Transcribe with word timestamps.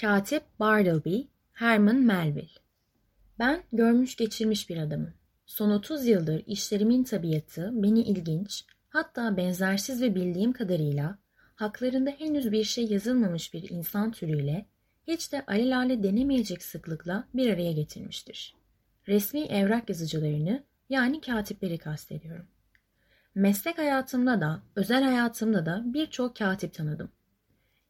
Katip 0.00 0.42
Bartleby, 0.60 1.20
Herman 1.52 1.96
Melville. 1.96 2.60
Ben 3.38 3.62
görmüş 3.72 4.16
geçirmiş 4.16 4.70
bir 4.70 4.76
adamım. 4.76 5.14
Son 5.46 5.70
30 5.70 6.06
yıldır 6.06 6.42
işlerimin 6.46 7.04
tabiatı 7.04 7.70
beni 7.72 8.02
ilginç, 8.02 8.64
hatta 8.88 9.36
benzersiz 9.36 10.02
ve 10.02 10.14
bildiğim 10.14 10.52
kadarıyla 10.52 11.18
haklarında 11.54 12.10
henüz 12.10 12.52
bir 12.52 12.64
şey 12.64 12.86
yazılmamış 12.86 13.54
bir 13.54 13.70
insan 13.70 14.12
türüyle 14.12 14.66
hiç 15.06 15.32
de 15.32 15.44
alelale 15.46 16.02
denemeyecek 16.02 16.62
sıklıkla 16.62 17.28
bir 17.34 17.52
araya 17.52 17.72
getirmiştir. 17.72 18.54
Resmi 19.08 19.40
evrak 19.40 19.88
yazıcılarını 19.88 20.62
yani 20.88 21.20
katipleri 21.20 21.78
kastediyorum. 21.78 22.46
Meslek 23.34 23.78
hayatımda 23.78 24.40
da, 24.40 24.62
özel 24.76 25.02
hayatımda 25.02 25.66
da 25.66 25.82
birçok 25.84 26.36
katip 26.36 26.74
tanıdım. 26.74 27.08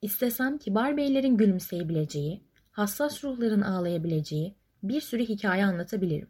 İstesem 0.02 0.58
kibar 0.58 0.96
beylerin 0.96 1.36
gülümseyebileceği, 1.36 2.42
hassas 2.70 3.24
ruhların 3.24 3.60
ağlayabileceği 3.60 4.54
bir 4.82 5.00
sürü 5.00 5.22
hikaye 5.22 5.64
anlatabilirim. 5.64 6.28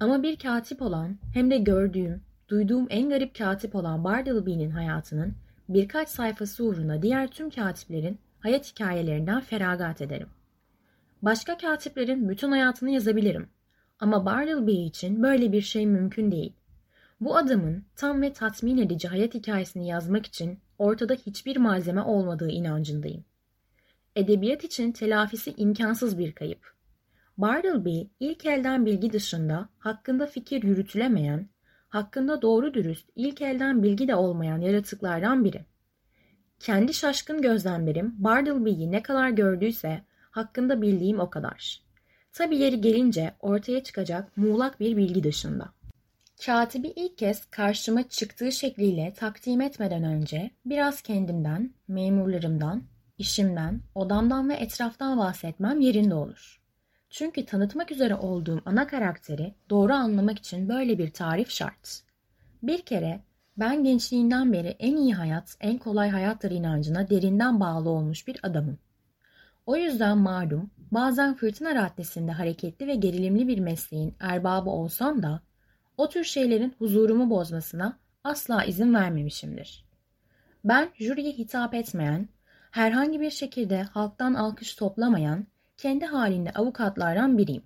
Ama 0.00 0.22
bir 0.22 0.36
katip 0.36 0.82
olan 0.82 1.18
hem 1.34 1.50
de 1.50 1.58
gördüğüm, 1.58 2.22
duyduğum 2.48 2.86
en 2.90 3.08
garip 3.08 3.38
katip 3.38 3.74
olan 3.74 4.04
Bartleby'nin 4.04 4.70
hayatının 4.70 5.34
birkaç 5.68 6.08
sayfası 6.08 6.64
uğruna 6.64 7.02
diğer 7.02 7.30
tüm 7.30 7.50
katiplerin 7.50 8.18
hayat 8.40 8.72
hikayelerinden 8.72 9.40
feragat 9.40 10.00
ederim. 10.00 10.28
Başka 11.22 11.56
katiplerin 11.56 12.28
bütün 12.28 12.50
hayatını 12.50 12.90
yazabilirim. 12.90 13.48
Ama 14.00 14.26
Bartleby 14.26 14.86
için 14.86 15.22
böyle 15.22 15.52
bir 15.52 15.60
şey 15.60 15.86
mümkün 15.86 16.30
değil. 16.32 16.52
Bu 17.20 17.36
adamın 17.36 17.84
tam 17.96 18.22
ve 18.22 18.32
tatmin 18.32 18.78
edici 18.78 19.08
hayat 19.08 19.34
hikayesini 19.34 19.88
yazmak 19.88 20.26
için 20.26 20.58
ortada 20.78 21.14
hiçbir 21.14 21.56
malzeme 21.56 22.02
olmadığı 22.02 22.48
inancındayım. 22.48 23.24
Edebiyat 24.16 24.64
için 24.64 24.92
telafisi 24.92 25.54
imkansız 25.56 26.18
bir 26.18 26.32
kayıp. 26.32 26.74
Bartleby 27.38 28.02
ilk 28.20 28.46
elden 28.46 28.86
bilgi 28.86 29.12
dışında 29.12 29.68
hakkında 29.78 30.26
fikir 30.26 30.62
yürütülemeyen, 30.62 31.48
hakkında 31.88 32.42
doğru 32.42 32.74
dürüst 32.74 33.10
ilk 33.16 33.42
elden 33.42 33.82
bilgi 33.82 34.08
de 34.08 34.14
olmayan 34.14 34.60
yaratıklardan 34.60 35.44
biri. 35.44 35.64
Kendi 36.60 36.94
şaşkın 36.94 37.42
gözlemlerim 37.42 38.14
Bartleby'yi 38.18 38.92
ne 38.92 39.02
kadar 39.02 39.30
gördüyse 39.30 40.02
hakkında 40.30 40.82
bildiğim 40.82 41.20
o 41.20 41.30
kadar. 41.30 41.82
Tabi 42.32 42.56
yeri 42.56 42.80
gelince 42.80 43.34
ortaya 43.40 43.82
çıkacak 43.82 44.36
muğlak 44.36 44.80
bir 44.80 44.96
bilgi 44.96 45.24
dışında. 45.24 45.72
Katibi 46.46 46.88
ilk 46.88 47.18
kez 47.18 47.44
karşıma 47.50 48.08
çıktığı 48.08 48.52
şekliyle 48.52 49.12
takdim 49.16 49.60
etmeden 49.60 50.04
önce 50.04 50.50
biraz 50.66 51.02
kendimden, 51.02 51.74
memurlarımdan, 51.88 52.82
işimden, 53.18 53.80
odamdan 53.94 54.48
ve 54.48 54.54
etraftan 54.54 55.18
bahsetmem 55.18 55.80
yerinde 55.80 56.14
olur. 56.14 56.62
Çünkü 57.10 57.46
tanıtmak 57.46 57.92
üzere 57.92 58.14
olduğum 58.14 58.62
ana 58.64 58.86
karakteri 58.86 59.54
doğru 59.70 59.92
anlamak 59.92 60.38
için 60.38 60.68
böyle 60.68 60.98
bir 60.98 61.10
tarif 61.10 61.50
şart. 61.50 62.02
Bir 62.62 62.82
kere 62.82 63.20
ben 63.56 63.84
gençliğinden 63.84 64.52
beri 64.52 64.68
en 64.68 64.96
iyi 64.96 65.14
hayat, 65.14 65.56
en 65.60 65.78
kolay 65.78 66.10
hayattır 66.10 66.50
inancına 66.50 67.10
derinden 67.10 67.60
bağlı 67.60 67.90
olmuş 67.90 68.26
bir 68.26 68.40
adamım. 68.42 68.78
O 69.66 69.76
yüzden 69.76 70.18
malum 70.18 70.70
bazen 70.90 71.34
fırtına 71.34 71.74
raddesinde 71.74 72.32
hareketli 72.32 72.86
ve 72.86 72.94
gerilimli 72.94 73.48
bir 73.48 73.58
mesleğin 73.58 74.14
erbabı 74.20 74.70
olsam 74.70 75.22
da 75.22 75.42
o 75.96 76.08
tür 76.08 76.24
şeylerin 76.24 76.74
huzurumu 76.78 77.30
bozmasına 77.30 77.98
asla 78.24 78.64
izin 78.64 78.94
vermemişimdir. 78.94 79.84
Ben 80.64 80.90
jüriye 80.94 81.32
hitap 81.32 81.74
etmeyen, 81.74 82.28
herhangi 82.70 83.20
bir 83.20 83.30
şekilde 83.30 83.82
halktan 83.82 84.34
alkış 84.34 84.74
toplamayan, 84.74 85.46
kendi 85.76 86.04
halinde 86.04 86.50
avukatlardan 86.50 87.38
biriyim. 87.38 87.62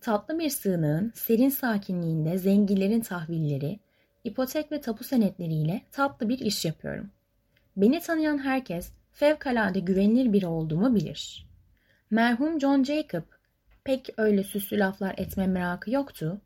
Tatlı 0.00 0.38
bir 0.38 0.50
sığınağın 0.50 1.12
serin 1.14 1.48
sakinliğinde 1.48 2.38
zenginlerin 2.38 3.00
tahvilleri, 3.00 3.80
ipotek 4.24 4.72
ve 4.72 4.80
tapu 4.80 5.04
senetleriyle 5.04 5.82
tatlı 5.92 6.28
bir 6.28 6.38
iş 6.38 6.64
yapıyorum. 6.64 7.10
Beni 7.76 8.00
tanıyan 8.00 8.38
herkes 8.38 8.92
fevkalade 9.12 9.80
güvenilir 9.80 10.32
biri 10.32 10.46
olduğumu 10.46 10.94
bilir. 10.94 11.46
Merhum 12.10 12.60
John 12.60 12.84
Jacob 12.84 13.22
pek 13.84 14.08
öyle 14.16 14.44
süslü 14.44 14.78
laflar 14.78 15.14
etme 15.18 15.46
merakı 15.46 15.90
yoktu. 15.90 16.40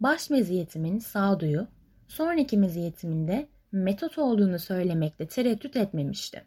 Baş 0.00 0.30
meziyetimin 0.30 0.98
sağduyu, 0.98 1.66
sonraki 2.08 2.58
meziyetimin 2.58 3.28
de 3.28 3.48
metot 3.72 4.18
olduğunu 4.18 4.58
söylemekte 4.58 5.26
tereddüt 5.26 5.76
etmemişti. 5.76 6.44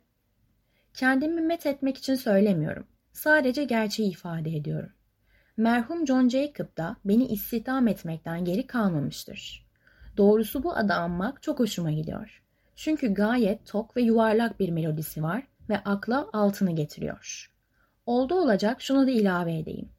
Kendimi 0.94 1.42
met 1.42 1.66
etmek 1.66 1.98
için 1.98 2.16
söylemiyorum. 2.16 2.88
Sadece 3.12 3.64
gerçeği 3.64 4.12
ifade 4.12 4.50
ediyorum. 4.56 4.90
Merhum 5.58 6.08
John 6.08 6.30
Jacob 6.30 6.78
da 6.78 6.98
beni 7.06 7.28
istihdam 7.28 7.88
etmekten 7.88 8.46
geri 8.46 8.68
kalmamıştır. 8.68 9.66
Doğrusu 10.18 10.64
bu 10.64 10.76
adı 10.76 10.94
anmak 10.94 11.44
çok 11.44 11.60
hoşuma 11.60 11.92
gidiyor. 11.92 12.44
Çünkü 12.76 13.14
gayet 13.14 13.68
tok 13.68 13.98
ve 13.98 14.02
yuvarlak 14.02 14.60
bir 14.60 14.70
melodisi 14.70 15.24
var 15.24 15.48
ve 15.70 15.78
akla 15.78 16.30
altını 16.34 16.76
getiriyor. 16.76 17.52
Oldu 18.06 18.36
olacak 18.36 18.82
şunu 18.82 19.08
da 19.08 19.12
ilave 19.12 19.58
edeyim. 19.58 19.90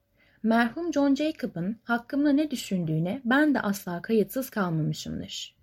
Merhum 0.43 0.93
John 0.93 1.15
Jacob'ın 1.15 1.77
hakkımda 1.85 2.33
ne 2.33 2.51
düşündüğüne 2.51 3.21
ben 3.25 3.55
de 3.55 3.61
asla 3.61 4.03
kayıtsız 4.03 4.51
kalmamışımdır. 4.51 5.57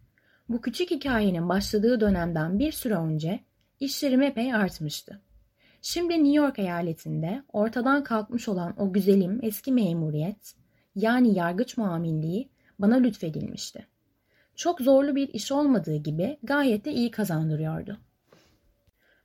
Bu 0.50 0.62
küçük 0.62 0.92
hikayenin 0.92 1.50
başladığı 1.50 2.00
dönemden 2.00 2.60
bir 2.60 2.72
süre 2.72 2.96
önce 2.96 3.40
işlerim 3.80 4.22
epey 4.22 4.54
artmıştı. 4.54 5.22
Şimdi 5.82 6.14
New 6.14 6.36
York 6.36 6.60
eyaletinde 6.60 7.44
ortadan 7.54 8.04
kalkmış 8.04 8.48
olan 8.48 8.82
o 8.82 8.94
güzelim 8.94 9.40
eski 9.44 9.72
memuriyet, 9.72 10.56
yani 10.96 11.38
yargıç 11.38 11.78
muamelliği 11.78 12.50
bana 12.80 12.96
lütfedilmişti. 12.96 13.88
Çok 14.56 14.82
zorlu 14.82 15.16
bir 15.16 15.28
iş 15.28 15.52
olmadığı 15.52 15.96
gibi 15.96 16.38
gayet 16.44 16.86
de 16.86 16.92
iyi 16.92 17.12
kazandırıyordu. 17.12 17.98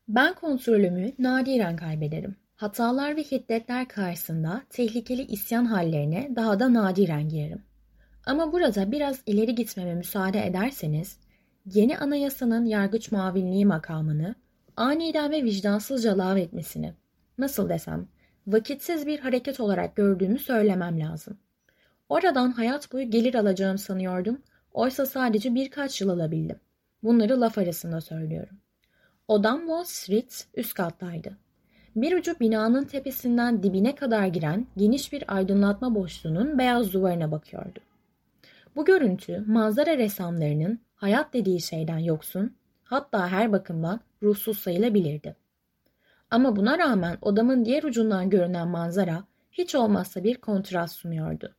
Ben 0.09 0.35
kontrolümü 0.35 1.13
nadiren 1.19 1.77
kaybederim. 1.77 2.42
Hatalar 2.57 3.17
ve 3.17 3.23
hiddetler 3.23 3.89
karşısında 3.89 4.63
tehlikeli 4.71 5.23
isyan 5.23 5.65
hallerine 5.65 6.31
daha 6.37 6.61
da 6.61 6.75
nadiren 6.75 7.29
girerim. 7.29 7.63
Ama 8.27 8.53
burada 8.53 8.93
biraz 8.93 9.23
ileri 9.27 9.55
gitmeme 9.55 9.95
müsaade 9.95 10.47
ederseniz, 10.47 11.19
yeni 11.67 11.99
anayasanın 11.99 12.65
yargıç 12.65 13.13
muavinliği 13.13 13.67
makamını 13.67 14.35
aniden 14.77 15.31
ve 15.31 15.45
vicdansızca 15.45 16.19
lağvetmesini, 16.19 16.95
nasıl 17.39 17.69
desem, 17.69 18.09
vakitsiz 18.47 19.07
bir 19.07 19.19
hareket 19.19 19.61
olarak 19.61 19.97
gördüğümü 19.97 20.39
söylemem 20.39 21.01
lazım. 21.01 21.39
Oradan 22.09 22.53
hayat 22.53 22.93
boyu 22.93 23.11
gelir 23.11 23.35
alacağım 23.35 23.79
sanıyordum, 23.79 24.43
oysa 24.73 25.07
sadece 25.07 25.55
birkaç 25.55 26.01
yıl 26.01 26.09
alabildim. 26.09 26.61
Bunları 27.03 27.41
laf 27.41 27.59
arasında 27.59 28.01
söylüyorum. 28.01 28.59
Odam 29.29 29.59
Wall 29.59 29.85
Street 29.85 30.47
üst 30.55 30.75
kattaydı. 30.75 31.42
Bir 31.97 32.17
ucu 32.17 32.41
binanın 32.41 32.85
tepesinden 32.85 33.63
dibine 33.63 33.95
kadar 33.95 34.27
giren 34.27 34.67
geniş 34.77 35.13
bir 35.13 35.37
aydınlatma 35.37 35.95
boşluğunun 35.95 36.59
beyaz 36.59 36.93
duvarına 36.93 37.31
bakıyordu. 37.33 37.79
Bu 38.77 38.85
görüntü 38.85 39.45
manzara 39.47 39.99
ressamlarının 39.99 40.81
hayat 40.95 41.33
dediği 41.33 41.61
şeyden 41.61 41.99
yoksun, 41.99 42.57
hatta 42.85 43.29
her 43.29 43.53
bakımdan 43.53 44.01
ruhsuz 44.23 44.59
sayılabilirdi. 44.59 45.37
Ama 46.31 46.57
buna 46.57 46.79
rağmen 46.79 47.19
odamın 47.23 47.65
diğer 47.65 47.83
ucundan 47.83 48.31
görünen 48.31 48.69
manzara 48.69 49.25
hiç 49.51 49.75
olmazsa 49.75 50.25
bir 50.25 50.37
kontrast 50.37 50.95
sunuyordu. 50.95 51.55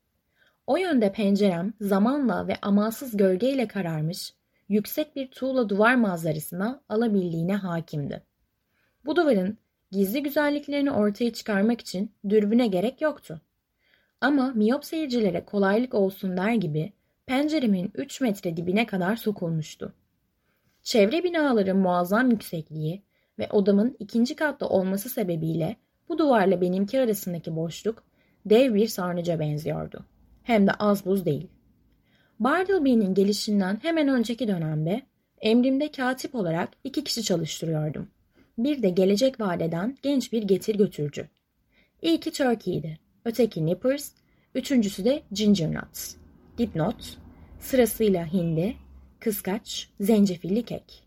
O 0.68 0.78
yönde 0.78 1.12
pencerem 1.12 1.74
zamanla 1.82 2.48
ve 2.48 2.56
amansız 2.62 3.18
gölgeyle 3.18 3.68
kararmış, 3.68 4.34
yüksek 4.70 5.16
bir 5.16 5.32
tuğla 5.32 5.70
duvar 5.70 5.96
manzarasına 5.96 6.82
alabildiğine 6.90 7.56
hakimdi. 7.56 8.24
Bu 9.06 9.16
duvarın 9.16 9.58
gizli 9.94 10.24
güzelliklerini 10.24 10.92
ortaya 10.92 11.34
çıkarmak 11.34 11.82
için 11.82 12.12
dürbüne 12.30 12.68
gerek 12.68 13.02
yoktu. 13.02 13.42
Ama 14.22 14.52
miyop 14.56 14.86
seyircilere 14.86 15.46
kolaylık 15.46 15.94
olsun 15.94 16.38
der 16.38 16.54
gibi 16.54 16.94
penceremin 17.26 17.92
3 17.96 18.22
metre 18.22 18.58
dibine 18.58 18.86
kadar 18.86 19.16
sokulmuştu. 19.16 19.94
Çevre 20.84 21.24
binaların 21.24 21.78
muazzam 21.78 22.32
yüksekliği 22.32 23.04
ve 23.40 23.48
odamın 23.52 23.96
ikinci 24.00 24.36
katta 24.36 24.68
olması 24.68 25.10
sebebiyle 25.10 25.76
bu 26.10 26.18
duvarla 26.18 26.62
benimki 26.62 27.00
arasındaki 27.00 27.56
boşluk 27.56 28.04
dev 28.46 28.74
bir 28.74 28.88
sarnıca 28.88 29.40
benziyordu. 29.40 30.06
Hem 30.44 30.68
de 30.68 30.72
az 30.72 31.06
buz 31.06 31.26
değil. 31.26 31.48
Bartleby'nin 32.40 33.14
gelişinden 33.14 33.80
hemen 33.82 34.08
önceki 34.08 34.48
dönemde 34.48 35.02
emrimde 35.42 35.92
katip 35.92 36.36
olarak 36.36 36.70
iki 36.84 37.04
kişi 37.04 37.24
çalıştırıyordum. 37.24 38.08
Bir 38.58 38.84
de 38.84 38.90
gelecek 38.90 39.40
vadeden 39.40 39.98
genç 40.02 40.34
bir 40.34 40.44
getir 40.44 40.76
götürücü. 40.76 41.30
İlki 42.02 42.32
Turkey'di, 42.32 43.00
öteki 43.26 43.66
Nippers, 43.66 44.12
üçüncüsü 44.56 45.06
de 45.06 45.24
Ginger 45.32 45.74
Nuts. 45.74 46.16
Dipnot, 46.58 47.18
sırasıyla 47.60 48.34
hindi, 48.34 48.76
kıskaç, 49.20 49.90
zencefilli 50.00 50.64
kek. 50.64 51.04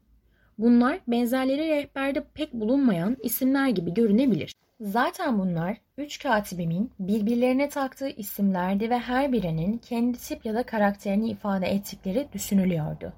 Bunlar 0.59 1.01
benzerleri 1.09 1.69
rehberde 1.69 2.25
pek 2.35 2.53
bulunmayan 2.53 3.17
isimler 3.23 3.69
gibi 3.69 3.95
görünebilir. 3.95 4.55
Zaten 4.81 5.39
bunlar 5.39 5.77
üç 5.99 6.19
katibimin 6.19 6.91
birbirlerine 6.99 7.69
taktığı 7.69 8.09
isimlerdi 8.09 8.91
ve 8.91 8.99
her 8.99 9.33
birinin 9.33 9.79
kendi 9.79 10.19
tip 10.19 10.47
ya 10.47 10.55
da 10.55 10.63
karakterini 10.63 11.31
ifade 11.31 11.67
ettikleri 11.67 12.29
düşünülüyordu. 12.33 13.13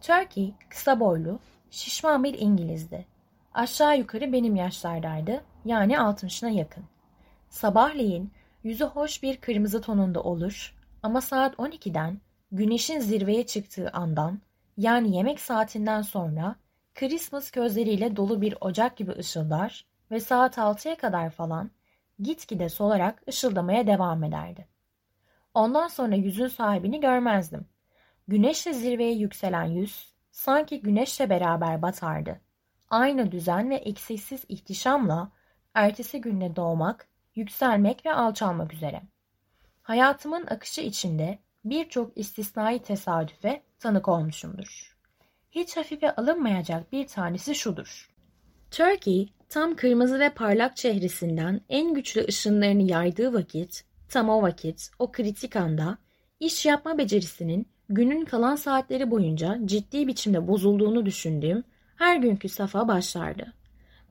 Turkey 0.00 0.54
kısa 0.70 1.00
boylu, 1.00 1.38
şişman 1.70 2.24
bir 2.24 2.38
İngilizdi. 2.38 3.17
Aşağı 3.58 3.98
yukarı 3.98 4.32
benim 4.32 4.56
yaşlardaydı, 4.56 5.44
yani 5.64 5.92
60'ına 5.92 6.50
yakın. 6.50 6.84
Sabahleyin 7.48 8.32
yüzü 8.62 8.84
hoş 8.84 9.22
bir 9.22 9.36
kırmızı 9.36 9.80
tonunda 9.80 10.22
olur 10.22 10.74
ama 11.02 11.20
saat 11.20 11.54
12'den 11.54 12.20
güneşin 12.52 13.00
zirveye 13.00 13.46
çıktığı 13.46 13.90
andan 13.90 14.40
yani 14.76 15.16
yemek 15.16 15.40
saatinden 15.40 16.02
sonra 16.02 16.56
Christmas 16.94 17.50
közleriyle 17.50 18.16
dolu 18.16 18.40
bir 18.40 18.54
ocak 18.60 18.96
gibi 18.96 19.12
ışıldar 19.12 19.86
ve 20.10 20.20
saat 20.20 20.58
6'ya 20.58 20.96
kadar 20.96 21.30
falan 21.30 21.70
gitgide 22.18 22.68
solarak 22.68 23.22
ışıldamaya 23.28 23.86
devam 23.86 24.24
ederdi. 24.24 24.68
Ondan 25.54 25.88
sonra 25.88 26.14
yüzün 26.14 26.48
sahibini 26.48 27.00
görmezdim. 27.00 27.66
Güneşle 28.28 28.72
zirveye 28.72 29.12
yükselen 29.12 29.64
yüz 29.64 30.14
sanki 30.30 30.80
güneşle 30.80 31.30
beraber 31.30 31.82
batardı. 31.82 32.47
Aynı 32.90 33.32
düzen 33.32 33.70
ve 33.70 33.74
eksiksiz 33.74 34.44
ihtişamla 34.48 35.32
ertesi 35.74 36.20
günde 36.20 36.56
doğmak, 36.56 37.08
yükselmek 37.34 38.06
ve 38.06 38.12
alçalmak 38.12 38.74
üzere. 38.74 39.02
Hayatımın 39.82 40.46
akışı 40.46 40.80
içinde 40.80 41.38
birçok 41.64 42.18
istisnai 42.18 42.78
tesadüfe 42.78 43.62
tanık 43.80 44.08
olmuşumdur. 44.08 44.96
Hiç 45.50 45.76
hafife 45.76 46.14
alınmayacak 46.14 46.92
bir 46.92 47.06
tanesi 47.06 47.54
şudur. 47.54 48.14
Turkey 48.70 49.32
tam 49.48 49.76
kırmızı 49.76 50.20
ve 50.20 50.30
parlak 50.30 50.76
çehresinden 50.76 51.60
en 51.68 51.94
güçlü 51.94 52.24
ışınlarını 52.28 52.82
yaydığı 52.82 53.32
vakit, 53.32 53.84
tam 54.08 54.28
o 54.28 54.42
vakit, 54.42 54.90
o 54.98 55.12
kritik 55.12 55.56
anda 55.56 55.98
iş 56.40 56.66
yapma 56.66 56.98
becerisinin 56.98 57.68
günün 57.88 58.24
kalan 58.24 58.56
saatleri 58.56 59.10
boyunca 59.10 59.58
ciddi 59.64 60.06
biçimde 60.06 60.48
bozulduğunu 60.48 61.06
düşündüğüm 61.06 61.64
her 61.98 62.16
günkü 62.16 62.48
safa 62.48 62.88
başlardı. 62.88 63.52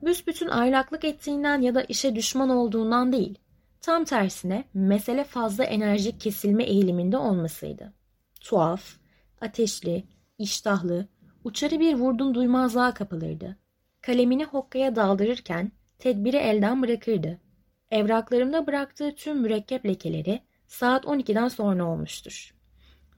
Büsbütün 0.02 0.48
aylaklık 0.48 1.04
ettiğinden 1.04 1.60
ya 1.60 1.74
da 1.74 1.82
işe 1.82 2.14
düşman 2.16 2.48
olduğundan 2.48 3.12
değil, 3.12 3.38
tam 3.80 4.04
tersine 4.04 4.64
mesele 4.74 5.24
fazla 5.24 5.64
enerjik 5.64 6.20
kesilme 6.20 6.64
eğiliminde 6.64 7.16
olmasıydı. 7.16 7.92
Tuhaf, 8.40 8.96
ateşli, 9.40 10.04
iştahlı, 10.38 11.08
uçarı 11.44 11.80
bir 11.80 11.94
vurdum 11.94 12.34
duymazlığa 12.34 12.94
kapılırdı. 12.94 13.56
Kalemini 14.00 14.44
hokkaya 14.44 14.96
daldırırken 14.96 15.72
tedbiri 15.98 16.36
elden 16.36 16.82
bırakırdı. 16.82 17.38
Evraklarımda 17.90 18.66
bıraktığı 18.66 19.14
tüm 19.14 19.40
mürekkep 19.40 19.86
lekeleri 19.86 20.40
saat 20.66 21.04
12'den 21.04 21.48
sonra 21.48 21.84
olmuştur. 21.86 22.54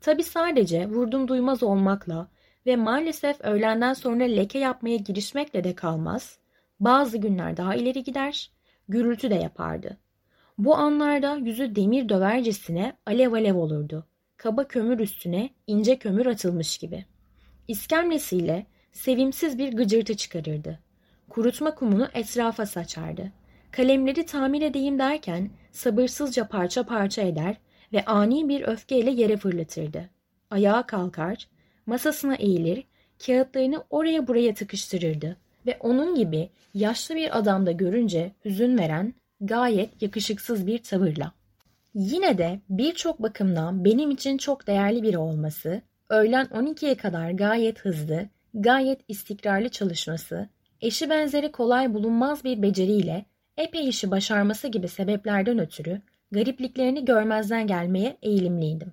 Tabi 0.00 0.22
sadece 0.22 0.88
vurdum 0.88 1.28
duymaz 1.28 1.62
olmakla 1.62 2.28
ve 2.66 2.76
maalesef 2.76 3.40
öğlenden 3.40 3.92
sonra 3.92 4.24
leke 4.24 4.58
yapmaya 4.58 4.96
girişmekle 4.96 5.64
de 5.64 5.74
kalmaz, 5.74 6.38
bazı 6.80 7.18
günler 7.18 7.56
daha 7.56 7.74
ileri 7.74 8.04
gider, 8.04 8.50
gürültü 8.88 9.30
de 9.30 9.34
yapardı. 9.34 9.96
Bu 10.58 10.76
anlarda 10.76 11.36
yüzü 11.36 11.76
demir 11.76 12.08
dövercesine 12.08 12.96
alev 13.06 13.32
alev 13.32 13.56
olurdu. 13.56 14.06
Kaba 14.36 14.68
kömür 14.68 14.98
üstüne 14.98 15.50
ince 15.66 15.98
kömür 15.98 16.26
atılmış 16.26 16.78
gibi. 16.78 17.04
İskemlesiyle 17.68 18.66
sevimsiz 18.92 19.58
bir 19.58 19.72
gıcırtı 19.72 20.16
çıkarırdı. 20.16 20.78
Kurutma 21.28 21.74
kumunu 21.74 22.08
etrafa 22.14 22.66
saçardı. 22.66 23.32
Kalemleri 23.70 24.26
tamir 24.26 24.62
edeyim 24.62 24.98
derken 24.98 25.50
sabırsızca 25.72 26.48
parça 26.48 26.86
parça 26.86 27.22
eder 27.22 27.56
ve 27.92 28.04
ani 28.04 28.48
bir 28.48 28.62
öfkeyle 28.62 29.10
yere 29.10 29.36
fırlatırdı. 29.36 30.10
Ayağa 30.50 30.86
kalkar, 30.86 31.48
masasına 31.86 32.34
eğilir, 32.34 32.84
kağıtlarını 33.26 33.84
oraya 33.90 34.28
buraya 34.28 34.54
tıkıştırırdı 34.54 35.36
ve 35.66 35.76
onun 35.80 36.14
gibi 36.14 36.50
yaşlı 36.74 37.14
bir 37.14 37.38
adamda 37.38 37.72
görünce 37.72 38.32
hüzün 38.44 38.78
veren 38.78 39.14
gayet 39.40 40.02
yakışıksız 40.02 40.66
bir 40.66 40.78
tavırla. 40.78 41.32
Yine 41.94 42.38
de 42.38 42.60
birçok 42.68 43.22
bakımdan 43.22 43.84
benim 43.84 44.10
için 44.10 44.38
çok 44.38 44.66
değerli 44.66 45.02
biri 45.02 45.18
olması, 45.18 45.82
öğlen 46.08 46.46
12'ye 46.46 46.94
kadar 46.94 47.30
gayet 47.30 47.80
hızlı, 47.80 48.28
gayet 48.54 49.00
istikrarlı 49.08 49.68
çalışması, 49.68 50.48
eşi 50.80 51.10
benzeri 51.10 51.52
kolay 51.52 51.94
bulunmaz 51.94 52.44
bir 52.44 52.62
beceriyle 52.62 53.24
epey 53.56 53.88
işi 53.88 54.10
başarması 54.10 54.68
gibi 54.68 54.88
sebeplerden 54.88 55.58
ötürü 55.58 56.00
garipliklerini 56.32 57.04
görmezden 57.04 57.66
gelmeye 57.66 58.16
eğilimliydim. 58.22 58.92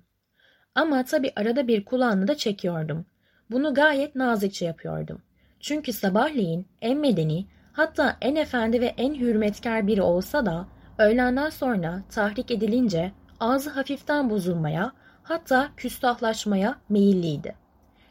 Ama 0.74 1.04
tabii 1.04 1.32
arada 1.36 1.68
bir 1.68 1.84
kulağını 1.84 2.28
da 2.28 2.36
çekiyordum. 2.36 3.06
Bunu 3.50 3.74
gayet 3.74 4.14
nazikçe 4.14 4.64
yapıyordum. 4.64 5.22
Çünkü 5.60 5.92
sabahleyin 5.92 6.66
en 6.82 6.98
medeni, 6.98 7.46
hatta 7.72 8.16
en 8.20 8.36
efendi 8.36 8.80
ve 8.80 8.94
en 8.96 9.14
hürmetkar 9.14 9.86
biri 9.86 10.02
olsa 10.02 10.46
da 10.46 10.66
öğlenden 10.98 11.50
sonra 11.50 12.02
tahrik 12.10 12.50
edilince 12.50 13.12
ağzı 13.40 13.70
hafiften 13.70 14.30
bozulmaya, 14.30 14.92
hatta 15.22 15.68
küstahlaşmaya 15.76 16.78
meyilliydi. 16.88 17.54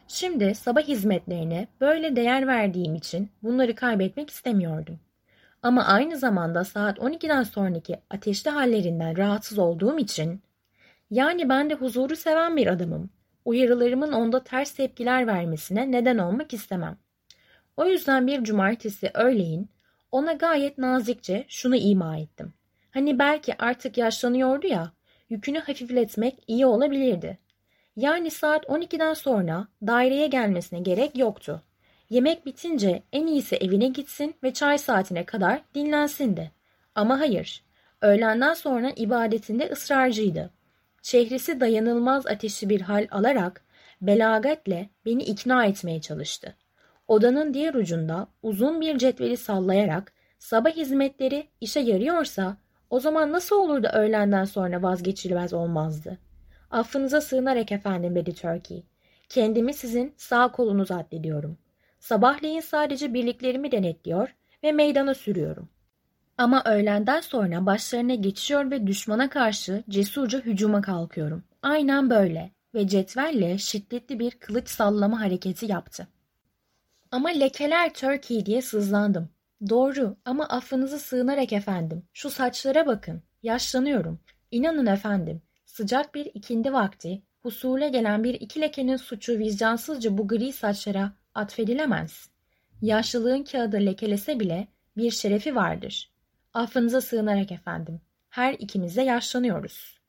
Şimdi 0.07 0.55
sabah 0.55 0.81
hizmetlerine 0.81 1.67
böyle 1.81 2.15
değer 2.15 2.47
verdiğim 2.47 2.95
için 2.95 3.29
bunları 3.43 3.75
kaybetmek 3.75 4.29
istemiyordum. 4.29 4.99
Ama 5.63 5.85
aynı 5.85 6.17
zamanda 6.17 6.63
saat 6.63 6.97
12'den 6.97 7.43
sonraki 7.43 7.99
ateşli 8.09 8.51
hallerinden 8.51 9.17
rahatsız 9.17 9.59
olduğum 9.59 9.99
için 9.99 10.41
yani 11.11 11.49
ben 11.49 11.69
de 11.69 11.73
huzuru 11.73 12.15
seven 12.15 12.57
bir 12.57 12.67
adamım. 12.67 13.09
Uyarılarımın 13.45 14.11
onda 14.11 14.43
ters 14.43 14.71
tepkiler 14.71 15.27
vermesine 15.27 15.91
neden 15.91 16.17
olmak 16.17 16.53
istemem. 16.53 16.97
O 17.77 17.85
yüzden 17.85 18.27
bir 18.27 18.43
cumartesi 18.43 19.11
öğleyin 19.13 19.69
ona 20.11 20.33
gayet 20.33 20.77
nazikçe 20.77 21.45
şunu 21.47 21.75
ima 21.75 22.17
ettim. 22.17 22.53
Hani 22.91 23.19
belki 23.19 23.57
artık 23.57 23.97
yaşlanıyordu 23.97 24.67
ya, 24.67 24.91
yükünü 25.29 25.59
hafifletmek 25.59 26.43
iyi 26.47 26.65
olabilirdi. 26.65 27.37
Yani 27.95 28.31
saat 28.31 28.65
12'den 28.65 29.13
sonra 29.13 29.67
daireye 29.87 30.27
gelmesine 30.27 30.79
gerek 30.79 31.17
yoktu. 31.17 31.61
Yemek 32.09 32.45
bitince 32.45 33.03
en 33.13 33.27
iyisi 33.27 33.55
evine 33.55 33.87
gitsin 33.87 34.35
ve 34.43 34.53
çay 34.53 34.77
saatine 34.77 35.25
kadar 35.25 35.61
dinlensin 35.75 36.37
de. 36.37 36.51
Ama 36.95 37.19
hayır, 37.19 37.63
öğlenden 38.01 38.53
sonra 38.53 38.91
ibadetinde 38.95 39.69
ısrarcıydı. 39.71 40.56
Çehresi 41.01 41.59
dayanılmaz 41.59 42.27
ateşli 42.27 42.69
bir 42.69 42.81
hal 42.81 43.07
alarak 43.11 43.65
belagatle 44.01 44.89
beni 45.05 45.23
ikna 45.23 45.65
etmeye 45.65 46.01
çalıştı. 46.01 46.55
Odanın 47.07 47.53
diğer 47.53 47.73
ucunda 47.73 48.27
uzun 48.43 48.81
bir 48.81 48.97
cetveli 48.97 49.37
sallayarak 49.37 50.13
sabah 50.39 50.71
hizmetleri 50.71 51.47
işe 51.61 51.79
yarıyorsa 51.79 52.57
o 52.89 52.99
zaman 52.99 53.31
nasıl 53.31 53.55
olur 53.55 53.83
da 53.83 53.91
öğlenden 53.91 54.45
sonra 54.45 54.83
vazgeçilmez 54.83 55.53
olmazdı? 55.53 56.17
Affınıza 56.71 57.21
sığınarak 57.21 57.71
efendim 57.71 58.15
dedi 58.15 58.33
Turkey. 58.35 58.83
Kendimi 59.29 59.73
sizin 59.73 60.13
sağ 60.17 60.51
kolunuz 60.51 60.91
addediyorum. 60.91 61.57
Sabahleyin 61.99 62.61
sadece 62.61 63.13
birliklerimi 63.13 63.71
denetliyor 63.71 64.35
ve 64.63 64.71
meydana 64.71 65.13
sürüyorum. 65.13 65.69
Ama 66.37 66.63
öğlenden 66.65 67.21
sonra 67.21 67.65
başlarına 67.65 68.15
geçiyor 68.15 68.71
ve 68.71 68.87
düşmana 68.87 69.29
karşı 69.29 69.83
cesurca 69.89 70.39
hücuma 70.39 70.81
kalkıyorum. 70.81 71.43
Aynen 71.61 72.09
böyle 72.09 72.51
ve 72.73 72.87
cetvelle 72.87 73.57
şiddetli 73.57 74.19
bir 74.19 74.31
kılıç 74.31 74.69
sallama 74.69 75.21
hareketi 75.21 75.65
yaptı. 75.65 76.07
Ama 77.11 77.29
lekeler 77.29 77.93
Turkey 77.93 78.45
diye 78.45 78.61
sızlandım. 78.61 79.29
Doğru 79.69 80.17
ama 80.25 80.45
affınızı 80.45 80.99
sığınarak 80.99 81.53
efendim. 81.53 82.03
Şu 82.13 82.29
saçlara 82.29 82.85
bakın. 82.85 83.21
Yaşlanıyorum. 83.43 84.19
İnanın 84.51 84.85
efendim. 84.85 85.41
Sıcak 85.65 86.15
bir 86.15 86.25
ikindi 86.25 86.73
vakti 86.73 87.21
husule 87.41 87.89
gelen 87.89 88.23
bir 88.23 88.33
iki 88.33 88.61
lekenin 88.61 88.97
suçu 88.97 89.39
vicdansızca 89.39 90.17
bu 90.17 90.27
gri 90.27 90.53
saçlara 90.53 91.11
atfedilemez. 91.35 92.29
Yaşlılığın 92.81 93.43
kağıdı 93.43 93.77
lekelese 93.77 94.39
bile 94.39 94.67
bir 94.97 95.11
şerefi 95.11 95.55
vardır. 95.55 96.11
Affınıza 96.57 97.01
sığınarak 97.01 97.51
efendim. 97.51 98.01
Her 98.29 98.53
ikimiz 98.53 98.97
de 98.97 99.01
yaşlanıyoruz. 99.01 99.99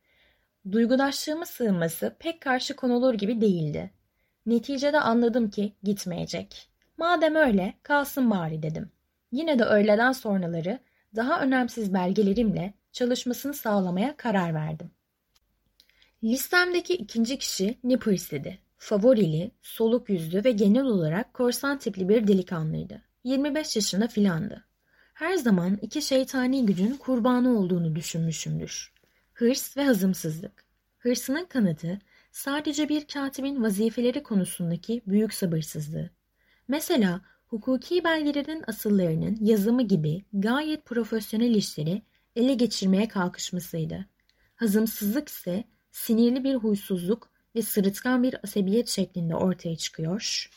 Duygudaşlığımı 0.73 1.47
sığınması 1.47 2.17
pek 2.19 2.41
karşı 2.41 2.77
konulur 2.77 3.15
gibi 3.15 3.41
değildi. 3.41 3.91
Neticede 4.47 5.01
anladım 5.01 5.51
ki 5.51 5.73
gitmeyecek. 5.83 6.69
Madem 6.97 7.35
öyle 7.35 7.75
kalsın 7.83 8.31
bari 8.31 8.63
dedim. 8.63 8.91
Yine 9.33 9.59
de 9.59 9.65
öğleden 9.65 10.13
sonraları 10.13 10.79
daha 11.17 11.41
önemsiz 11.41 11.95
belgelerimle 11.95 12.75
çalışmasını 12.93 13.55
sağlamaya 13.55 14.17
karar 14.17 14.55
verdim. 14.55 14.91
Listemdeki 16.25 16.95
ikinci 16.95 17.39
kişi 17.39 17.79
Nippers 17.85 18.33
idi. 18.33 18.59
Favorili, 18.79 19.51
soluk 19.63 20.09
yüzlü 20.09 20.45
ve 20.45 20.51
genel 20.51 20.85
olarak 20.85 21.35
korsan 21.35 21.79
tipli 21.79 22.09
bir 22.09 22.29
delikanlıydı. 22.29 23.03
25 23.25 23.77
yaşında 23.77 24.09
filandı. 24.09 24.68
Her 25.19 25.37
zaman 25.37 25.79
iki 25.83 26.03
şeytani 26.03 26.67
gücün 26.67 26.97
kurbanı 26.97 27.59
olduğunu 27.59 27.97
düşünmüşümdür. 27.97 28.93
Hırs 29.33 29.77
ve 29.77 29.85
hazımsızlık. 29.85 30.65
Hırsının 30.99 31.45
kanıtı 31.45 31.99
sadece 32.33 32.89
bir 32.89 33.07
katibin 33.07 33.63
vazifeleri 33.63 34.23
konusundaki 34.23 35.03
büyük 35.07 35.35
sabırsızlığı. 35.35 36.11
Mesela 36.69 37.21
hukuki 37.47 38.05
belgelerin 38.05 38.65
asıllarının 38.67 39.39
yazımı 39.41 39.83
gibi 39.83 40.25
gayet 40.33 40.85
profesyonel 40.85 41.55
işleri 41.55 42.03
ele 42.37 42.55
geçirmeye 42.55 43.09
kalkışmasıydı. 43.09 44.07
Hazımsızlık 44.57 45.29
ise 45.29 45.65
sinirli 45.93 46.45
bir 46.45 46.55
huysuzluk 46.55 47.31
ve 47.55 47.63
sırıtkan 47.63 48.23
bir 48.23 48.37
asabiyet 48.45 48.89
şeklinde 48.89 49.35
ortaya 49.35 49.77
çıkıyor. 49.77 50.51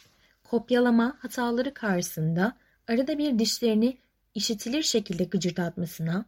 Kopyalama 0.44 1.18
hataları 1.20 1.74
karşısında 1.74 2.58
arada 2.88 3.18
bir 3.18 3.40
dişlerini 3.40 3.98
işitilir 4.36 4.84
şekilde 4.84 5.24
gıcırdatmasına, 5.24 6.26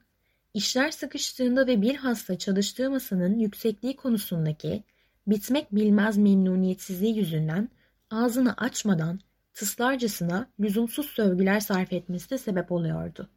işler 0.53 0.91
sıkıştığında 0.91 1.67
ve 1.67 1.81
bilhassa 1.81 2.37
çalıştığı 2.37 2.89
masanın 2.89 3.39
yüksekliği 3.39 3.95
konusundaki 3.95 4.83
bitmek 5.27 5.75
bilmez 5.75 6.17
memnuniyetsizliği 6.17 7.17
yüzünden 7.17 7.69
ağzını 8.11 8.53
açmadan 8.53 9.19
tıslarcasına 9.53 10.49
lüzumsuz 10.59 11.05
sövgüler 11.05 11.59
sarf 11.59 11.93
etmesi 11.93 12.29
de 12.29 12.37
sebep 12.37 12.71
oluyordu. 12.71 13.29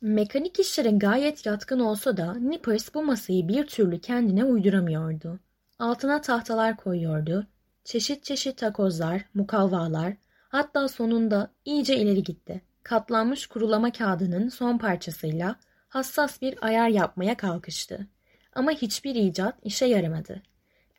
Mekanik 0.00 0.60
işlere 0.60 0.90
gayet 0.90 1.46
yatkın 1.46 1.80
olsa 1.80 2.16
da 2.16 2.34
Nippers 2.34 2.94
bu 2.94 3.02
masayı 3.02 3.48
bir 3.48 3.66
türlü 3.66 4.00
kendine 4.00 4.44
uyduramıyordu. 4.44 5.40
Altına 5.78 6.20
tahtalar 6.20 6.76
koyuyordu, 6.76 7.46
çeşit 7.84 8.24
çeşit 8.24 8.58
takozlar, 8.58 9.24
mukavvalar, 9.34 10.16
hatta 10.48 10.88
sonunda 10.88 11.50
iyice 11.64 11.96
ileri 11.96 12.22
gitti. 12.22 12.62
Katlanmış 12.82 13.46
kurulama 13.46 13.92
kağıdının 13.92 14.48
son 14.48 14.78
parçasıyla 14.78 15.56
hassas 15.88 16.42
bir 16.42 16.66
ayar 16.66 16.88
yapmaya 16.88 17.36
kalkıştı. 17.36 18.06
Ama 18.54 18.70
hiçbir 18.70 19.14
icat 19.14 19.54
işe 19.62 19.86
yaramadı. 19.86 20.42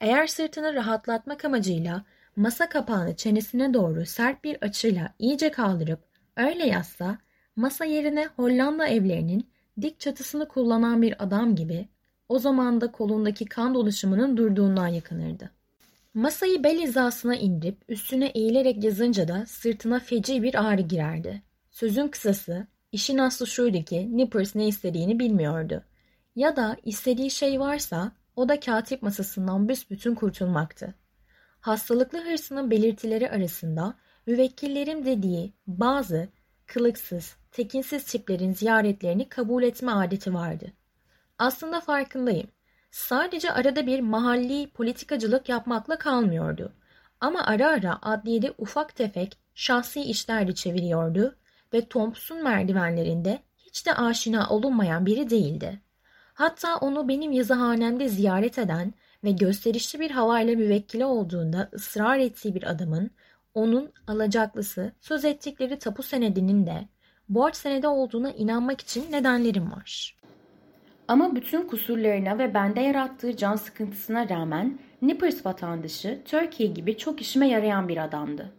Eğer 0.02 0.28
sırtını 0.28 0.74
rahatlatmak 0.74 1.46
amacıyla 1.46 2.04
masa 2.36 2.70
kapağını 2.70 3.16
çenesine 3.16 3.74
doğru 3.74 4.06
sert 4.06 4.44
bir 4.44 4.58
açıyla 4.62 5.14
iyice 5.20 5.52
kaldırıp 5.52 6.00
öyle 6.38 6.68
yazsa, 6.68 7.18
masa 7.56 7.86
yerine 7.86 8.26
Hollanda 8.36 8.88
evlerinin 8.88 9.48
dik 9.82 10.00
çatısını 10.00 10.48
kullanan 10.48 11.02
bir 11.02 11.24
adam 11.24 11.56
gibi 11.56 11.88
o 12.30 12.40
zaman 12.40 12.82
da 12.82 12.92
kolundaki 12.92 13.46
kan 13.46 13.74
dolaşımının 13.74 14.38
durduğundan 14.38 14.88
yakınırdı. 14.88 15.50
Masayı 16.14 16.64
bel 16.64 16.80
hizasına 16.80 17.36
indirip 17.36 17.78
üstüne 17.90 18.28
eğilerek 18.28 18.84
yazınca 18.84 19.28
da 19.28 19.46
sırtına 19.46 20.00
feci 20.00 20.44
bir 20.44 20.66
ağrı 20.68 20.82
girerdi. 20.82 21.42
Sözün 21.74 22.08
kısası, 22.08 22.68
işin 22.92 23.18
aslı 23.18 23.48
şuydu 23.48 23.84
ki 23.84 24.18
Nippers 24.18 24.56
ne 24.56 24.68
istediğini 24.68 25.20
bilmiyordu. 25.20 25.84
Ya 26.36 26.56
da 26.56 26.78
istediği 26.84 27.32
şey 27.32 27.60
varsa 27.60 28.12
o 28.36 28.50
da 28.50 28.60
katip 28.60 29.02
masasından 29.02 29.70
büsbütün 29.70 30.16
kurtulmaktı. 30.16 30.94
Hastalıklı 31.60 32.20
hırsının 32.20 32.72
belirtileri 32.72 33.32
arasında 33.32 33.94
müvekkillerim 34.28 35.06
dediği 35.06 35.54
bazı 35.68 36.30
kılıksız, 36.66 37.36
tekinsiz 37.52 38.04
tiplerin 38.04 38.54
ziyaretlerini 38.54 39.30
kabul 39.30 39.64
etme 39.64 39.92
adeti 39.92 40.34
vardı. 40.34 40.74
Aslında 41.38 41.82
farkındayım. 41.82 42.48
Sadece 42.92 43.52
arada 43.52 43.88
bir 43.88 44.00
mahalli 44.00 44.70
politikacılık 44.70 45.50
yapmakla 45.50 45.98
kalmıyordu. 45.98 46.74
Ama 47.20 47.46
ara 47.46 47.70
ara 47.70 48.00
adliyede 48.02 48.54
ufak 48.58 48.96
tefek 48.96 49.38
şahsi 49.56 50.02
işler 50.02 50.48
de 50.48 50.56
çeviriyordu 50.56 51.36
ve 51.74 51.86
Thompson 51.86 52.44
merdivenlerinde 52.44 53.40
hiç 53.58 53.86
de 53.86 53.94
aşina 53.94 54.50
olunmayan 54.50 55.06
biri 55.06 55.30
değildi. 55.30 55.82
Hatta 56.34 56.78
onu 56.78 57.08
benim 57.08 57.32
yazıhanemde 57.32 58.08
ziyaret 58.10 58.60
eden 58.60 58.94
ve 59.24 59.32
gösterişli 59.32 60.00
bir 60.00 60.12
havayla 60.12 60.56
müvekkili 60.56 61.06
olduğunda 61.06 61.70
ısrar 61.74 62.20
ettiği 62.20 62.56
bir 62.56 62.72
adamın 62.72 63.12
onun 63.54 63.94
alacaklısı 64.08 64.92
söz 65.02 65.26
ettikleri 65.26 65.80
tapu 65.80 66.04
senedinin 66.04 66.66
de 66.66 66.88
borç 67.30 67.56
senedi 67.56 67.88
olduğuna 67.88 68.32
inanmak 68.32 68.82
için 68.82 69.12
nedenlerim 69.12 69.72
var. 69.72 70.18
Ama 71.08 71.36
bütün 71.36 71.68
kusurlarına 71.68 72.38
ve 72.38 72.54
bende 72.54 72.82
yarattığı 72.82 73.38
can 73.38 73.56
sıkıntısına 73.56 74.30
rağmen 74.30 74.80
Nippers 75.02 75.46
vatandaşı 75.46 76.22
Turkey 76.26 76.74
gibi 76.74 76.98
çok 76.98 77.22
işime 77.22 77.48
yarayan 77.50 77.88
bir 77.88 78.04
adamdı. 78.04 78.54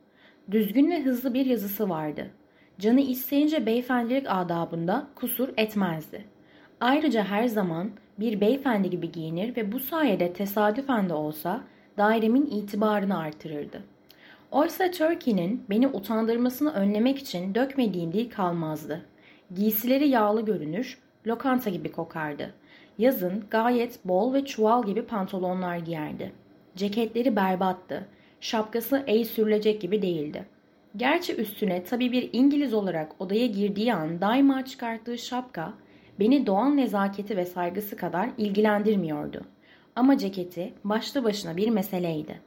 Düzgün 0.51 0.91
ve 0.91 1.03
hızlı 1.03 1.35
bir 1.35 1.47
yazısı 1.47 1.89
vardı. 1.89 2.31
Canı 2.79 3.01
isteyince 3.01 3.67
beyefendilik 3.67 4.27
adabında 4.29 5.07
kusur 5.15 5.49
etmezdi. 5.57 6.25
Ayrıca 6.81 7.25
her 7.25 7.47
zaman 7.47 7.91
bir 8.19 8.41
beyefendi 8.41 8.91
gibi 8.91 9.13
giyinir 9.13 9.57
ve 9.57 9.73
bu 9.73 9.81
sayede 9.81 10.33
tesadüfen 10.33 11.09
de 11.09 11.15
olsa 11.15 11.65
dairemin 11.99 12.47
itibarını 12.47 13.19
artırırdı. 13.19 13.83
Oysa 14.51 14.91
Turkey'nin 14.91 15.65
beni 15.71 15.89
utandırmasını 15.89 16.73
önlemek 16.73 17.19
için 17.19 17.55
dökmediğim 17.55 18.13
dil 18.13 18.31
kalmazdı. 18.31 19.01
Giysileri 19.55 20.09
yağlı 20.09 20.45
görünür, 20.45 20.99
lokanta 21.27 21.71
gibi 21.71 21.93
kokardı. 21.93 22.55
Yazın 22.99 23.45
gayet 23.51 24.05
bol 24.05 24.35
ve 24.35 24.45
çuval 24.45 24.87
gibi 24.87 25.03
pantolonlar 25.03 25.77
giyerdi. 25.77 26.33
Ceketleri 26.77 27.37
berbattı. 27.37 28.07
Şapkası 28.41 29.05
el 29.07 29.25
sürülecek 29.25 29.81
gibi 29.81 30.03
değildi. 30.03 30.54
Gerçi 30.97 31.35
üstüne 31.35 31.85
tabii 31.85 32.13
bir 32.13 32.31
İngiliz 32.33 32.75
olarak 32.75 33.21
odaya 33.23 33.47
girdiği 33.47 33.95
an 33.95 34.21
daima 34.21 34.65
çıkarttığı 34.65 35.19
şapka 35.19 35.75
beni 36.21 36.47
doğal 36.47 36.69
nezaketi 36.69 37.37
ve 37.37 37.47
saygısı 37.47 37.97
kadar 37.97 38.31
ilgilendirmiyordu. 38.39 39.45
Ama 39.97 40.19
ceketi 40.19 40.75
başlı 40.85 41.25
başına 41.25 41.57
bir 41.57 41.69
meseleydi. 41.69 42.41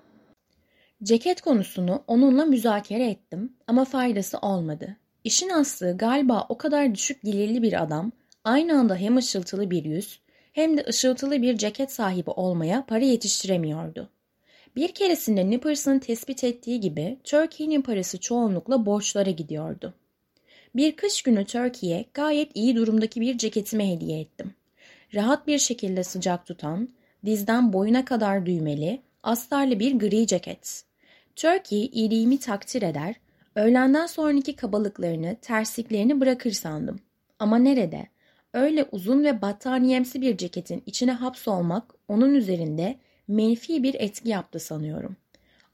Ceket 1.03 1.41
konusunu 1.41 2.03
onunla 2.07 2.45
müzakere 2.45 3.09
ettim 3.09 3.53
ama 3.67 3.85
faydası 3.85 4.37
olmadı. 4.37 4.97
İşin 5.23 5.49
aslı 5.49 5.97
galiba 5.97 6.45
o 6.49 6.57
kadar 6.57 6.95
düşük 6.95 7.23
gelirli 7.23 7.61
bir 7.61 7.83
adam 7.83 8.11
aynı 8.43 8.79
anda 8.79 8.95
hem 8.95 9.17
ışıltılı 9.17 9.71
bir 9.71 9.85
yüz 9.85 10.21
hem 10.53 10.77
de 10.77 10.85
ışıltılı 10.89 11.41
bir 11.41 11.57
ceket 11.57 11.91
sahibi 11.91 12.29
olmaya 12.29 12.85
para 12.85 13.05
yetiştiremiyordu. 13.05 14.09
Bir 14.77 14.91
keresinde 14.91 15.49
Nippers'ın 15.49 15.99
tespit 15.99 16.43
ettiği 16.43 16.79
gibi 16.79 17.17
Turkey'nin 17.23 17.81
parası 17.81 18.19
çoğunlukla 18.19 18.85
borçlara 18.85 19.29
gidiyordu. 19.29 19.93
Bir 20.75 20.95
kış 20.95 21.21
günü 21.21 21.45
Turkey'ye 21.45 22.05
gayet 22.13 22.51
iyi 22.55 22.75
durumdaki 22.75 23.21
bir 23.21 23.37
ceketimi 23.37 23.91
hediye 23.91 24.19
ettim. 24.19 24.53
Rahat 25.13 25.47
bir 25.47 25.57
şekilde 25.57 26.03
sıcak 26.03 26.45
tutan, 26.45 26.89
dizden 27.25 27.73
boyuna 27.73 28.05
kadar 28.05 28.45
düğmeli, 28.45 29.01
astarlı 29.23 29.79
bir 29.79 29.99
gri 29.99 30.27
ceket. 30.27 30.83
Turkey 31.35 31.85
iyiliğimi 31.85 32.39
takdir 32.39 32.81
eder, 32.81 33.15
öğlenden 33.55 34.05
sonraki 34.05 34.55
kabalıklarını, 34.55 35.37
tersliklerini 35.41 36.19
bırakır 36.19 36.51
sandım. 36.51 36.99
Ama 37.39 37.57
nerede? 37.57 38.07
Öyle 38.53 38.85
uzun 38.91 39.23
ve 39.23 39.41
battaniyemsi 39.41 40.21
bir 40.21 40.37
ceketin 40.37 40.83
içine 40.85 41.11
hapsolmak 41.11 41.93
onun 42.07 42.35
üzerinde 42.35 42.97
menfi 43.27 43.83
bir 43.83 43.93
etki 43.93 44.29
yaptı 44.29 44.59
sanıyorum. 44.59 45.15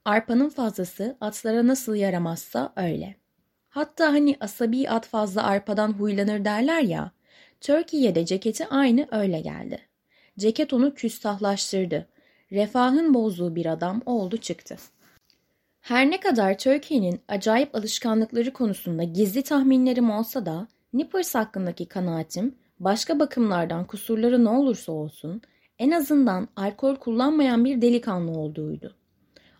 Arpanın 0.05 0.49
fazlası 0.49 1.17
atlara 1.21 1.67
nasıl 1.67 1.95
yaramazsa 1.95 2.73
öyle. 2.75 3.15
Hatta 3.69 4.13
hani 4.13 4.37
asabi 4.39 4.89
at 4.89 5.07
fazla 5.07 5.43
arpadan 5.43 5.93
huylanır 5.93 6.45
derler 6.45 6.81
ya, 6.81 7.11
Türkiye'de 7.61 8.15
de 8.15 8.25
ceketi 8.25 8.67
aynı 8.67 9.07
öyle 9.11 9.41
geldi. 9.41 9.79
Ceket 10.39 10.73
onu 10.73 10.93
küstahlaştırdı. 10.93 12.07
Refahın 12.51 13.13
bozduğu 13.13 13.55
bir 13.55 13.65
adam 13.65 14.01
oldu 14.05 14.37
çıktı. 14.37 14.77
Her 15.81 16.11
ne 16.11 16.19
kadar 16.19 16.57
Türkiye'nin 16.57 17.21
acayip 17.27 17.75
alışkanlıkları 17.75 18.53
konusunda 18.53 19.03
gizli 19.03 19.43
tahminlerim 19.43 20.11
olsa 20.11 20.45
da 20.45 20.67
Nippers 20.93 21.35
hakkındaki 21.35 21.85
kanaatim 21.85 22.55
başka 22.79 23.19
bakımlardan 23.19 23.87
kusurları 23.87 24.45
ne 24.45 24.49
olursa 24.49 24.91
olsun 24.91 25.41
en 25.79 25.91
azından 25.91 26.47
alkol 26.55 26.95
kullanmayan 26.95 27.65
bir 27.65 27.81
delikanlı 27.81 28.31
olduğuydu. 28.31 28.95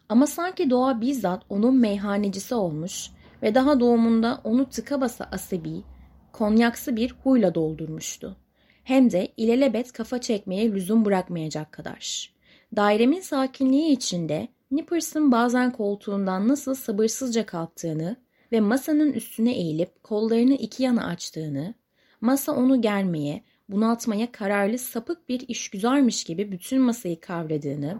Ama 0.10 0.27
sanki 0.27 0.70
doğa 0.70 1.01
bizzat 1.01 1.43
onun 1.50 1.75
meyhanecisi 1.75 2.55
olmuş 2.55 3.10
ve 3.41 3.55
daha 3.55 3.79
doğumunda 3.79 4.41
onu 4.43 4.70
tıka 4.70 5.01
basa 5.01 5.29
asabi, 5.32 5.84
konyaksı 6.32 6.96
bir 6.96 7.15
huyla 7.24 7.55
doldurmuştu. 7.55 8.38
Hem 8.84 9.12
de 9.12 9.27
ilelebet 9.38 9.91
kafa 9.91 10.22
çekmeye 10.22 10.72
lüzum 10.72 11.05
bırakmayacak 11.05 11.72
kadar. 11.72 12.34
Dairemin 12.75 13.22
sakinliği 13.22 13.91
içinde 13.91 14.48
Nippers'ın 14.72 15.32
bazen 15.32 15.72
koltuğundan 15.72 16.48
nasıl 16.48 16.75
sabırsızca 16.75 17.46
kalktığını 17.46 18.15
ve 18.51 18.60
masanın 18.60 19.13
üstüne 19.13 19.53
eğilip 19.53 20.03
kollarını 20.03 20.53
iki 20.53 20.84
yana 20.84 21.05
açtığını, 21.05 21.74
masa 22.22 22.51
onu 22.51 22.82
germeye, 22.82 23.43
bunaltmaya 23.70 24.32
kararlı 24.32 24.77
sapık 24.77 25.29
bir 25.29 25.48
işgüzarmış 25.48 26.24
gibi 26.24 26.51
bütün 26.51 26.82
masayı 26.82 27.20
kavradığını, 27.20 28.00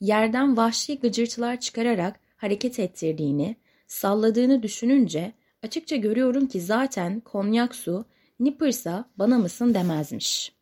yerden 0.00 0.56
vahşi 0.56 0.98
gıcırtılar 0.98 1.60
çıkararak 1.60 2.20
hareket 2.36 2.78
ettirdiğini, 2.78 3.56
salladığını 3.86 4.62
düşününce 4.62 5.32
açıkça 5.62 5.96
görüyorum 5.96 6.46
ki 6.46 6.60
zaten 6.60 7.20
konyak 7.20 7.74
su 7.74 8.04
Nippers'a 8.40 9.10
bana 9.16 9.38
mısın 9.38 9.74
demezmiş. 9.74 10.52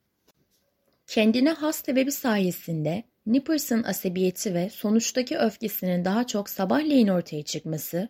Kendine 1.06 1.50
has 1.50 1.84
sebebi 1.84 2.12
sayesinde 2.12 3.04
Nippers'ın 3.26 3.82
asabiyeti 3.82 4.54
ve 4.54 4.70
sonuçtaki 4.70 5.38
öfkesinin 5.38 6.04
daha 6.04 6.26
çok 6.26 6.50
sabahleyin 6.50 7.08
ortaya 7.08 7.42
çıkması, 7.42 8.08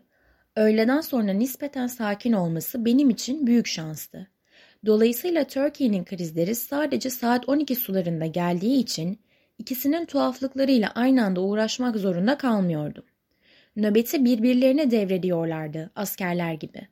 öğleden 0.56 1.00
sonra 1.00 1.32
nispeten 1.32 1.86
sakin 1.86 2.32
olması 2.32 2.84
benim 2.84 3.10
için 3.10 3.46
büyük 3.46 3.66
şanstı. 3.66 4.30
Dolayısıyla 4.86 5.44
Turkey'nin 5.44 6.04
krizleri 6.04 6.54
sadece 6.54 7.10
saat 7.10 7.48
12 7.48 7.74
sularında 7.74 8.26
geldiği 8.26 8.78
için 8.78 9.18
ikisinin 9.58 10.04
tuhaflıklarıyla 10.04 10.92
aynı 10.94 11.24
anda 11.24 11.40
uğraşmak 11.40 11.96
zorunda 11.96 12.38
kalmıyordum. 12.38 13.04
Nöbeti 13.76 14.24
birbirlerine 14.24 14.90
devrediyorlardı 14.90 15.90
askerler 15.96 16.54
gibi. 16.54 16.88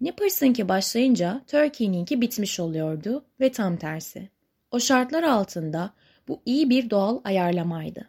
Nippers'ınki 0.00 0.68
başlayınca 0.68 1.42
Turkey'ninki 1.46 2.20
bitmiş 2.20 2.60
oluyordu 2.60 3.24
ve 3.40 3.52
tam 3.52 3.76
tersi. 3.76 4.28
O 4.70 4.80
şartlar 4.80 5.22
altında 5.22 5.90
bu 6.28 6.42
iyi 6.46 6.70
bir 6.70 6.90
doğal 6.90 7.20
ayarlamaydı. 7.24 8.08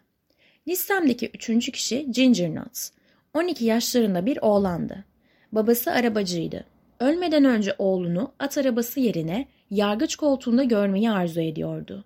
Listemdeki 0.68 1.30
üçüncü 1.34 1.72
kişi 1.72 2.10
Ginger 2.12 2.54
Nuts. 2.54 2.90
12 3.34 3.64
yaşlarında 3.64 4.26
bir 4.26 4.38
oğlandı. 4.42 5.04
Babası 5.52 5.92
arabacıydı. 5.92 6.71
Ölmeden 7.02 7.44
önce 7.44 7.74
oğlunu 7.78 8.32
at 8.38 8.58
arabası 8.58 9.00
yerine 9.00 9.48
yargıç 9.70 10.16
koltuğunda 10.16 10.62
görmeyi 10.62 11.10
arzu 11.10 11.40
ediyordu. 11.40 12.04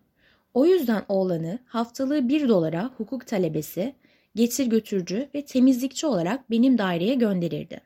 O 0.54 0.66
yüzden 0.66 1.02
oğlanı 1.08 1.58
haftalığı 1.66 2.28
bir 2.28 2.48
dolara 2.48 2.90
hukuk 2.96 3.26
talebesi, 3.26 3.94
getir 4.34 4.66
götürücü 4.66 5.28
ve 5.34 5.44
temizlikçi 5.44 6.06
olarak 6.06 6.50
benim 6.50 6.78
daireye 6.78 7.14
gönderirdi. 7.14 7.80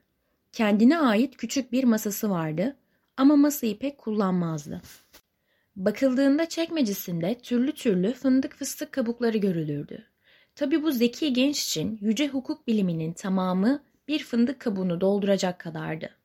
Kendine 0.52 0.98
ait 0.98 1.36
küçük 1.36 1.72
bir 1.72 1.84
masası 1.84 2.30
vardı 2.30 2.76
ama 3.16 3.36
masayı 3.36 3.78
pek 3.78 3.98
kullanmazdı. 3.98 4.82
Bakıldığında 5.76 6.48
çekmecesinde 6.48 7.38
türlü 7.42 7.72
türlü 7.72 8.12
fındık 8.12 8.54
fıstık 8.54 8.92
kabukları 8.92 9.38
görülürdü. 9.38 10.04
Tabi 10.54 10.82
bu 10.82 10.92
zeki 10.92 11.32
genç 11.32 11.62
için 11.62 11.98
yüce 12.00 12.28
hukuk 12.28 12.66
biliminin 12.66 13.12
tamamı 13.12 13.82
bir 14.08 14.18
fındık 14.18 14.60
kabuğunu 14.60 15.00
dolduracak 15.00 15.58
kadardı. 15.58 16.19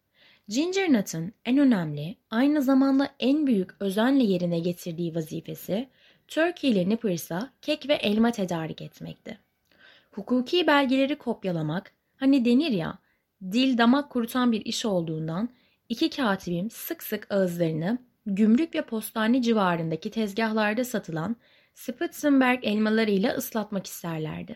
Ginger 0.47 0.93
Nut'ın 0.93 1.33
en 1.45 1.57
önemli, 1.57 2.15
aynı 2.29 2.61
zamanda 2.61 3.09
en 3.19 3.47
büyük 3.47 3.71
özenle 3.79 4.23
yerine 4.23 4.59
getirdiği 4.59 5.15
vazifesi 5.15 5.89
Turkey 6.27 6.71
ile 6.71 6.89
Nippers'a 6.89 7.53
kek 7.61 7.89
ve 7.89 7.93
elma 7.93 8.31
tedarik 8.31 8.81
etmekti. 8.81 9.39
Hukuki 10.11 10.67
belgeleri 10.67 11.15
kopyalamak, 11.15 11.91
hani 12.17 12.45
denir 12.45 12.71
ya, 12.71 12.99
dil 13.51 13.77
damak 13.77 14.09
kurutan 14.09 14.51
bir 14.51 14.65
iş 14.65 14.85
olduğundan 14.85 15.49
iki 15.89 16.09
katibim 16.09 16.69
sık 16.69 17.03
sık 17.03 17.31
ağızlarını 17.31 17.97
gümrük 18.25 18.75
ve 18.75 18.81
postane 18.81 19.41
civarındaki 19.41 20.11
tezgahlarda 20.11 20.85
satılan 20.85 21.35
Spitzenberg 21.73 22.59
elmalarıyla 22.63 23.33
ıslatmak 23.33 23.87
isterlerdi. 23.87 24.55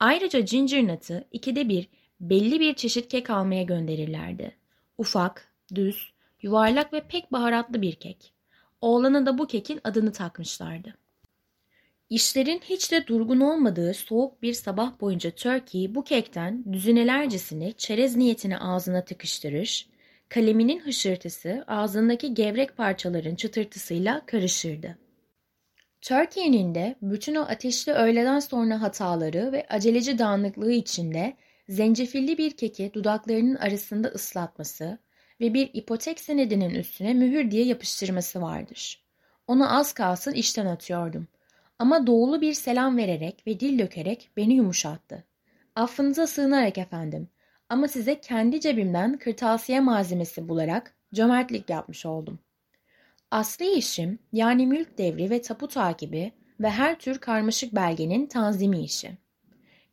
Ayrıca 0.00 0.40
ginger 0.40 0.88
nut'ı 0.88 1.24
ikide 1.32 1.68
bir 1.68 1.88
belli 2.20 2.60
bir 2.60 2.74
çeşit 2.74 3.08
kek 3.08 3.30
almaya 3.30 3.62
gönderirlerdi. 3.62 4.58
Ufak, 4.98 5.52
düz, 5.74 6.12
yuvarlak 6.42 6.92
ve 6.92 7.00
pek 7.08 7.32
baharatlı 7.32 7.82
bir 7.82 7.94
kek. 7.94 8.32
Oğlana 8.80 9.26
da 9.26 9.38
bu 9.38 9.46
kekin 9.46 9.80
adını 9.84 10.12
takmışlardı. 10.12 10.94
İşlerin 12.10 12.60
hiç 12.64 12.92
de 12.92 13.06
durgun 13.06 13.40
olmadığı 13.40 13.94
soğuk 13.94 14.42
bir 14.42 14.52
sabah 14.52 15.00
boyunca 15.00 15.30
Turkey 15.30 15.94
bu 15.94 16.04
kekten 16.04 16.72
düzinelercesini 16.72 17.74
çerez 17.76 18.16
niyetine 18.16 18.58
ağzına 18.58 19.04
tıkıştırır, 19.04 19.86
kaleminin 20.28 20.80
hışırtısı 20.80 21.64
ağzındaki 21.66 22.34
gevrek 22.34 22.76
parçaların 22.76 23.34
çıtırtısıyla 23.34 24.22
karışırdı. 24.26 24.98
Turkey'nin 26.00 26.74
de 26.74 26.96
bütün 27.02 27.34
o 27.34 27.40
ateşli 27.40 27.92
öğleden 27.92 28.38
sonra 28.38 28.82
hataları 28.82 29.52
ve 29.52 29.66
aceleci 29.68 30.18
dağınıklığı 30.18 30.72
içinde 30.72 31.36
zencefilli 31.68 32.38
bir 32.38 32.50
keki 32.50 32.90
dudaklarının 32.94 33.56
arasında 33.56 34.08
ıslatması 34.08 34.98
ve 35.40 35.54
bir 35.54 35.70
ipotek 35.74 36.20
senedinin 36.20 36.74
üstüne 36.74 37.14
mühür 37.14 37.50
diye 37.50 37.64
yapıştırması 37.64 38.42
vardır. 38.42 39.04
Onu 39.46 39.76
az 39.78 39.92
kalsın 39.92 40.32
işten 40.32 40.66
atıyordum. 40.66 41.26
Ama 41.78 42.06
doğulu 42.06 42.40
bir 42.40 42.54
selam 42.54 42.96
vererek 42.96 43.46
ve 43.46 43.60
dil 43.60 43.78
dökerek 43.78 44.30
beni 44.36 44.54
yumuşattı. 44.54 45.24
Affınıza 45.76 46.26
sığınarak 46.26 46.78
efendim 46.78 47.28
ama 47.68 47.88
size 47.88 48.20
kendi 48.20 48.60
cebimden 48.60 49.18
kırtasiye 49.18 49.80
malzemesi 49.80 50.48
bularak 50.48 50.94
cömertlik 51.14 51.70
yapmış 51.70 52.06
oldum. 52.06 52.38
Asli 53.30 53.72
işim 53.72 54.18
yani 54.32 54.66
mülk 54.66 54.98
devri 54.98 55.30
ve 55.30 55.42
tapu 55.42 55.68
takibi 55.68 56.32
ve 56.60 56.70
her 56.70 56.98
tür 56.98 57.18
karmaşık 57.18 57.74
belgenin 57.74 58.26
tanzimi 58.26 58.84
işi. 58.84 59.18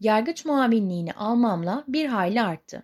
Yargıç 0.05 0.45
muavinliğini 0.45 1.13
almamla 1.13 1.83
bir 1.87 2.05
hayli 2.05 2.41
arttı. 2.41 2.83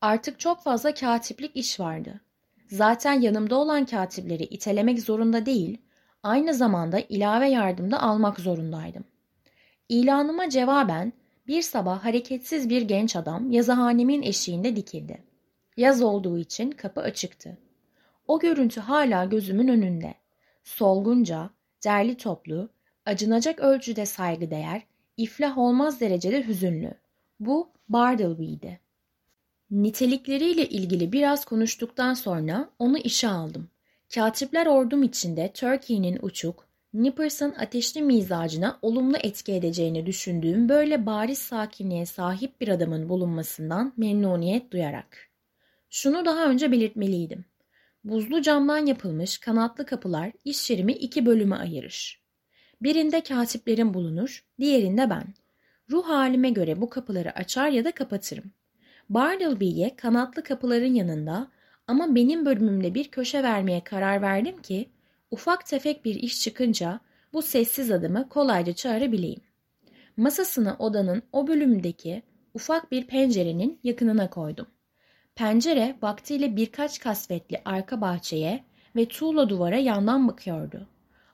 Artık 0.00 0.40
çok 0.40 0.62
fazla 0.62 0.94
katiplik 0.94 1.56
iş 1.56 1.80
vardı. 1.80 2.20
Zaten 2.66 3.20
yanımda 3.20 3.56
olan 3.56 3.86
katipleri 3.86 4.44
itelemek 4.44 5.00
zorunda 5.00 5.46
değil, 5.46 5.78
aynı 6.22 6.54
zamanda 6.54 7.00
ilave 7.00 7.48
yardımda 7.48 8.02
almak 8.02 8.40
zorundaydım. 8.40 9.04
İlanıma 9.88 10.48
cevaben 10.50 11.12
bir 11.46 11.62
sabah 11.62 12.04
hareketsiz 12.04 12.70
bir 12.70 12.82
genç 12.82 13.16
adam 13.16 13.50
yazıhanemin 13.50 14.22
eşiğinde 14.22 14.76
dikildi. 14.76 15.22
Yaz 15.76 16.02
olduğu 16.02 16.38
için 16.38 16.70
kapı 16.70 17.00
açıktı. 17.00 17.58
O 18.26 18.38
görüntü 18.38 18.80
hala 18.80 19.24
gözümün 19.24 19.68
önünde. 19.68 20.14
Solgunca, 20.64 21.50
derli 21.84 22.16
toplu, 22.16 22.70
acınacak 23.06 23.60
ölçüde 23.60 24.06
saygıdeğer, 24.06 24.82
iflah 25.18 25.58
olmaz 25.58 26.00
derecede 26.00 26.46
hüzünlü. 26.46 26.94
Bu 27.40 27.68
Bartleby'di. 27.88 28.80
Nitelikleriyle 29.70 30.68
ilgili 30.68 31.12
biraz 31.12 31.44
konuştuktan 31.44 32.14
sonra 32.14 32.70
onu 32.78 32.98
işe 32.98 33.28
aldım. 33.28 33.68
Katipler 34.14 34.66
ordum 34.66 35.02
içinde 35.02 35.52
Turkey'nin 35.52 36.18
uçuk, 36.22 36.68
Nippers'ın 36.94 37.54
ateşli 37.54 38.02
mizacına 38.02 38.78
olumlu 38.82 39.16
etki 39.16 39.52
edeceğini 39.52 40.06
düşündüğüm 40.06 40.68
böyle 40.68 41.06
bariz 41.06 41.38
sakinliğe 41.38 42.06
sahip 42.06 42.60
bir 42.60 42.68
adamın 42.68 43.08
bulunmasından 43.08 43.92
memnuniyet 43.96 44.70
duyarak. 44.70 45.28
Şunu 45.90 46.24
daha 46.24 46.46
önce 46.46 46.72
belirtmeliydim. 46.72 47.44
Buzlu 48.04 48.42
camdan 48.42 48.86
yapılmış 48.86 49.38
kanatlı 49.38 49.86
kapılar 49.86 50.32
iş 50.44 50.70
yerimi 50.70 50.92
iki 50.92 51.26
bölüme 51.26 51.56
ayırır. 51.56 52.17
Birinde 52.82 53.20
katiplerim 53.20 53.94
bulunur, 53.94 54.44
diğerinde 54.60 55.10
ben. 55.10 55.24
Ruh 55.90 56.08
halime 56.08 56.50
göre 56.50 56.80
bu 56.80 56.90
kapıları 56.90 57.30
açar 57.34 57.68
ya 57.68 57.84
da 57.84 57.92
kapatırım. 57.92 58.52
Bartleby'ye 59.08 59.96
kanatlı 59.96 60.42
kapıların 60.42 60.94
yanında 60.94 61.48
ama 61.86 62.14
benim 62.14 62.46
bölümümde 62.46 62.94
bir 62.94 63.08
köşe 63.08 63.42
vermeye 63.42 63.84
karar 63.84 64.22
verdim 64.22 64.62
ki 64.62 64.88
ufak 65.30 65.66
tefek 65.66 66.04
bir 66.04 66.14
iş 66.14 66.40
çıkınca 66.40 67.00
bu 67.32 67.42
sessiz 67.42 67.90
adımı 67.90 68.28
kolayca 68.28 68.72
çağırabileyim. 68.72 69.40
Masasını 70.16 70.76
odanın 70.78 71.22
o 71.32 71.46
bölümündeki 71.46 72.22
ufak 72.54 72.92
bir 72.92 73.06
pencerenin 73.06 73.80
yakınına 73.84 74.30
koydum. 74.30 74.66
Pencere 75.34 75.96
vaktiyle 76.02 76.56
birkaç 76.56 77.00
kasvetli 77.00 77.62
arka 77.64 78.00
bahçeye 78.00 78.64
ve 78.96 79.08
tuğla 79.08 79.48
duvara 79.48 79.76
yandan 79.76 80.28
bakıyordu. 80.28 80.86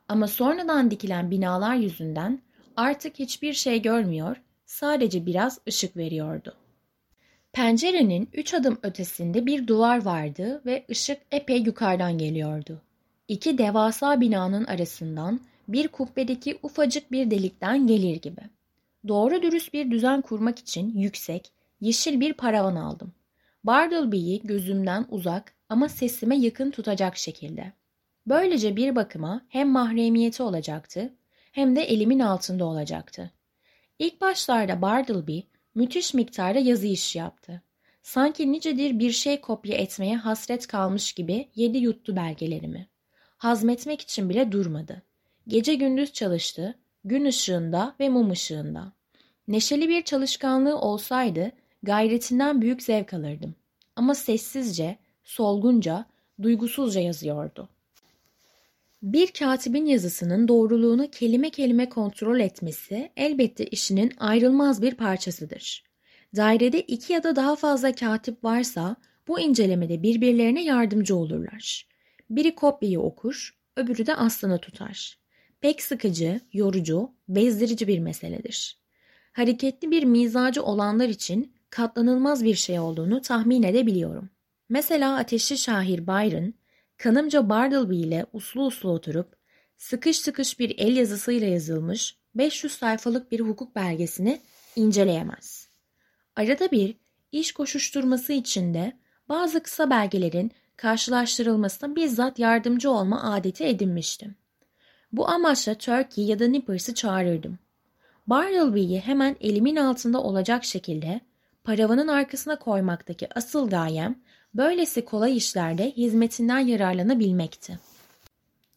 Ama 0.08 0.26
sonradan 0.26 0.90
dikilen 0.90 1.30
binalar 1.30 1.74
yüzünden 1.74 2.42
artık 2.76 3.18
hiçbir 3.18 3.52
şey 3.52 3.82
görmüyor, 3.82 4.36
sadece 4.66 5.26
biraz 5.26 5.58
ışık 5.68 5.96
veriyordu. 5.96 6.54
Pencerenin 7.52 8.28
üç 8.32 8.54
adım 8.54 8.78
ötesinde 8.82 9.46
bir 9.46 9.66
duvar 9.66 10.04
vardı 10.04 10.62
ve 10.66 10.86
ışık 10.90 11.18
epey 11.32 11.62
yukarıdan 11.62 12.18
geliyordu. 12.18 12.82
İki 13.28 13.58
devasa 13.58 14.20
binanın 14.20 14.64
arasından 14.64 15.40
bir 15.68 15.88
kubbedeki 15.88 16.58
ufacık 16.62 17.12
bir 17.12 17.30
delikten 17.30 17.86
gelir 17.86 18.16
gibi. 18.16 18.40
Doğru 19.08 19.42
dürüst 19.42 19.72
bir 19.72 19.90
düzen 19.90 20.20
kurmak 20.20 20.58
için 20.58 20.98
yüksek, 20.98 21.52
yeşil 21.80 22.20
bir 22.20 22.32
paravan 22.32 22.76
aldım. 22.76 23.12
Bartleby'yi 23.64 24.42
gözümden 24.44 25.06
uzak 25.08 25.54
ama 25.68 25.88
sesime 25.88 26.36
yakın 26.36 26.70
tutacak 26.70 27.16
şekilde. 27.16 27.72
Böylece 28.26 28.76
bir 28.76 28.96
bakıma 28.96 29.42
hem 29.48 29.68
mahremiyeti 29.68 30.42
olacaktı 30.42 31.14
hem 31.52 31.76
de 31.76 31.82
elimin 31.82 32.20
altında 32.20 32.64
olacaktı. 32.64 33.30
İlk 33.98 34.20
başlarda 34.20 34.82
Bartleby 34.82 35.40
müthiş 35.74 36.14
miktarda 36.14 36.58
yazı 36.58 36.86
işi 36.86 37.18
yaptı. 37.18 37.62
Sanki 38.02 38.52
nicedir 38.52 38.98
bir 38.98 39.10
şey 39.10 39.40
kopya 39.40 39.76
etmeye 39.76 40.16
hasret 40.16 40.66
kalmış 40.66 41.12
gibi 41.12 41.48
yedi 41.54 41.78
yuttu 41.78 42.16
belgelerimi. 42.16 42.88
Hazmetmek 43.36 44.00
için 44.00 44.28
bile 44.28 44.52
durmadı. 44.52 45.02
Gece 45.48 45.74
gündüz 45.74 46.12
çalıştı, 46.12 46.74
gün 47.04 47.24
ışığında 47.24 47.94
ve 48.00 48.08
mum 48.08 48.30
ışığında. 48.30 48.92
Neşeli 49.48 49.88
bir 49.88 50.02
çalışkanlığı 50.02 50.78
olsaydı 50.78 51.52
gayretinden 51.82 52.62
büyük 52.62 52.82
zevk 52.82 53.14
alırdım. 53.14 53.54
Ama 53.96 54.14
sessizce, 54.14 54.96
solgunca, 55.24 56.04
duygusuzca 56.42 57.00
yazıyordu. 57.00 57.68
Bir 59.04 59.32
katibin 59.32 59.86
yazısının 59.86 60.48
doğruluğunu 60.48 61.10
kelime 61.10 61.50
kelime 61.50 61.88
kontrol 61.88 62.40
etmesi 62.40 63.12
elbette 63.16 63.66
işinin 63.66 64.12
ayrılmaz 64.18 64.82
bir 64.82 64.94
parçasıdır. 64.94 65.84
Dairede 66.36 66.80
iki 66.80 67.12
ya 67.12 67.22
da 67.22 67.36
daha 67.36 67.56
fazla 67.56 67.94
katip 67.94 68.44
varsa 68.44 68.96
bu 69.28 69.40
incelemede 69.40 70.02
birbirlerine 70.02 70.64
yardımcı 70.64 71.16
olurlar. 71.16 71.88
Biri 72.30 72.54
kopyayı 72.54 73.00
okur, 73.00 73.58
öbürü 73.76 74.06
de 74.06 74.16
aslını 74.16 74.58
tutar. 74.58 75.18
Pek 75.60 75.82
sıkıcı, 75.82 76.40
yorucu, 76.52 77.10
bezdirici 77.28 77.88
bir 77.88 77.98
meseledir. 77.98 78.78
Hareketli 79.32 79.90
bir 79.90 80.04
mizacı 80.04 80.62
olanlar 80.62 81.08
için 81.08 81.54
katlanılmaz 81.70 82.44
bir 82.44 82.54
şey 82.54 82.78
olduğunu 82.78 83.22
tahmin 83.22 83.62
edebiliyorum. 83.62 84.30
Mesela 84.68 85.16
ateşli 85.16 85.58
şair 85.58 86.06
Byron, 86.06 86.54
kanımca 87.04 87.48
Bartleby 87.48 88.00
ile 88.00 88.26
uslu 88.32 88.66
uslu 88.66 88.90
oturup 88.90 89.36
sıkış 89.76 90.18
sıkış 90.18 90.58
bir 90.58 90.78
el 90.78 90.96
yazısıyla 90.96 91.46
yazılmış 91.46 92.16
500 92.34 92.72
sayfalık 92.72 93.32
bir 93.32 93.40
hukuk 93.40 93.76
belgesini 93.76 94.40
inceleyemez. 94.76 95.68
Arada 96.36 96.70
bir 96.70 96.96
iş 97.32 97.52
koşuşturması 97.52 98.32
içinde 98.32 98.92
bazı 99.28 99.62
kısa 99.62 99.90
belgelerin 99.90 100.50
karşılaştırılmasına 100.76 101.96
bizzat 101.96 102.38
yardımcı 102.38 102.90
olma 102.90 103.32
adeti 103.34 103.64
edinmiştim. 103.64 104.34
Bu 105.12 105.28
amaçla 105.28 105.74
Turkey 105.74 106.24
ya 106.24 106.38
da 106.38 106.46
Nippers'ı 106.46 106.94
çağırırdım. 106.94 107.58
Bartleby'yi 108.26 109.00
hemen 109.00 109.36
elimin 109.40 109.76
altında 109.76 110.22
olacak 110.22 110.64
şekilde 110.64 111.20
paravanın 111.64 112.08
arkasına 112.08 112.58
koymaktaki 112.58 113.28
asıl 113.34 113.70
gayem 113.70 114.23
böylesi 114.54 115.04
kolay 115.04 115.36
işlerde 115.36 115.90
hizmetinden 115.90 116.58
yararlanabilmekti. 116.58 117.78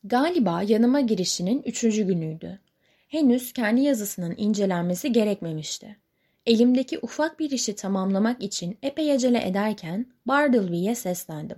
Galiba 0.03 0.61
yanıma 0.61 1.01
girişinin 1.01 1.61
üçüncü 1.63 2.03
günüydü. 2.03 2.59
Henüz 3.07 3.53
kendi 3.53 3.81
yazısının 3.81 4.33
incelenmesi 4.37 5.11
gerekmemişti. 5.11 5.97
Elimdeki 6.45 6.99
ufak 6.99 7.39
bir 7.39 7.51
işi 7.51 7.75
tamamlamak 7.75 8.43
için 8.43 8.77
epey 8.83 9.11
acele 9.11 9.47
ederken 9.47 10.05
Bartleby'ye 10.25 10.95
seslendim. 10.95 11.57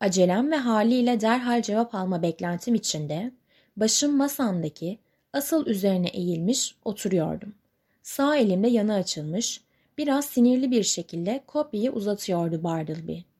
Acelem 0.00 0.50
ve 0.50 0.56
haliyle 0.56 1.20
derhal 1.20 1.62
cevap 1.62 1.94
alma 1.94 2.22
beklentim 2.22 2.74
içinde 2.74 3.32
başım 3.76 4.16
masamdaki 4.16 4.98
asıl 5.32 5.66
üzerine 5.66 6.08
eğilmiş 6.08 6.74
oturuyordum. 6.84 7.54
Sağ 8.02 8.36
elimde 8.36 8.68
yanı 8.68 8.94
açılmış, 8.94 9.60
biraz 9.98 10.24
sinirli 10.24 10.70
bir 10.70 10.82
şekilde 10.82 11.44
kopyayı 11.46 11.92
uzatıyordu 11.92 12.64
Bartleby. 12.64 13.33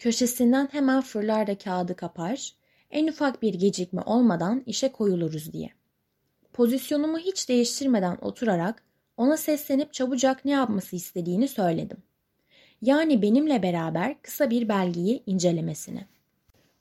Köşesinden 0.00 0.68
hemen 0.72 1.00
fırlar 1.00 1.46
da 1.46 1.58
kağıdı 1.58 1.96
kapar, 1.96 2.52
en 2.90 3.08
ufak 3.08 3.42
bir 3.42 3.54
gecikme 3.54 4.02
olmadan 4.02 4.62
işe 4.66 4.92
koyuluruz 4.92 5.52
diye. 5.52 5.70
Pozisyonumu 6.52 7.18
hiç 7.18 7.48
değiştirmeden 7.48 8.18
oturarak 8.20 8.82
ona 9.16 9.36
seslenip 9.36 9.92
çabucak 9.92 10.44
ne 10.44 10.50
yapması 10.50 10.96
istediğini 10.96 11.48
söyledim. 11.48 11.96
Yani 12.82 13.22
benimle 13.22 13.62
beraber 13.62 14.22
kısa 14.22 14.50
bir 14.50 14.68
belgeyi 14.68 15.22
incelemesini. 15.26 16.06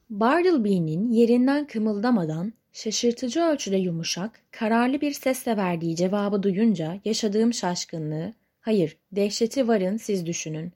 Bartleby'nin 0.09 1.11
yerinden 1.11 1.67
kımıldamadan 1.67 2.53
şaşırtıcı 2.73 3.41
ölçüde 3.41 3.77
yumuşak, 3.77 4.41
kararlı 4.51 5.01
bir 5.01 5.11
sesle 5.11 5.57
verdiği 5.57 5.95
cevabı 5.95 6.43
duyunca 6.43 6.99
yaşadığım 7.05 7.53
şaşkınlığı, 7.53 8.33
hayır 8.61 8.97
dehşeti 9.11 9.67
varın 9.67 9.97
siz 9.97 10.25
düşünün, 10.25 10.71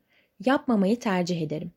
yapmamayı 0.46 1.00
tercih 1.00 1.42
ederim. 1.42 1.72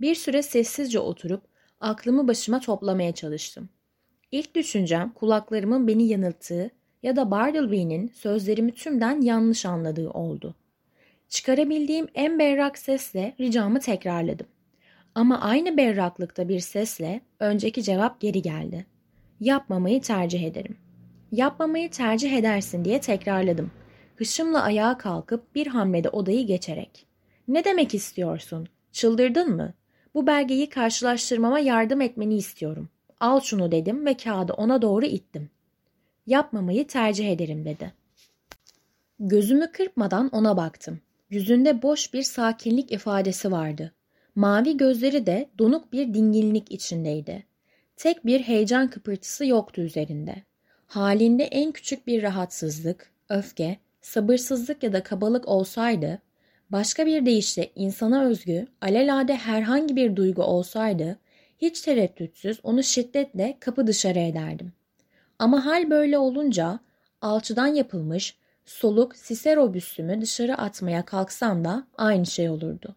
Bir 0.00 0.14
süre 0.14 0.42
sessizce 0.42 0.98
oturup 0.98 1.42
aklımı 1.80 2.28
başıma 2.28 2.60
toplamaya 2.60 3.12
çalıştım. 3.12 3.68
İlk 4.32 4.54
düşüncem 4.54 5.12
kulaklarımın 5.14 5.86
beni 5.88 6.08
yanılttığı 6.08 6.70
ya 7.02 7.16
da 7.16 7.30
Bartleby'nin 7.30 8.08
sözlerimi 8.08 8.74
tümden 8.74 9.20
yanlış 9.20 9.66
anladığı 9.66 10.10
oldu. 10.10 10.54
Çıkarabildiğim 11.28 12.08
en 12.14 12.38
berrak 12.38 12.78
sesle 12.78 13.34
ricamı 13.40 13.80
tekrarladım. 13.80 14.46
Ama 15.14 15.40
aynı 15.40 15.76
berraklıkta 15.76 16.48
bir 16.48 16.60
sesle 16.60 17.20
önceki 17.40 17.82
cevap 17.82 18.20
geri 18.20 18.42
geldi. 18.42 18.86
Yapmamayı 19.40 20.00
tercih 20.00 20.42
ederim. 20.42 20.76
Yapmamayı 21.32 21.90
tercih 21.90 22.32
edersin 22.32 22.84
diye 22.84 23.00
tekrarladım. 23.00 23.70
Hışımla 24.16 24.62
ayağa 24.62 24.98
kalkıp 24.98 25.54
bir 25.54 25.66
hamlede 25.66 26.08
odayı 26.08 26.46
geçerek. 26.46 27.06
Ne 27.48 27.64
demek 27.64 27.94
istiyorsun? 27.94 28.68
Çıldırdın 28.92 29.56
mı? 29.56 29.74
Bu 30.14 30.26
belgeyi 30.26 30.68
karşılaştırmama 30.68 31.58
yardım 31.58 32.00
etmeni 32.00 32.36
istiyorum. 32.36 32.88
Al 33.20 33.40
şunu 33.40 33.72
dedim 33.72 34.06
ve 34.06 34.16
kağıdı 34.16 34.52
ona 34.52 34.82
doğru 34.82 35.06
ittim. 35.06 35.50
Yapmamayı 36.26 36.86
tercih 36.86 37.32
ederim 37.32 37.64
dedi. 37.64 37.92
Gözümü 39.20 39.72
kırpmadan 39.72 40.28
ona 40.28 40.56
baktım. 40.56 41.00
Yüzünde 41.30 41.82
boş 41.82 42.14
bir 42.14 42.22
sakinlik 42.22 42.92
ifadesi 42.92 43.52
vardı. 43.52 43.92
Mavi 44.34 44.76
gözleri 44.76 45.26
de 45.26 45.50
donuk 45.58 45.92
bir 45.92 46.14
dinginlik 46.14 46.72
içindeydi. 46.72 47.46
Tek 47.96 48.26
bir 48.26 48.40
heyecan 48.40 48.90
kıpırtısı 48.90 49.46
yoktu 49.46 49.80
üzerinde. 49.80 50.42
Halinde 50.86 51.44
en 51.44 51.72
küçük 51.72 52.06
bir 52.06 52.22
rahatsızlık, 52.22 53.12
öfke, 53.28 53.78
sabırsızlık 54.00 54.82
ya 54.82 54.92
da 54.92 55.02
kabalık 55.02 55.48
olsaydı, 55.48 56.18
başka 56.72 57.06
bir 57.06 57.26
deyişle 57.26 57.70
insana 57.76 58.24
özgü, 58.24 58.66
alelade 58.80 59.34
herhangi 59.34 59.96
bir 59.96 60.16
duygu 60.16 60.42
olsaydı, 60.42 61.18
hiç 61.58 61.80
tereddütsüz 61.80 62.60
onu 62.62 62.82
şiddetle 62.82 63.56
kapı 63.60 63.86
dışarı 63.86 64.18
ederdim. 64.18 64.72
Ama 65.38 65.66
hal 65.66 65.90
böyle 65.90 66.18
olunca 66.18 66.80
alçıdan 67.20 67.66
yapılmış 67.66 68.36
soluk 68.64 69.14
Cicero 69.16 69.74
büstümü 69.74 70.20
dışarı 70.20 70.54
atmaya 70.58 71.04
kalksam 71.04 71.64
da 71.64 71.86
aynı 71.96 72.26
şey 72.26 72.50
olurdu. 72.50 72.96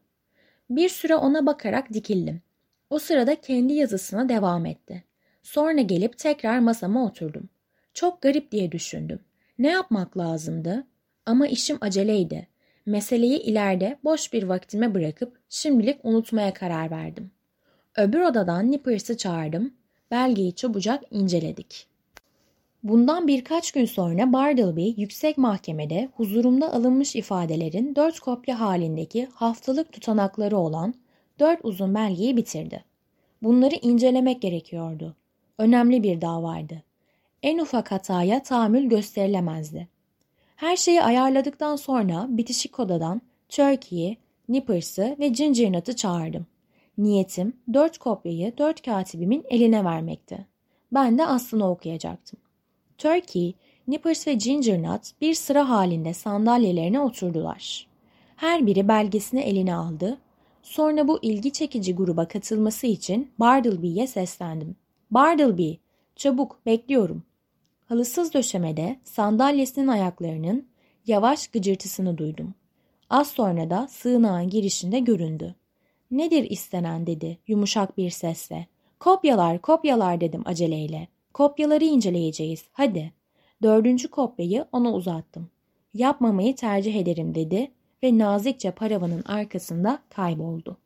Bir 0.70 0.90
süre 0.90 1.16
ona 1.16 1.46
bakarak 1.46 1.94
dikildim. 1.94 2.42
O 2.90 3.00
sırada 3.00 3.42
kendi 3.42 3.74
yazısına 3.74 4.30
devam 4.30 4.66
etti. 4.66 5.04
Sonra 5.44 5.82
gelip 5.82 6.18
tekrar 6.18 6.60
masama 6.60 7.06
oturdum. 7.06 7.50
Çok 7.94 8.22
garip 8.22 8.52
diye 8.52 8.72
düşündüm. 8.72 9.20
Ne 9.60 9.72
yapmak 9.72 10.18
lazımdı? 10.18 10.88
Ama 11.26 11.48
işim 11.48 11.78
aceleydi. 11.82 12.48
Meseleyi 12.86 13.40
ileride 13.40 14.00
boş 14.04 14.34
bir 14.34 14.44
vaktime 14.44 14.94
bırakıp 14.94 15.40
şimdilik 15.50 16.00
unutmaya 16.04 16.54
karar 16.54 16.92
verdim. 16.92 17.32
Öbür 17.98 18.20
odadan 18.20 18.72
Nippers'ı 18.72 19.18
çağırdım. 19.18 19.74
Belgeyi 20.12 20.56
çabucak 20.56 21.04
inceledik. 21.12 21.88
Bundan 22.84 23.28
birkaç 23.28 23.72
gün 23.72 23.86
sonra 23.86 24.34
Bartleby 24.34 25.02
yüksek 25.02 25.38
mahkemede 25.38 26.10
huzurumda 26.16 26.74
alınmış 26.74 27.16
ifadelerin 27.16 27.96
dört 27.96 28.20
kopya 28.20 28.60
halindeki 28.60 29.28
haftalık 29.34 29.92
tutanakları 29.92 30.58
olan 30.58 30.94
dört 31.40 31.60
uzun 31.64 31.96
belgeyi 31.96 32.38
bitirdi. 32.38 32.84
Bunları 33.44 33.76
incelemek 33.76 34.42
gerekiyordu. 34.42 35.16
Önemli 35.58 36.04
bir 36.04 36.22
davaydı. 36.22 36.84
En 37.44 37.60
ufak 37.60 37.92
hataya 37.92 38.44
tahammül 38.44 38.90
gösterilemezdi. 38.90 39.88
Her 40.64 40.76
şeyi 40.76 41.04
ayarladıktan 41.04 41.76
sonra 41.76 42.26
bitişik 42.30 42.80
odadan 42.80 43.22
Turkey'i, 43.50 44.18
Nippers'ı 44.50 45.16
ve 45.20 45.28
Gingernut'ı 45.28 45.96
çağırdım. 45.96 46.46
Niyetim 46.98 47.54
dört 47.74 47.98
kopyayı 47.98 48.58
dört 48.58 48.82
katibimin 48.82 49.46
eline 49.50 49.86
vermekti. 49.86 50.46
Ben 50.94 51.18
de 51.18 51.26
aslını 51.26 51.70
okuyacaktım. 51.70 52.40
Turkey, 52.98 53.54
Nippers 53.88 54.28
ve 54.28 54.34
Gingernut 54.34 55.22
bir 55.22 55.34
sıra 55.34 55.70
halinde 55.70 56.14
sandalyelerine 56.14 57.00
oturdular. 57.00 57.88
Her 58.36 58.66
biri 58.66 58.88
belgesini 58.88 59.42
eline 59.42 59.76
aldı. 59.76 60.18
Sonra 60.62 61.08
bu 61.08 61.20
ilgi 61.22 61.52
çekici 61.52 61.96
gruba 61.96 62.28
katılması 62.28 62.88
için 62.88 63.32
Bartleby'ye 63.40 64.08
seslendim. 64.08 64.76
Bartleby, 65.12 65.74
çabuk 66.16 66.66
bekliyorum. 66.66 67.24
Halısız 67.94 68.34
döşemede 68.34 69.00
sandalyesinin 69.04 69.88
ayaklarının 69.88 70.68
yavaş 71.08 71.48
gıcırtısını 71.48 72.18
duydum. 72.18 72.54
Az 73.10 73.28
sonra 73.28 73.70
da 73.70 73.88
sığınağın 73.88 74.50
girişinde 74.50 75.00
göründü. 75.00 75.56
Nedir 76.12 76.50
istenen 76.50 77.08
dedi 77.08 77.38
yumuşak 77.48 77.98
bir 77.98 78.10
sesle. 78.10 78.68
Kopyalar 79.00 79.62
kopyalar 79.62 80.22
dedim 80.22 80.42
aceleyle. 80.46 81.08
Kopyaları 81.34 81.84
inceleyeceğiz. 81.84 82.66
Hadi. 82.72 83.14
Dördüncü 83.62 84.08
kopyayı 84.08 84.66
ona 84.72 84.94
uzattım. 84.94 85.50
Yapmamayı 85.94 86.56
tercih 86.56 86.96
ederim 86.96 87.36
dedi 87.36 87.72
ve 88.04 88.18
nazikçe 88.18 88.72
paravanın 88.72 89.24
arkasında 89.24 90.00
kayboldu. 90.10 90.78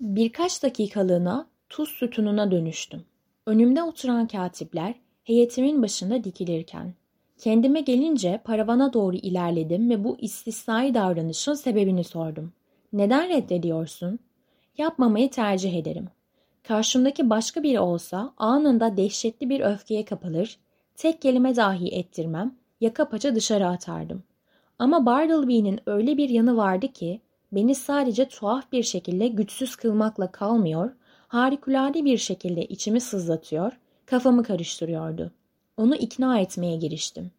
Birkaç 0.00 0.62
dakikalığına 0.62 1.46
tuz 1.68 1.88
sütununa 1.88 2.50
dönüştüm. 2.50 3.04
Önümde 3.46 3.82
oturan 3.82 4.26
katipler 4.26 4.94
heyetimin 5.26 5.82
başında 5.82 6.24
dikilirken. 6.24 6.94
Kendime 7.38 7.80
gelince 7.80 8.40
paravana 8.44 8.92
doğru 8.92 9.16
ilerledim 9.16 9.90
ve 9.90 10.04
bu 10.04 10.16
istisnai 10.18 10.94
davranışın 10.94 11.54
sebebini 11.54 12.04
sordum. 12.04 12.52
Neden 12.92 13.28
reddediyorsun? 13.28 14.18
Yapmamayı 14.78 15.30
tercih 15.30 15.74
ederim. 15.74 16.08
Karşımdaki 16.62 17.30
başka 17.30 17.62
biri 17.62 17.80
olsa 17.80 18.32
anında 18.36 18.96
dehşetli 18.96 19.50
bir 19.50 19.60
öfkeye 19.60 20.04
kapılır, 20.04 20.58
tek 20.96 21.22
kelime 21.22 21.56
dahi 21.56 21.88
ettirmem, 21.88 22.54
yaka 22.80 23.08
paça 23.08 23.34
dışarı 23.34 23.66
atardım. 23.66 24.22
Ama 24.78 25.06
Bartleby'nin 25.06 25.80
öyle 25.86 26.16
bir 26.16 26.28
yanı 26.28 26.56
vardı 26.56 26.88
ki 26.88 27.20
beni 27.52 27.74
sadece 27.74 28.28
tuhaf 28.28 28.72
bir 28.72 28.82
şekilde 28.82 29.28
güçsüz 29.28 29.76
kılmakla 29.76 30.32
kalmıyor, 30.32 30.92
harikulade 31.28 32.04
bir 32.04 32.18
şekilde 32.18 32.64
içimi 32.64 33.00
sızlatıyor, 33.00 33.72
kafamı 34.06 34.42
karıştırıyordu. 34.42 35.30
Onu 35.76 35.96
ikna 35.96 36.38
etmeye 36.38 36.76
giriştim. 36.76 37.30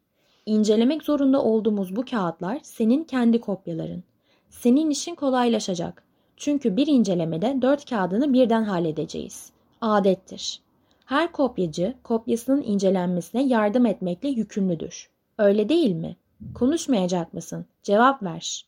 İncelemek 0.45 1.03
zorunda 1.03 1.43
olduğumuz 1.43 1.95
bu 1.95 2.05
kağıtlar 2.05 2.59
senin 2.63 3.03
kendi 3.03 3.41
kopyaların. 3.41 4.03
Senin 4.49 4.89
işin 4.89 5.15
kolaylaşacak. 5.15 6.03
Çünkü 6.37 6.77
bir 6.77 6.87
incelemede 6.87 7.57
dört 7.61 7.89
kağıdını 7.89 8.33
birden 8.33 8.63
halledeceğiz. 8.63 9.51
Adettir. 9.81 10.61
Her 11.05 11.31
kopyacı 11.31 11.93
kopyasının 12.03 12.63
incelenmesine 12.63 13.43
yardım 13.43 13.85
etmekle 13.85 14.29
yükümlüdür. 14.29 15.09
Öyle 15.37 15.69
değil 15.69 15.91
mi? 15.91 16.15
Konuşmayacak 16.53 17.33
mısın? 17.33 17.65
Cevap 17.83 18.23
ver. 18.23 18.65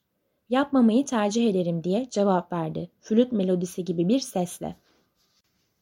Yapmamayı 0.49 1.05
tercih 1.05 1.49
ederim 1.49 1.83
diye 1.83 2.07
cevap 2.09 2.53
verdi. 2.53 2.89
Flüt 3.01 3.31
melodisi 3.31 3.85
gibi 3.85 4.07
bir 4.07 4.19
sesle. 4.19 4.75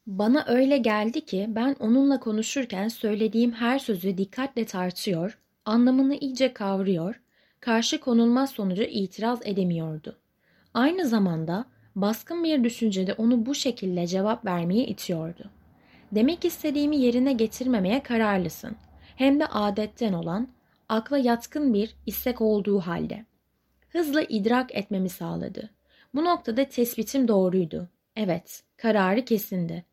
Bana 0.08 0.46
öyle 0.48 0.78
geldi 0.78 1.26
ki 1.26 1.46
ben 1.50 1.76
onunla 1.80 2.20
konuşurken 2.20 2.88
söylediğim 2.88 3.52
her 3.52 3.80
sözü 3.80 4.18
dikkatle 4.18 4.66
tartıyor, 4.66 5.40
anlamını 5.66 6.16
iyice 6.16 6.54
kavruyor, 6.54 7.22
karşı 7.60 8.00
konulmaz 8.00 8.50
sonucu 8.50 8.84
itiraz 8.84 9.40
edemiyordu. 9.44 10.18
Aynı 10.74 11.08
zamanda 11.08 11.66
baskın 11.96 12.44
bir 12.44 12.64
düşüncede 12.64 13.14
onu 13.14 13.46
bu 13.46 13.56
şekilde 13.56 14.08
cevap 14.08 14.46
vermeye 14.46 14.86
itiyordu. 14.86 15.50
Demek 16.12 16.46
istediğimi 16.46 16.98
yerine 16.98 17.34
getirmemeye 17.34 18.04
kararlısın. 18.04 18.76
Hem 19.16 19.40
de 19.40 19.46
adetten 19.48 20.14
olan, 20.14 20.48
akla 20.90 21.18
yatkın 21.18 21.74
bir 21.74 21.96
istek 22.06 22.42
olduğu 22.42 22.80
halde. 22.80 23.26
Hızla 23.90 24.22
idrak 24.22 24.76
etmemi 24.76 25.10
sağladı. 25.10 25.70
Bu 26.14 26.26
noktada 26.26 26.66
tespitim 26.66 27.28
doğruydu. 27.28 27.90
Evet, 28.16 28.64
kararı 28.78 29.26
kesindi. 29.26 29.86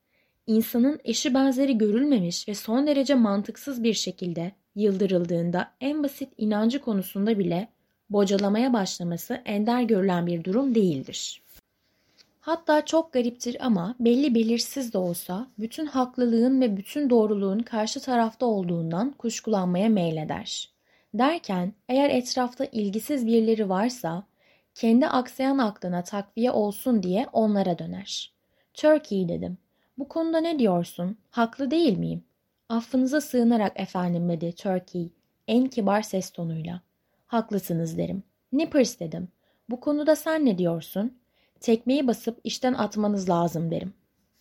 İnsanın 0.47 1.01
eşi 1.05 1.35
benzeri 1.35 1.79
görülmemiş 1.79 2.49
ve 2.49 2.55
son 2.55 2.87
derece 2.87 3.15
mantıksız 3.15 3.83
bir 3.83 3.95
şekilde 3.95 4.53
yıldırıldığında 4.75 5.71
en 5.81 6.03
basit 6.03 6.29
inancı 6.39 6.81
konusunda 6.81 7.39
bile 7.39 7.69
bocalamaya 8.11 8.73
başlaması 8.73 9.43
ender 9.45 9.83
görülen 9.83 10.27
bir 10.27 10.45
durum 10.45 10.75
değildir. 10.75 11.43
Hatta 12.41 12.85
çok 12.85 13.13
gariptir 13.13 13.67
ama 13.67 13.95
belli 14.01 14.35
belirsiz 14.35 14.93
de 14.93 14.99
olsa 14.99 15.47
bütün 15.59 15.87
haklılığın 15.87 16.61
ve 16.61 16.77
bütün 16.77 17.11
doğruluğun 17.11 17.59
karşı 17.59 18.01
tarafta 18.01 18.47
olduğundan 18.47 19.13
kuşkulanmaya 19.19 19.89
meyleder. 19.89 20.71
Derken 21.15 21.73
eğer 21.89 22.11
etrafta 22.11 22.65
ilgisiz 22.65 23.27
birileri 23.27 23.69
varsa 23.69 24.25
kendi 24.75 25.07
aksayan 25.07 25.59
aklına 25.59 26.05
takviye 26.05 26.51
olsun 26.51 27.03
diye 27.03 27.27
onlara 27.33 27.79
döner. 27.79 28.33
Turkey 28.75 29.29
dedim. 29.29 29.59
Bu 29.99 30.09
konuda 30.09 30.39
ne 30.39 30.59
diyorsun? 30.59 31.17
Haklı 31.31 31.71
değil 31.71 31.99
miyim? 31.99 32.25
Affınıza 32.69 33.21
sığınarak 33.21 33.81
efendim 33.81 34.29
dedi 34.29 34.55
Turkey 34.55 35.13
en 35.49 35.67
kibar 35.67 36.03
ses 36.03 36.31
tonuyla. 36.31 36.81
Haklısınız 37.27 37.99
derim. 37.99 38.23
Nippers 38.53 39.01
dedim. 39.01 39.29
Bu 39.71 39.81
konuda 39.81 40.17
sen 40.17 40.47
ne 40.47 40.59
diyorsun? 40.59 41.19
Tekmeyi 41.61 42.07
basıp 42.07 42.41
işten 42.45 42.75
atmanız 42.75 43.29
lazım 43.29 43.71
derim. 43.71 43.95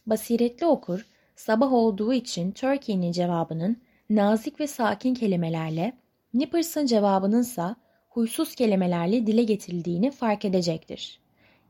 Basiretli 0.06 0.66
okur, 0.66 1.08
sabah 1.36 1.74
olduğu 1.74 2.14
için 2.14 2.52
Turkey'nin 2.52 3.12
cevabının 3.12 3.78
nazik 4.10 4.60
ve 4.60 4.68
sakin 4.68 5.14
kelimelerle, 5.14 5.94
Nippers'ın 6.34 6.86
cevabınınsa 6.86 7.76
huysuz 8.10 8.56
kelimelerle 8.56 9.28
dile 9.28 9.44
getirildiğini 9.44 10.12
fark 10.12 10.46
edecektir. 10.46 11.20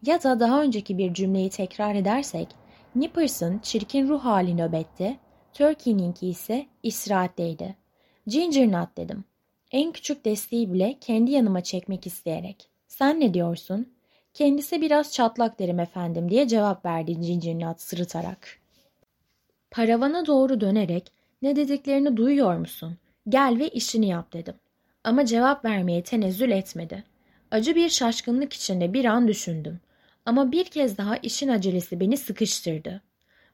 Ya 0.05 0.23
da 0.23 0.39
daha 0.39 0.61
önceki 0.61 0.97
bir 0.97 1.13
cümleyi 1.13 1.49
tekrar 1.49 1.95
edersek, 1.95 2.47
Nippers'ın 2.95 3.59
çirkin 3.59 4.07
ruh 4.07 4.25
hali 4.25 4.57
nöbette, 4.57 5.17
Turkey'ninki 5.53 6.27
ise 6.27 6.65
istirahatteydi. 6.83 7.75
Ginger 8.27 8.71
Nut 8.71 8.97
dedim. 8.97 9.23
En 9.71 9.91
küçük 9.91 10.25
desteği 10.25 10.73
bile 10.73 10.97
kendi 11.01 11.31
yanıma 11.31 11.61
çekmek 11.61 12.07
isteyerek. 12.07 12.69
Sen 12.87 13.19
ne 13.19 13.33
diyorsun? 13.33 13.93
Kendisi 14.33 14.81
biraz 14.81 15.13
çatlak 15.13 15.59
derim 15.59 15.79
efendim 15.79 16.29
diye 16.29 16.47
cevap 16.47 16.85
verdi 16.85 17.21
Ginger 17.21 17.59
Nut 17.59 17.81
sırıtarak. 17.81 18.59
Paravana 19.71 20.25
doğru 20.25 20.61
dönerek 20.61 21.11
ne 21.41 21.55
dediklerini 21.55 22.17
duyuyor 22.17 22.57
musun? 22.57 22.97
Gel 23.29 23.59
ve 23.59 23.69
işini 23.69 24.07
yap 24.07 24.33
dedim. 24.33 24.55
Ama 25.03 25.25
cevap 25.25 25.65
vermeye 25.65 26.03
tenezzül 26.03 26.51
etmedi. 26.51 27.03
Acı 27.51 27.75
bir 27.75 27.89
şaşkınlık 27.89 28.53
içinde 28.53 28.93
bir 28.93 29.05
an 29.05 29.27
düşündüm. 29.27 29.79
Ama 30.25 30.51
bir 30.51 30.65
kez 30.65 30.97
daha 30.97 31.17
işin 31.17 31.47
acelesi 31.47 31.99
beni 31.99 32.17
sıkıştırdı. 32.17 33.01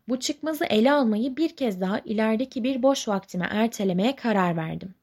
Bu 0.07 0.19
çıkmazı 0.19 0.65
ele 0.65 0.91
almayı 0.91 1.37
bir 1.37 1.55
kez 1.55 1.81
daha 1.81 1.99
ilerideki 1.99 2.63
bir 2.63 2.83
boş 2.83 3.07
vaktime 3.07 3.47
ertelemeye 3.51 4.15
karar 4.15 4.57
verdim. 4.57 4.93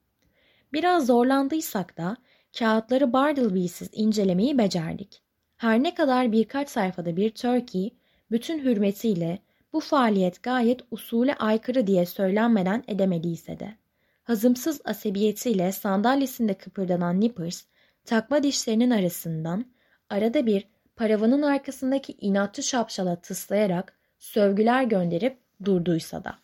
Biraz 0.73 1.07
zorlandıysak 1.07 1.97
da 1.97 2.17
kağıtları 2.59 3.13
Bartleby'siz 3.13 3.89
incelemeyi 3.93 4.59
becerdik. 4.59 5.23
Her 5.57 5.83
ne 5.83 5.95
kadar 5.95 6.33
birkaç 6.33 6.69
sayfada 6.69 7.17
bir 7.17 7.31
Turkey, 7.31 7.91
bütün 8.31 8.59
hürmetiyle 8.65 9.39
bu 9.73 9.81
faaliyet 9.81 10.43
gayet 10.43 10.81
usule 10.91 11.35
aykırı 11.35 11.87
diye 11.87 12.07
söylenmeden 12.07 12.85
edemediyse 12.89 13.61
de. 13.61 13.77
Hazımsız 14.23 14.81
asebiyetiyle 14.85 15.73
sandalyesinde 15.73 16.55
kıpırdanan 16.55 17.21
Nippers, 17.21 17.65
takma 18.05 18.43
dişlerinin 18.43 18.91
arasından 18.91 19.65
arada 20.11 20.47
bir 20.47 20.65
paravanın 20.97 21.43
arkasındaki 21.43 22.15
inatçı 22.21 22.63
şapşala 22.63 23.17
tıslayarak 23.21 23.99
sövgüler 24.19 24.85
gönderip 24.85 25.39
durduysa 25.65 26.25
da. 26.25 26.39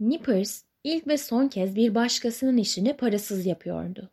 Nippers 0.00 0.62
ilk 0.84 1.08
ve 1.08 1.18
son 1.18 1.48
kez 1.48 1.76
bir 1.76 1.94
başkasının 1.94 2.56
işini 2.56 2.96
parasız 2.96 3.46
yapıyordu. 3.46 4.10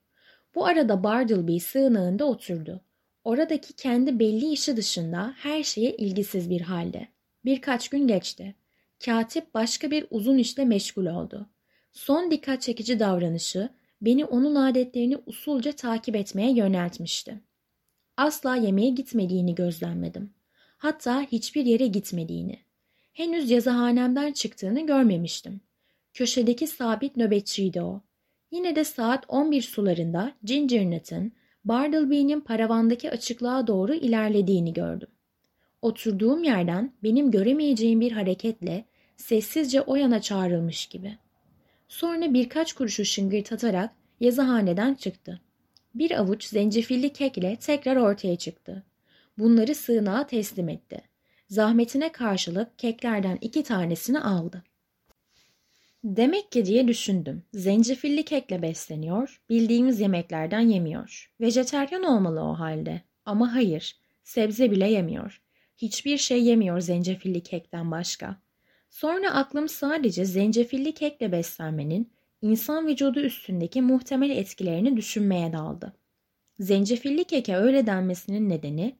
Bu 0.56 0.66
arada 0.66 1.04
Bartleby 1.04 1.58
sığınağında 1.58 2.26
oturdu. 2.26 2.82
Oradaki 3.24 3.74
kendi 3.74 4.20
belli 4.20 4.52
işi 4.52 4.78
dışında 4.78 5.34
her 5.38 5.64
şeye 5.64 5.92
ilgisiz 5.96 6.50
bir 6.50 6.62
halde. 6.62 7.08
Birkaç 7.46 7.90
gün 7.90 8.08
geçti. 8.08 8.56
Katip 9.06 9.54
başka 9.54 9.92
bir 9.92 10.08
uzun 10.12 10.38
işle 10.38 10.66
meşgul 10.66 11.06
oldu. 11.06 11.50
Son 11.92 12.32
dikkat 12.32 12.62
çekici 12.62 13.00
davranışı 13.00 13.70
beni 14.02 14.26
onun 14.26 14.56
adetlerini 14.56 15.18
usulca 15.26 15.72
takip 15.72 16.16
etmeye 16.16 16.52
yöneltmişti. 16.52 17.42
Asla 18.18 18.56
yemeğe 18.56 18.90
gitmediğini 18.90 19.56
gözlemledim. 19.56 20.34
Hatta 20.78 21.22
hiçbir 21.22 21.66
yere 21.66 21.88
gitmediğini. 21.88 22.60
Henüz 23.14 23.52
yazıhanemden 23.52 24.32
çıktığını 24.32 24.88
görmemiştim. 24.88 25.62
Köşedeki 26.14 26.68
sabit 26.68 27.18
nöbetçiydi 27.18 27.82
o. 27.82 28.02
Yine 28.52 28.76
de 28.76 28.84
saat 28.84 29.26
11 29.28 29.62
sularında 29.62 30.32
Ginger 30.44 30.92
Nut'ın 30.92 31.32
Bartleby'nin 31.66 32.40
paravandaki 32.42 33.12
açıklığa 33.12 33.68
doğru 33.68 33.94
ilerlediğini 33.94 34.74
gördüm. 34.74 35.10
Oturduğum 35.82 36.44
yerden 36.44 36.94
benim 37.04 37.32
göremeyeceğim 37.32 38.02
bir 38.02 38.12
hareketle 38.12 38.86
sessizce 39.18 39.82
o 39.82 39.96
yana 39.96 40.22
çağrılmış 40.22 40.86
gibi. 40.86 41.18
Sonra 41.88 42.34
birkaç 42.34 42.74
kuruşu 42.74 43.06
şıngırtatarak 43.06 43.92
yazıhaneden 44.20 44.94
çıktı. 44.94 45.42
Bir 45.96 46.20
avuç 46.20 46.44
zencefilli 46.44 47.14
kekle 47.14 47.56
tekrar 47.56 47.96
ortaya 47.96 48.36
çıktı. 48.36 48.84
Bunları 49.38 49.76
sığınağa 49.76 50.28
teslim 50.28 50.70
etti. 50.70 51.02
Zahmetine 51.50 52.12
karşılık 52.12 52.80
keklerden 52.80 53.38
iki 53.42 53.64
tanesini 53.64 54.20
aldı. 54.20 54.64
Demek 56.04 56.52
ki 56.52 56.66
diye 56.66 56.88
düşündüm. 56.88 57.44
Zencefilli 57.54 58.26
kekle 58.26 58.62
besleniyor, 58.62 59.42
bildiğimiz 59.50 60.00
yemeklerden 60.00 60.60
yemiyor. 60.60 61.32
Vejeteryan 61.42 62.04
olmalı 62.04 62.42
o 62.42 62.54
halde. 62.54 63.02
Ama 63.26 63.54
hayır, 63.54 63.96
sebze 64.24 64.72
bile 64.72 64.92
yemiyor. 64.92 65.42
Hiçbir 65.78 66.18
şey 66.18 66.44
yemiyor 66.44 66.80
zencefilli 66.80 67.44
kekten 67.44 67.92
başka. 67.92 68.42
Sonra 68.90 69.34
aklım 69.34 69.70
sadece 69.70 70.26
zencefilli 70.26 70.94
kekle 70.94 71.32
beslenmenin 71.32 72.12
insan 72.46 72.88
vücudu 72.88 73.20
üstündeki 73.20 73.82
muhtemel 73.82 74.30
etkilerini 74.30 74.98
düşünmeye 74.98 75.54
daldı. 75.54 75.94
Zencefilli 76.60 77.24
keke 77.24 77.58
öyle 77.58 77.88
denmesinin 77.88 78.50
nedeni 78.50 78.96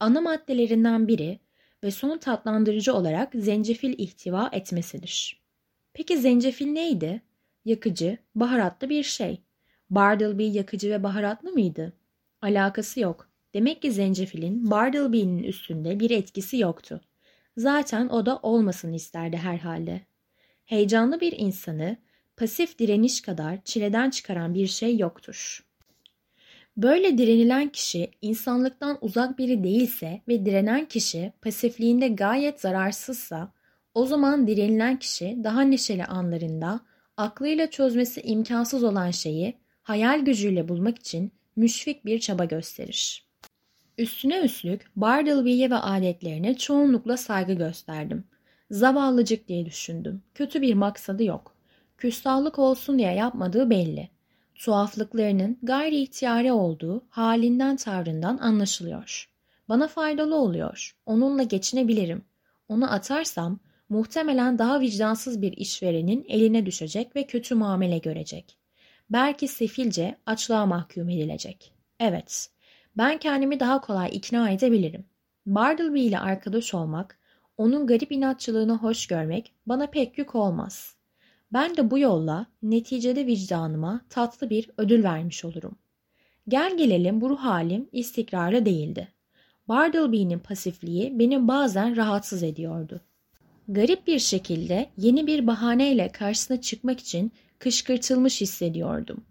ana 0.00 0.20
maddelerinden 0.20 1.08
biri 1.08 1.40
ve 1.84 1.90
son 1.90 2.18
tatlandırıcı 2.18 2.94
olarak 2.94 3.32
zencefil 3.34 3.94
ihtiva 3.98 4.50
etmesidir. 4.52 5.42
Peki 5.92 6.18
zencefil 6.18 6.66
neydi? 6.66 7.22
Yakıcı, 7.64 8.18
baharatlı 8.34 8.88
bir 8.88 9.02
şey. 9.02 9.42
Bartleby 9.90 10.48
yakıcı 10.48 10.90
ve 10.90 11.02
baharatlı 11.02 11.52
mıydı? 11.52 11.92
Alakası 12.42 13.00
yok. 13.00 13.30
Demek 13.54 13.82
ki 13.82 13.92
zencefilin 13.92 14.70
Bartleby'nin 14.70 15.42
üstünde 15.42 16.00
bir 16.00 16.10
etkisi 16.10 16.58
yoktu. 16.58 17.00
Zaten 17.56 18.08
o 18.08 18.26
da 18.26 18.38
olmasını 18.42 18.96
isterdi 18.96 19.36
herhalde. 19.36 20.00
Heyecanlı 20.64 21.20
bir 21.20 21.32
insanı 21.38 21.96
pasif 22.40 22.78
direniş 22.78 23.20
kadar 23.20 23.58
çileden 23.64 24.10
çıkaran 24.10 24.54
bir 24.54 24.66
şey 24.66 24.98
yoktur. 24.98 25.66
Böyle 26.76 27.18
direnilen 27.18 27.68
kişi 27.68 28.10
insanlıktan 28.22 28.98
uzak 29.00 29.38
biri 29.38 29.64
değilse 29.64 30.20
ve 30.28 30.46
direnen 30.46 30.84
kişi 30.84 31.32
pasifliğinde 31.42 32.08
gayet 32.08 32.60
zararsızsa 32.60 33.52
o 33.94 34.06
zaman 34.06 34.46
direnilen 34.46 34.98
kişi 34.98 35.38
daha 35.44 35.62
neşeli 35.62 36.04
anlarında 36.04 36.80
aklıyla 37.16 37.70
çözmesi 37.70 38.20
imkansız 38.20 38.84
olan 38.84 39.10
şeyi 39.10 39.56
hayal 39.82 40.20
gücüyle 40.20 40.68
bulmak 40.68 40.98
için 40.98 41.32
müşfik 41.56 42.04
bir 42.04 42.20
çaba 42.20 42.44
gösterir. 42.44 43.28
Üstüne 43.98 44.40
üstlük 44.40 44.90
Bartleby'ye 44.96 45.70
ve 45.70 45.76
adetlerine 45.76 46.56
çoğunlukla 46.56 47.16
saygı 47.16 47.52
gösterdim. 47.52 48.24
Zavallıcık 48.70 49.48
diye 49.48 49.66
düşündüm. 49.66 50.22
Kötü 50.34 50.62
bir 50.62 50.74
maksadı 50.74 51.24
yok. 51.24 51.59
Küstahlık 52.00 52.58
olsun 52.58 52.98
diye 52.98 53.12
yapmadığı 53.12 53.70
belli. 53.70 54.08
Tuhaflıklarının 54.54 55.58
gayri 55.62 55.96
ihtiyari 55.96 56.52
olduğu 56.52 57.04
halinden 57.08 57.76
tavrından 57.76 58.38
anlaşılıyor. 58.38 59.28
Bana 59.68 59.88
faydalı 59.88 60.36
oluyor. 60.36 60.96
Onunla 61.06 61.42
geçinebilirim. 61.42 62.24
Onu 62.68 62.92
atarsam 62.92 63.58
muhtemelen 63.88 64.58
daha 64.58 64.80
vicdansız 64.80 65.42
bir 65.42 65.52
işverenin 65.52 66.24
eline 66.28 66.66
düşecek 66.66 67.16
ve 67.16 67.26
kötü 67.26 67.54
muamele 67.54 67.98
görecek. 67.98 68.58
Belki 69.10 69.48
sefilce 69.48 70.18
açlığa 70.26 70.66
mahkum 70.66 71.08
edilecek. 71.08 71.72
Evet, 71.98 72.50
ben 72.96 73.18
kendimi 73.18 73.60
daha 73.60 73.80
kolay 73.80 74.10
ikna 74.12 74.50
edebilirim. 74.50 75.04
Bartleby 75.46 76.06
ile 76.06 76.18
arkadaş 76.18 76.74
olmak, 76.74 77.18
onun 77.56 77.86
garip 77.86 78.12
inatçılığını 78.12 78.76
hoş 78.76 79.06
görmek 79.06 79.52
bana 79.66 79.86
pek 79.86 80.18
yük 80.18 80.34
olmaz. 80.34 80.99
Ben 81.52 81.76
de 81.76 81.90
bu 81.90 81.98
yolla 81.98 82.46
neticede 82.62 83.26
vicdanıma 83.26 84.00
tatlı 84.08 84.50
bir 84.50 84.70
ödül 84.76 85.02
vermiş 85.02 85.44
olurum. 85.44 85.78
Gel 86.48 86.76
gelelim 86.76 87.20
bu 87.20 87.30
ruh 87.30 87.38
halim 87.38 87.88
istikrarlı 87.92 88.64
değildi. 88.66 89.08
Bartleby'nin 89.68 90.38
pasifliği 90.38 91.18
beni 91.18 91.48
bazen 91.48 91.96
rahatsız 91.96 92.42
ediyordu. 92.42 93.00
Garip 93.68 94.06
bir 94.06 94.18
şekilde 94.18 94.90
yeni 94.96 95.26
bir 95.26 95.46
bahaneyle 95.46 96.08
karşısına 96.12 96.60
çıkmak 96.60 97.00
için 97.00 97.32
kışkırtılmış 97.58 98.40
hissediyordum. 98.40 99.24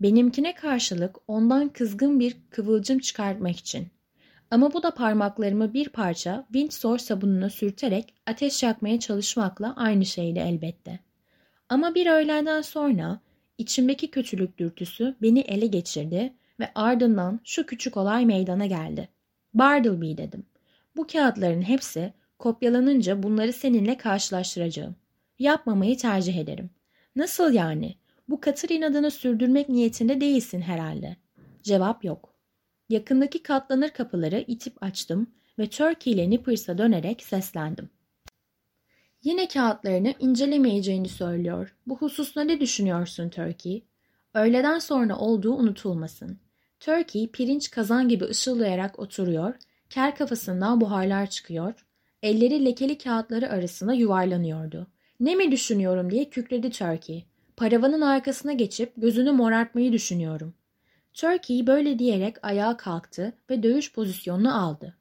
Benimkine 0.00 0.54
karşılık 0.54 1.16
ondan 1.28 1.68
kızgın 1.68 2.20
bir 2.20 2.36
kıvılcım 2.50 2.98
çıkartmak 2.98 3.56
için. 3.56 3.86
Ama 4.50 4.72
bu 4.72 4.82
da 4.82 4.90
parmaklarımı 4.90 5.74
bir 5.74 5.88
parça 5.88 6.44
Windsor 6.52 6.98
sabununa 6.98 7.50
sürterek 7.50 8.14
ateş 8.26 8.62
yakmaya 8.62 9.00
çalışmakla 9.00 9.74
aynı 9.76 10.06
şeydi 10.06 10.38
elbette. 10.38 10.98
Ama 11.68 11.94
bir 11.94 12.06
öğleden 12.06 12.62
sonra 12.62 13.20
içimdeki 13.58 14.10
kötülük 14.10 14.58
dürtüsü 14.58 15.16
beni 15.22 15.40
ele 15.40 15.66
geçirdi 15.66 16.32
ve 16.60 16.70
ardından 16.74 17.40
şu 17.44 17.66
küçük 17.66 17.96
olay 17.96 18.26
meydana 18.26 18.66
geldi. 18.66 19.08
Bartleby 19.54 20.16
dedim. 20.16 20.46
Bu 20.96 21.06
kağıtların 21.06 21.62
hepsi 21.62 22.12
kopyalanınca 22.38 23.22
bunları 23.22 23.52
seninle 23.52 23.96
karşılaştıracağım. 23.96 24.96
Yapmamayı 25.38 25.98
tercih 25.98 26.38
ederim. 26.38 26.70
Nasıl 27.16 27.52
yani? 27.52 27.94
Bu 28.28 28.40
katır 28.40 28.68
inadını 28.68 29.10
sürdürmek 29.10 29.68
niyetinde 29.68 30.20
değilsin 30.20 30.60
herhalde. 30.60 31.16
Cevap 31.62 32.04
yok. 32.04 32.34
Yakındaki 32.88 33.42
katlanır 33.42 33.90
kapıları 33.90 34.44
itip 34.46 34.82
açtım 34.82 35.30
ve 35.58 35.70
Turkey 35.70 36.12
ile 36.12 36.30
Nippers'a 36.30 36.78
dönerek 36.78 37.22
seslendim. 37.22 37.90
Yine 39.24 39.48
kağıtlarını 39.48 40.14
incelemeyeceğini 40.18 41.08
söylüyor. 41.08 41.76
Bu 41.86 41.96
hususta 41.96 42.40
ne 42.44 42.60
düşünüyorsun 42.60 43.28
Turkey? 43.28 43.84
Öğleden 44.34 44.78
sonra 44.78 45.16
olduğu 45.16 45.54
unutulmasın. 45.54 46.38
Turkey 46.80 47.30
pirinç 47.30 47.70
kazan 47.70 48.08
gibi 48.08 48.24
ışıldayarak 48.24 48.98
oturuyor, 48.98 49.54
kel 49.90 50.14
kafasından 50.14 50.80
buharlar 50.80 51.30
çıkıyor, 51.30 51.86
elleri 52.22 52.64
lekeli 52.64 52.98
kağıtları 52.98 53.50
arasında 53.50 53.92
yuvarlanıyordu. 53.92 54.86
Ne 55.20 55.34
mi 55.34 55.52
düşünüyorum 55.52 56.10
diye 56.10 56.30
kükredi 56.30 56.70
Turkey. 56.70 57.24
Paravanın 57.56 58.00
arkasına 58.00 58.52
geçip 58.52 58.92
gözünü 58.96 59.32
morartmayı 59.32 59.92
düşünüyorum. 59.92 60.54
Turkey 61.14 61.66
böyle 61.66 61.98
diyerek 61.98 62.36
ayağa 62.42 62.76
kalktı 62.76 63.32
ve 63.50 63.62
dövüş 63.62 63.92
pozisyonunu 63.92 64.64
aldı. 64.64 64.94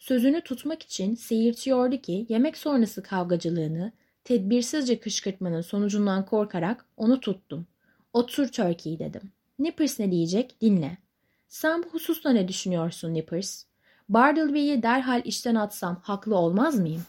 Sözünü 0.00 0.40
tutmak 0.40 0.82
için 0.82 1.14
seyirtiyordu 1.14 1.96
ki 1.96 2.26
yemek 2.28 2.56
sonrası 2.56 3.02
kavgacılığını, 3.02 3.92
tedbirsizce 4.24 5.00
kışkırtmanın 5.00 5.60
sonucundan 5.60 6.26
korkarak 6.26 6.86
onu 6.96 7.20
tuttum. 7.20 7.66
Otur 8.12 8.48
Turkey 8.48 8.98
dedim. 8.98 9.32
Nippers 9.58 9.98
ne 9.98 10.10
diyecek 10.10 10.60
dinle. 10.60 10.98
Sen 11.48 11.82
bu 11.82 11.88
hususta 11.88 12.30
ne 12.30 12.48
düşünüyorsun 12.48 13.14
Nippers? 13.14 13.64
Bartleby'yi 14.08 14.82
derhal 14.82 15.22
işten 15.24 15.54
atsam 15.54 16.00
haklı 16.02 16.36
olmaz 16.36 16.78
mıyım? 16.78 17.02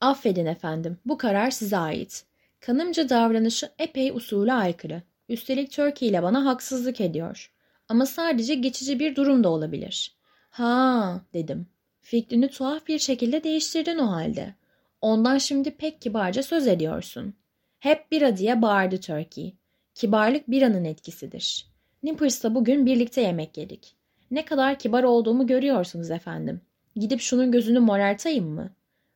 Affedin 0.00 0.46
efendim, 0.46 0.98
bu 1.06 1.18
karar 1.18 1.50
size 1.50 1.76
ait. 1.76 2.24
Kanımca 2.60 3.08
davranışı 3.08 3.70
epey 3.78 4.10
usule 4.10 4.52
aykırı. 4.52 5.02
Üstelik 5.28 5.72
Turkey 5.72 6.08
ile 6.08 6.22
bana 6.22 6.44
haksızlık 6.44 7.00
ediyor. 7.00 7.52
Ama 7.88 8.06
sadece 8.06 8.54
geçici 8.54 8.98
bir 8.98 9.16
durum 9.16 9.44
da 9.44 9.48
olabilir. 9.48 10.16
Ha 10.50 11.20
dedim. 11.34 11.66
Fikrini 12.02 12.48
tuhaf 12.48 12.86
bir 12.86 12.98
şekilde 12.98 13.44
değiştirdin 13.44 13.98
o 13.98 14.06
halde. 14.06 14.54
Ondan 15.00 15.38
şimdi 15.38 15.70
pek 15.70 16.00
kibarca 16.00 16.42
söz 16.42 16.66
ediyorsun. 16.66 17.34
Hep 17.78 18.12
bira 18.12 18.36
diye 18.36 18.62
bağırdı 18.62 19.00
Turkey. 19.00 19.54
Kibarlık 19.94 20.50
biranın 20.50 20.84
etkisidir. 20.84 21.66
Nippers'la 22.02 22.54
bugün 22.54 22.86
birlikte 22.86 23.20
yemek 23.20 23.56
yedik. 23.56 23.94
Ne 24.30 24.44
kadar 24.44 24.78
kibar 24.78 25.02
olduğumu 25.02 25.46
görüyorsunuz 25.46 26.10
efendim. 26.10 26.60
Gidip 26.96 27.20
şunun 27.20 27.52
gözünü 27.52 27.78
morartayım 27.78 28.48
mı? 28.48 28.70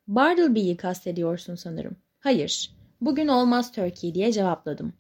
Bartleby'yi 0.09 0.77
kastediyorsun 0.77 1.55
sanırım. 1.55 1.97
Hayır, 2.21 2.71
bugün 3.01 3.29
olmaz 3.29 3.73
Turkey 3.73 4.15
diye 4.15 4.33
cevapladım. 4.33 4.93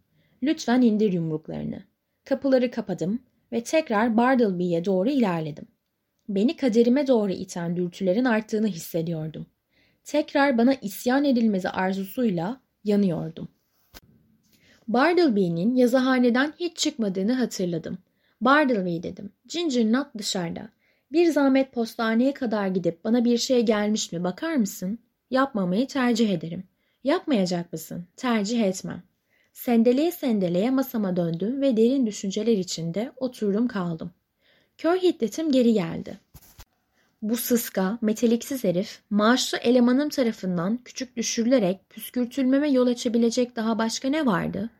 Lütfen 0.42 0.82
indir 0.82 1.12
yumruklarını. 1.12 1.82
Kapıları 2.24 2.70
kapadım 2.70 3.22
ve 3.52 3.64
tekrar 3.64 4.16
Bartleby'ye 4.16 4.84
doğru 4.84 5.10
ilerledim. 5.10 5.66
Beni 6.28 6.56
kaderime 6.56 7.06
doğru 7.06 7.32
iten 7.32 7.76
dürtülerin 7.76 8.24
arttığını 8.24 8.66
hissediyordum. 8.66 9.46
Tekrar 10.04 10.58
bana 10.58 10.74
isyan 10.74 11.24
edilmesi 11.24 11.68
arzusuyla 11.68 12.60
yanıyordum. 12.84 13.48
Bartleby'nin 14.88 15.74
yazıhaneden 15.74 16.52
hiç 16.60 16.76
çıkmadığını 16.76 17.32
hatırladım. 17.32 17.98
Bartleby 18.40 19.02
dedim. 19.02 19.32
Ginger 19.46 19.92
Nut 19.92 20.06
dışarıda. 20.18 20.68
Bir 21.12 21.26
zahmet 21.26 21.72
postaneye 21.72 22.34
kadar 22.34 22.66
gidip 22.66 23.04
bana 23.04 23.24
bir 23.24 23.38
şey 23.38 23.62
gelmiş 23.62 24.12
mi 24.12 24.24
bakar 24.24 24.56
mısın? 24.56 24.98
Yapmamayı 25.30 25.86
tercih 25.86 26.30
ederim. 26.30 26.64
Yapmayacak 27.04 27.72
mısın? 27.72 28.04
Tercih 28.16 28.62
etmem. 28.62 29.02
Sendeleye 29.52 30.12
sendeleye 30.12 30.70
masama 30.70 31.16
döndüm 31.16 31.60
ve 31.60 31.76
derin 31.76 32.06
düşünceler 32.06 32.58
içinde 32.58 33.12
oturdum 33.16 33.68
kaldım. 33.68 34.10
Kör 34.78 34.96
hiddetim 34.96 35.52
geri 35.52 35.72
geldi. 35.72 36.18
Bu 37.22 37.36
sıska, 37.36 37.98
meteliksiz 38.02 38.64
herif, 38.64 39.00
maaşlı 39.10 39.58
elemanım 39.58 40.08
tarafından 40.08 40.78
küçük 40.84 41.16
düşürülerek 41.16 41.90
püskürtülmeme 41.90 42.70
yol 42.70 42.86
açabilecek 42.86 43.56
daha 43.56 43.78
başka 43.78 44.08
ne 44.08 44.26
vardı? 44.26 44.70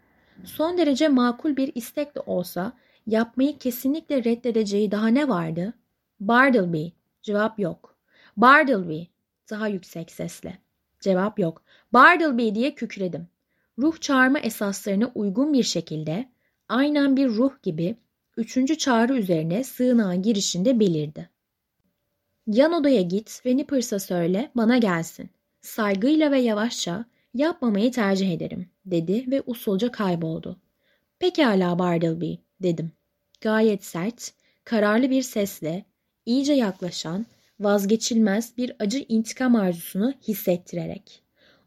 Son 0.45 0.79
derece 0.79 1.09
makul 1.09 1.57
bir 1.57 1.73
istek 1.75 2.15
de 2.15 2.21
olsa 2.21 2.73
yapmayı 3.07 3.59
kesinlikle 3.59 4.25
reddedeceği 4.25 4.91
daha 4.91 5.09
ne 5.09 5.29
vardı? 5.29 5.73
Bartleby. 6.21 6.87
Cevap 7.23 7.59
yok. 7.59 7.97
Bartleby. 8.37 9.03
Daha 9.51 9.69
yüksek 9.69 10.11
sesle. 10.11 10.59
Cevap 11.01 11.39
yok. 11.39 11.63
Bartleby 11.93 12.55
diye 12.55 12.75
kükredim. 12.75 13.29
Ruh 13.79 14.01
çağırma 14.01 14.39
esaslarına 14.39 15.11
uygun 15.15 15.53
bir 15.53 15.63
şekilde 15.63 16.29
aynen 16.69 17.17
bir 17.17 17.29
ruh 17.29 17.53
gibi 17.63 17.97
üçüncü 18.37 18.79
çağrı 18.79 19.17
üzerine 19.17 19.65
sığınağın 19.65 20.23
girişinde 20.23 20.81
belirdi. 20.81 21.31
Yan 22.47 22.73
odaya 22.73 23.03
git 23.03 23.47
ve 23.47 23.57
Nippers'a 23.57 23.99
söyle 23.99 24.51
bana 24.55 24.79
gelsin. 24.79 25.31
Saygıyla 25.61 26.31
ve 26.31 26.41
yavaşça 26.41 27.05
yapmamayı 27.35 27.93
tercih 27.93 28.33
ederim 28.33 28.69
dedi 28.87 29.31
ve 29.31 29.43
usulca 29.47 29.91
kayboldu. 29.91 30.61
Pekala 31.19 31.79
Bartleby 31.79 32.35
dedim. 32.63 32.93
Gayet 33.41 33.85
sert, 33.85 34.33
kararlı 34.65 35.11
bir 35.11 35.23
sesle 35.23 35.85
iyice 36.27 36.53
yaklaşan, 36.53 37.27
vazgeçilmez 37.61 38.57
bir 38.57 38.73
acı 38.79 39.05
intikam 39.09 39.57
arzusunu 39.57 40.15
hissettirerek. 40.29 41.23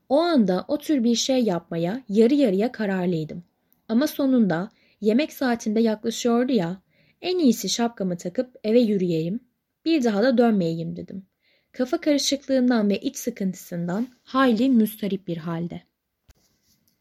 O 0.10 0.20
anda 0.20 0.66
o 0.68 0.78
tür 0.78 1.04
bir 1.04 1.16
şey 1.16 1.44
yapmaya 1.44 2.04
yarı 2.10 2.34
yarıya 2.34 2.72
kararlıydım. 2.72 3.44
Ama 3.90 4.08
sonunda 4.08 4.70
yemek 5.02 5.34
saatinde 5.34 5.80
yaklaşıyordu 5.80 6.52
ya, 6.52 6.82
en 7.22 7.38
iyisi 7.38 7.70
şapkamı 7.70 8.18
takıp 8.18 8.56
eve 8.64 8.80
yürüyeyim, 8.80 9.40
bir 9.86 10.04
daha 10.04 10.24
da 10.24 10.38
dönmeyeyim 10.38 10.96
dedim. 10.96 11.26
kafa 11.72 12.02
karışıklığından 12.02 12.90
ve 12.90 13.00
iç 13.00 13.18
sıkıntısından 13.18 14.08
hayli 14.24 14.70
müstarip 14.70 15.28
bir 15.28 15.38
halde. 15.38 15.82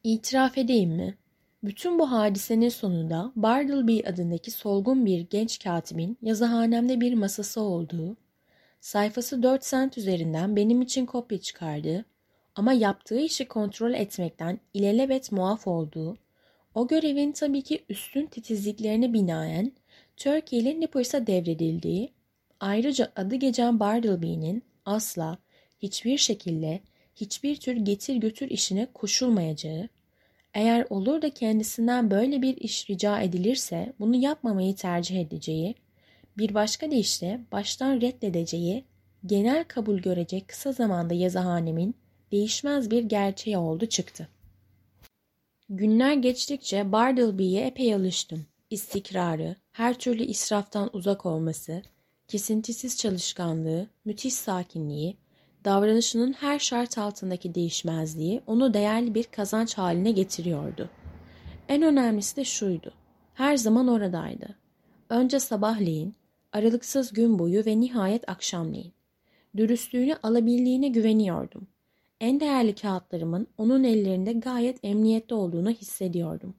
İtiraf 0.04 0.58
edeyim 0.58 0.90
mi? 0.90 1.18
Bütün 1.64 1.98
bu 1.98 2.10
hadisenin 2.10 2.68
sonunda 2.68 3.32
Bartleby 3.36 4.00
adındaki 4.06 4.50
solgun 4.50 5.06
bir 5.06 5.20
genç 5.20 5.58
katibin 5.64 6.18
yazıhanemde 6.22 7.00
bir 7.00 7.14
masası 7.14 7.60
olduğu, 7.60 8.16
sayfası 8.80 9.42
4 9.42 9.64
sent 9.64 9.98
üzerinden 9.98 10.56
benim 10.56 10.82
için 10.82 11.06
kopya 11.06 11.38
çıkardığı 11.38 12.04
ama 12.54 12.72
yaptığı 12.72 13.20
işi 13.20 13.48
kontrol 13.48 13.94
etmekten 13.94 14.60
ilelebet 14.74 15.32
muaf 15.32 15.66
olduğu, 15.66 16.18
o 16.78 16.88
görevin 16.88 17.32
tabii 17.32 17.62
ki 17.62 17.84
üstün 17.88 18.26
titizliklerine 18.26 19.12
binaen 19.12 19.72
Turkey'li 20.16 20.80
Nippers'a 20.80 21.26
devredildiği, 21.26 22.12
ayrıca 22.60 23.12
adı 23.16 23.34
geçen 23.34 23.80
Bartleby'nin 23.80 24.62
asla, 24.84 25.38
hiçbir 25.82 26.18
şekilde, 26.18 26.80
hiçbir 27.16 27.56
tür 27.56 27.76
getir 27.76 28.16
götür 28.16 28.50
işine 28.50 28.86
koşulmayacağı, 28.94 29.88
eğer 30.54 30.86
olur 30.90 31.22
da 31.22 31.30
kendisinden 31.30 32.10
böyle 32.10 32.42
bir 32.42 32.56
iş 32.56 32.90
rica 32.90 33.20
edilirse 33.20 33.92
bunu 34.00 34.16
yapmamayı 34.16 34.76
tercih 34.76 35.20
edeceği, 35.20 35.74
bir 36.38 36.54
başka 36.54 36.90
deyişle 36.90 37.40
baştan 37.52 38.00
reddedeceği, 38.00 38.84
genel 39.26 39.64
kabul 39.64 39.98
görecek 39.98 40.48
kısa 40.48 40.72
zamanda 40.72 41.14
yazıhanemin 41.14 41.94
değişmez 42.32 42.90
bir 42.90 43.02
gerçeği 43.02 43.58
oldu 43.58 43.86
çıktı. 43.86 44.28
Günler 45.70 46.12
geçtikçe 46.12 46.92
Bartleby'ye 46.92 47.66
epey 47.66 47.94
alıştım. 47.94 48.46
İstikrarı, 48.70 49.56
her 49.72 49.98
türlü 49.98 50.22
israftan 50.22 50.90
uzak 50.92 51.26
olması, 51.26 51.82
kesintisiz 52.28 52.98
çalışkanlığı, 52.98 53.86
müthiş 54.04 54.34
sakinliği, 54.34 55.16
davranışının 55.64 56.32
her 56.32 56.58
şart 56.58 56.98
altındaki 56.98 57.54
değişmezliği 57.54 58.42
onu 58.46 58.74
değerli 58.74 59.14
bir 59.14 59.24
kazanç 59.24 59.78
haline 59.78 60.10
getiriyordu. 60.10 60.90
En 61.68 61.82
önemlisi 61.82 62.36
de 62.36 62.44
şuydu. 62.44 62.92
Her 63.34 63.56
zaman 63.56 63.88
oradaydı. 63.88 64.58
Önce 65.08 65.40
sabahleyin, 65.40 66.14
aralıksız 66.52 67.12
gün 67.12 67.38
boyu 67.38 67.66
ve 67.66 67.80
nihayet 67.80 68.28
akşamleyin. 68.28 68.92
Dürüstlüğünü 69.56 70.16
alabildiğine 70.22 70.88
güveniyordum. 70.88 71.68
En 72.20 72.40
değerli 72.40 72.74
kağıtlarımın 72.74 73.46
onun 73.58 73.84
ellerinde 73.84 74.32
gayet 74.32 74.78
emniyette 74.82 75.34
olduğunu 75.34 75.70
hissediyordum. 75.70 76.54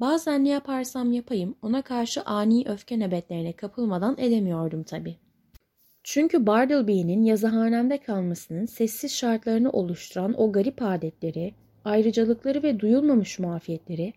Bazen 0.00 0.44
ne 0.44 0.48
yaparsam 0.48 1.12
yapayım 1.12 1.54
ona 1.62 1.82
karşı 1.82 2.22
ani 2.22 2.64
öfke 2.68 2.96
nöbetlerine 2.96 3.52
kapılmadan 3.52 4.16
edemiyordum 4.18 4.82
tabii. 4.82 5.16
Çünkü 6.04 6.46
Bartleby'nin 6.46 7.22
yazıhanemde 7.22 7.98
kalmasının 7.98 8.66
sessiz 8.66 9.12
şartlarını 9.12 9.70
oluşturan 9.70 10.40
o 10.40 10.52
garip 10.52 10.82
adetleri, 10.82 11.54
ayrıcalıkları 11.84 12.62
ve 12.62 12.80
duyulmamış 12.80 13.38
muafiyetleri 13.38 14.12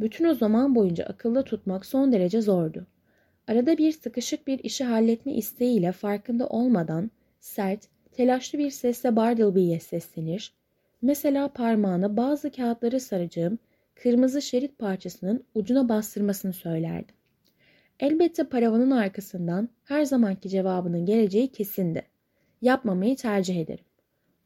bütün 0.00 0.24
o 0.24 0.34
zaman 0.34 0.74
boyunca 0.74 1.04
akılda 1.04 1.44
tutmak 1.44 1.86
son 1.86 2.12
derece 2.12 2.40
zordu. 2.40 2.86
Arada 3.46 3.78
bir 3.78 3.92
sıkışık 3.92 4.46
bir 4.46 4.58
işi 4.58 4.84
halletme 4.84 5.34
isteğiyle 5.34 5.92
farkında 5.92 6.46
olmadan 6.46 7.10
sert, 7.40 7.88
telaşlı 8.18 8.58
bir 8.58 8.70
sesle 8.70 9.16
Bartleby'ye 9.16 9.80
seslenir, 9.80 10.52
mesela 11.02 11.48
parmağını 11.52 12.16
bazı 12.16 12.50
kağıtları 12.50 13.00
saracağım 13.00 13.58
kırmızı 13.94 14.42
şerit 14.42 14.78
parçasının 14.78 15.44
ucuna 15.54 15.88
bastırmasını 15.88 16.52
söylerdi. 16.52 17.12
Elbette 18.00 18.44
paravanın 18.44 18.90
arkasından 18.90 19.68
her 19.84 20.04
zamanki 20.04 20.48
cevabının 20.48 21.06
geleceği 21.06 21.48
kesindi. 21.48 22.02
Yapmamayı 22.62 23.16
tercih 23.16 23.60
ederim. 23.60 23.84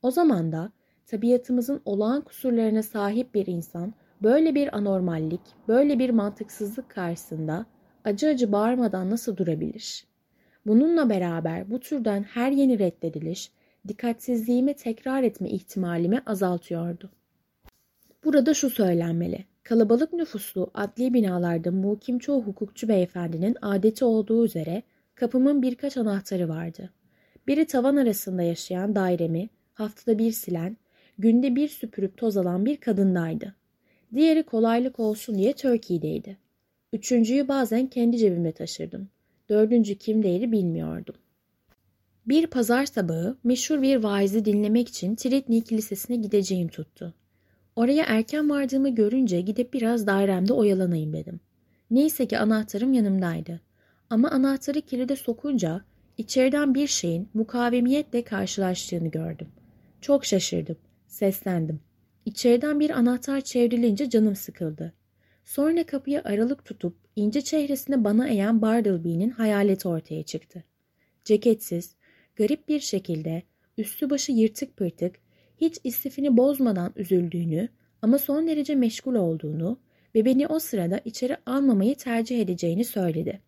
O 0.03 0.11
zaman 0.11 0.53
da 0.53 0.73
tabiatımızın 1.07 1.83
olağan 1.85 2.21
kusurlarına 2.21 2.83
sahip 2.83 3.35
bir 3.35 3.47
insan 3.47 3.95
böyle 4.23 4.55
bir 4.55 4.77
anormallik, 4.77 5.43
böyle 5.69 5.99
bir 5.99 6.11
mantıksızlık 6.11 6.89
karşısında 6.89 7.67
acı 8.05 8.29
acı 8.29 8.53
bağırmadan 8.53 9.11
nasıl 9.11 9.37
durabilir? 9.37 10.07
Bununla 10.67 11.11
beraber 11.11 11.71
bu 11.71 11.81
türden 11.81 12.23
her 12.23 12.51
yeni 12.51 12.79
reddediliş, 12.79 13.53
dikkatsizliğimi 13.89 14.75
tekrar 14.75 15.23
etme 15.23 15.49
ihtimalimi 15.49 16.23
azaltıyordu. 16.27 17.11
Burada 18.25 18.55
şu 18.55 18.71
söylenmeli. 18.71 19.45
Kalabalık 19.63 20.13
nüfuslu 20.13 20.71
adli 20.75 21.15
binalarda 21.15 21.71
muhkim 21.71 22.19
çoğu 22.19 22.43
hukukçu 22.43 22.89
beyefendinin 22.89 23.57
adeti 23.63 24.05
olduğu 24.05 24.45
üzere 24.45 24.83
kapımın 25.15 25.63
birkaç 25.63 25.97
anahtarı 25.97 26.49
vardı. 26.49 26.91
Biri 27.47 27.67
tavan 27.67 27.97
arasında 27.97 28.43
yaşayan 28.43 28.95
dairemi 28.95 29.49
haftada 29.75 30.19
bir 30.19 30.33
silen, 30.33 30.77
günde 31.19 31.57
bir 31.57 31.69
süpürüp 31.69 32.17
toz 32.17 32.37
alan 32.37 32.65
bir 32.67 32.77
kadındaydı. 32.77 33.55
Diğeri 34.15 34.43
kolaylık 34.43 35.01
olsun 35.01 35.39
diye 35.39 35.53
Turkey'deydi. 35.53 36.37
Üçüncüyü 36.93 37.49
bazen 37.49 37.87
kendi 37.87 38.19
cebimde 38.19 38.53
taşırdım. 38.53 39.09
Dördüncü 39.49 39.95
kimdeydi 39.99 40.53
bilmiyordum. 40.53 41.15
Bir 42.27 42.47
pazar 42.47 42.87
sabahı 42.87 43.37
meşhur 43.45 43.83
bir 43.83 43.97
vaizi 43.97 44.45
dinlemek 44.45 44.89
için 44.89 45.15
Tritney 45.15 45.61
Kilisesi'ne 45.61 46.17
gideceğim 46.17 46.69
tuttu. 46.69 47.15
Oraya 47.77 48.05
erken 48.09 48.51
vardığımı 48.51 48.95
görünce 48.95 49.41
gidip 49.41 49.75
biraz 49.75 50.07
dairemde 50.07 50.53
oyalanayım 50.53 51.13
dedim. 51.13 51.41
Neyse 51.91 52.27
ki 52.27 52.39
anahtarım 52.39 52.93
yanımdaydı. 52.93 53.61
Ama 54.11 54.31
anahtarı 54.31 54.81
kilide 54.81 55.17
sokunca 55.17 55.85
içeriden 56.19 56.75
bir 56.75 56.87
şeyin 56.87 57.29
mukavemiyetle 57.35 58.25
karşılaştığını 58.25 59.09
gördüm. 59.09 59.49
Çok 60.01 60.25
şaşırdım. 60.25 60.77
Seslendim. 61.07 61.81
İçeriden 62.27 62.81
bir 62.81 62.91
anahtar 62.91 63.41
çevrilince 63.41 64.11
canım 64.11 64.37
sıkıldı. 64.37 64.93
Sonra 65.45 65.87
kapıya 65.87 66.23
aralık 66.25 66.65
tutup 66.65 66.97
ince 67.17 67.41
çehresine 67.41 68.05
bana 68.05 68.29
eğen 68.29 68.63
Bartleby'nin 68.63 69.31
hayaleti 69.31 69.89
ortaya 69.89 70.23
çıktı. 70.23 70.65
Ceketsiz, 71.25 71.95
garip 72.37 72.69
bir 72.69 72.81
şekilde 72.81 73.43
üstü 73.79 74.11
başı 74.11 74.33
yırtık 74.33 74.77
pırtık 74.77 75.17
hiç 75.57 75.79
istifini 75.85 76.37
bozmadan 76.37 76.93
üzüldüğünü 76.97 77.69
ama 78.03 78.19
son 78.19 78.47
derece 78.47 78.75
meşgul 78.75 79.15
olduğunu 79.15 79.79
ve 80.15 80.25
beni 80.25 80.47
o 80.47 80.59
sırada 80.59 81.01
içeri 81.05 81.37
almamayı 81.47 81.97
tercih 81.97 82.41
edeceğini 82.41 82.85
söyledi. 82.85 83.41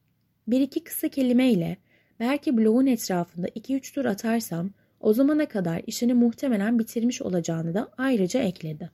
Bir 0.49 0.61
iki 0.61 0.85
kısa 0.85 1.09
kelimeyle 1.09 1.77
belki 2.21 2.57
bloğun 2.57 2.87
etrafında 2.87 3.47
iki 3.55 3.77
üç 3.77 3.93
tur 3.93 4.05
atarsam 4.05 4.71
o 5.01 5.13
zamana 5.13 5.49
kadar 5.49 5.83
işini 5.87 6.15
muhtemelen 6.15 6.79
bitirmiş 6.79 7.23
olacağını 7.23 7.75
da 7.75 7.89
ayrıca 7.99 8.41
ekledi. 8.41 8.91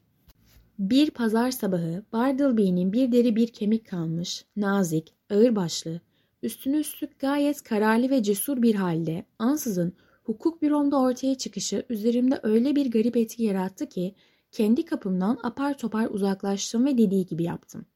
Bir 0.78 1.10
pazar 1.10 1.50
sabahı 1.50 2.02
Bartleby'nin 2.12 2.92
bir 2.92 3.12
deri 3.12 3.36
bir 3.36 3.48
kemik 3.48 3.88
kalmış, 3.88 4.44
nazik, 4.56 5.14
ağırbaşlı, 5.30 6.00
üstünü 6.42 6.76
üstlük 6.76 7.18
gayet 7.18 7.62
kararlı 7.62 8.10
ve 8.10 8.22
cesur 8.22 8.62
bir 8.62 8.74
halde 8.74 9.24
ansızın 9.38 9.92
hukuk 10.24 10.62
büromda 10.62 11.00
ortaya 11.00 11.34
çıkışı 11.34 11.86
üzerimde 11.88 12.40
öyle 12.42 12.76
bir 12.76 12.90
garip 12.90 13.16
etki 13.16 13.42
yarattı 13.42 13.88
ki 13.88 14.14
kendi 14.52 14.84
kapımdan 14.84 15.38
apar 15.42 15.78
topar 15.78 16.06
uzaklaştım 16.10 16.86
ve 16.86 16.98
dediği 16.98 17.26
gibi 17.26 17.42
yaptım. 17.42 17.86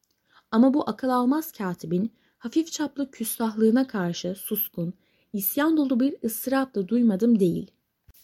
Ama 0.51 0.75
bu 0.75 0.89
akıl 0.91 1.09
almaz 1.09 1.53
katibin 1.53 2.13
hafif 2.39 2.73
çaplı 2.73 3.11
küstahlığına 3.11 3.87
karşı 3.87 4.35
suskun, 4.35 4.95
isyan 5.33 5.77
dolu 5.77 6.01
bir 6.01 6.17
ıstırap 6.25 6.75
da 6.75 6.89
duymadım 6.89 7.41
değil. 7.41 7.71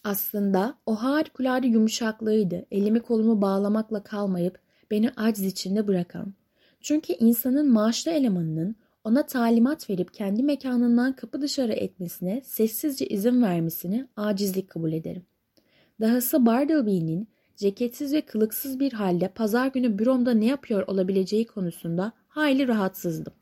Aslında 0.05 0.75
o 0.87 0.95
harikulade 0.95 1.67
yumuşaklığıydı 1.67 2.67
elimi 2.71 3.01
kolumu 3.01 3.43
bağlamakla 3.43 4.03
kalmayıp 4.03 4.59
beni 4.91 5.11
aciz 5.17 5.45
içinde 5.45 5.89
bırakan. 5.89 6.35
Çünkü 6.81 7.13
insanın 7.13 7.73
maaşlı 7.73 8.11
elemanının 8.11 8.77
ona 9.05 9.27
talimat 9.27 9.91
verip 9.91 10.15
kendi 10.15 10.43
mekanından 10.43 11.13
kapı 11.13 11.43
dışarı 11.43 11.73
etmesine 11.73 12.41
sessizce 12.45 13.07
izin 13.07 13.43
vermesini 13.43 14.07
acizlik 14.17 14.71
kabul 14.71 14.93
ederim. 14.93 15.23
Dahası 16.01 16.47
Bartleby'nin 16.47 17.29
ceketsiz 17.57 18.13
ve 18.13 18.21
kılıksız 18.21 18.81
bir 18.81 18.93
halde 18.93 19.29
pazar 19.29 19.67
günü 19.67 19.99
büromda 19.99 20.35
ne 20.35 20.47
yapıyor 20.47 20.85
olabileceği 20.87 21.47
konusunda 21.47 22.13
hayli 22.29 22.69
rahatsızdım. 22.69 23.33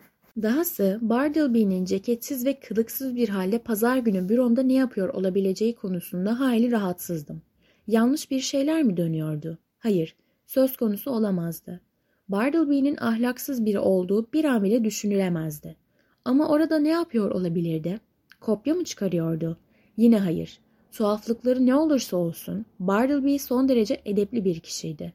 Dahası 0.43 0.99
Bartleby'nin 1.03 1.85
ceketsiz 1.85 2.47
ve 2.47 2.61
kılıksız 2.61 3.17
bir 3.17 3.29
halde 3.29 3.59
pazar 3.59 3.99
günü 3.99 4.29
büromda 4.29 4.63
ne 4.63 4.73
yapıyor 4.73 5.09
olabileceği 5.09 5.75
konusunda 5.75 6.41
hayli 6.41 6.71
rahatsızdım. 6.71 7.43
Yanlış 7.87 8.31
bir 8.31 8.41
şeyler 8.41 8.83
mi 8.83 8.97
dönüyordu? 8.97 9.59
Hayır, 9.79 10.17
söz 10.47 10.77
konusu 10.77 11.11
olamazdı. 11.11 11.81
Bartleby'nin 12.29 12.97
ahlaksız 12.97 13.64
biri 13.64 13.79
olduğu 13.79 14.33
bir 14.33 14.45
an 14.45 14.64
bile 14.64 14.85
düşünülemezdi. 14.85 15.76
Ama 16.24 16.49
orada 16.49 16.79
ne 16.79 16.89
yapıyor 16.89 17.31
olabilirdi? 17.31 18.01
Kopya 18.41 18.74
mı 18.74 18.85
çıkarıyordu? 18.85 19.59
Yine 19.97 20.18
hayır. 20.18 20.61
Tuhaflıkları 20.93 21.66
ne 21.66 21.74
olursa 21.74 22.16
olsun 22.16 22.66
Bartleby 22.81 23.37
son 23.37 23.68
derece 23.68 24.01
edepli 24.05 24.45
bir 24.45 24.61
kişiydi. 24.61 25.12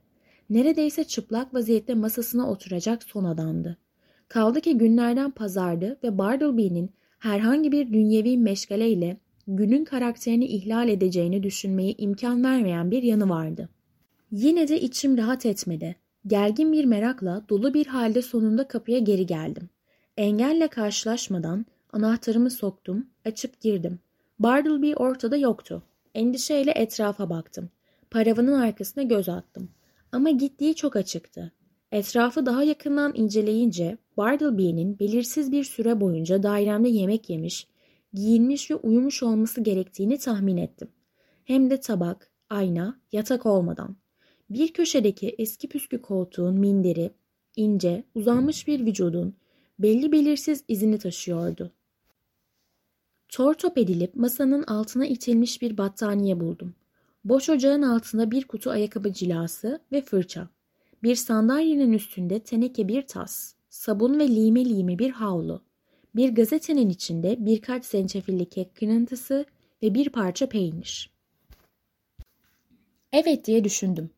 Neredeyse 0.49 1.03
çıplak 1.03 1.53
vaziyette 1.53 1.93
masasına 1.93 2.51
oturacak 2.51 3.03
son 3.03 3.23
adamdı. 3.23 3.77
Kaldı 4.27 4.61
ki 4.61 4.77
günlerden 4.77 5.31
pazardı 5.31 5.97
ve 6.03 6.17
Bartleby'nin 6.17 6.89
herhangi 7.19 7.71
bir 7.71 7.93
dünyevi 7.93 8.37
meşgaleyle 8.37 9.17
günün 9.47 9.85
karakterini 9.85 10.45
ihlal 10.45 10.89
edeceğini 10.89 11.43
düşünmeyi 11.43 11.95
imkan 11.97 12.43
vermeyen 12.43 12.91
bir 12.91 13.03
yanı 13.03 13.29
vardı. 13.29 13.69
Yine 14.31 14.67
de 14.67 14.81
içim 14.81 15.17
rahat 15.17 15.45
etmedi. 15.45 15.95
Gergin 16.27 16.71
bir 16.71 16.85
merakla 16.85 17.45
dolu 17.49 17.73
bir 17.73 17.87
halde 17.87 18.21
sonunda 18.21 18.67
kapıya 18.67 18.99
geri 18.99 19.25
geldim. 19.25 19.69
Engelle 20.17 20.67
karşılaşmadan 20.67 21.65
anahtarımı 21.93 22.51
soktum, 22.51 23.07
açıp 23.25 23.61
girdim. 23.61 23.99
Bartleby 24.39 24.93
ortada 24.95 25.37
yoktu. 25.37 25.83
Endişeyle 26.15 26.71
etrafa 26.71 27.29
baktım. 27.29 27.69
Paravanın 28.11 28.53
arkasına 28.53 29.03
göz 29.03 29.29
attım. 29.29 29.69
Ama 30.11 30.29
gittiği 30.29 30.75
çok 30.75 30.95
açıktı. 30.95 31.51
Etrafı 31.91 32.45
daha 32.45 32.63
yakından 32.63 33.11
inceleyince 33.15 33.97
Bartleby'nin 34.17 34.99
belirsiz 34.99 35.51
bir 35.51 35.63
süre 35.63 36.01
boyunca 36.01 36.43
dairemde 36.43 36.89
yemek 36.89 37.29
yemiş, 37.29 37.67
giyinmiş 38.13 38.71
ve 38.71 38.75
uyumuş 38.75 39.23
olması 39.23 39.61
gerektiğini 39.61 40.17
tahmin 40.17 40.57
ettim. 40.57 40.87
Hem 41.45 41.69
de 41.69 41.79
tabak, 41.79 42.31
ayna, 42.49 42.99
yatak 43.11 43.45
olmadan. 43.45 43.95
Bir 44.49 44.73
köşedeki 44.73 45.35
eski 45.37 45.69
püskü 45.69 46.01
koltuğun 46.01 46.59
minderi, 46.59 47.11
ince, 47.55 48.03
uzanmış 48.15 48.67
bir 48.67 48.85
vücudun 48.85 49.35
belli 49.79 50.11
belirsiz 50.11 50.63
izini 50.67 50.99
taşıyordu. 50.99 51.71
Tortop 53.29 53.77
edilip 53.77 54.15
masanın 54.15 54.63
altına 54.63 55.05
itilmiş 55.05 55.61
bir 55.61 55.77
battaniye 55.77 56.39
buldum. 56.39 56.75
Boş 57.23 57.49
ocağın 57.49 57.81
altında 57.81 58.31
bir 58.31 58.47
kutu 58.47 58.69
ayakkabı 58.69 59.13
cilası 59.13 59.79
ve 59.91 60.01
fırça. 60.01 60.49
Bir 61.03 61.15
sandalyenin 61.15 61.93
üstünde 61.93 62.39
teneke 62.39 62.87
bir 62.87 63.01
tas, 63.01 63.53
sabun 63.69 64.19
ve 64.19 64.27
lime 64.27 64.65
lime 64.65 64.99
bir 64.99 65.09
havlu. 65.09 65.61
Bir 66.15 66.35
gazetenin 66.35 66.89
içinde 66.89 67.45
birkaç 67.45 67.85
zencefilli 67.85 68.45
kek 68.45 68.75
kırıntısı 68.75 69.45
ve 69.83 69.93
bir 69.93 70.09
parça 70.09 70.49
peynir. 70.49 71.13
Evet 73.11 73.45
diye 73.45 73.63
düşündüm. 73.63 74.09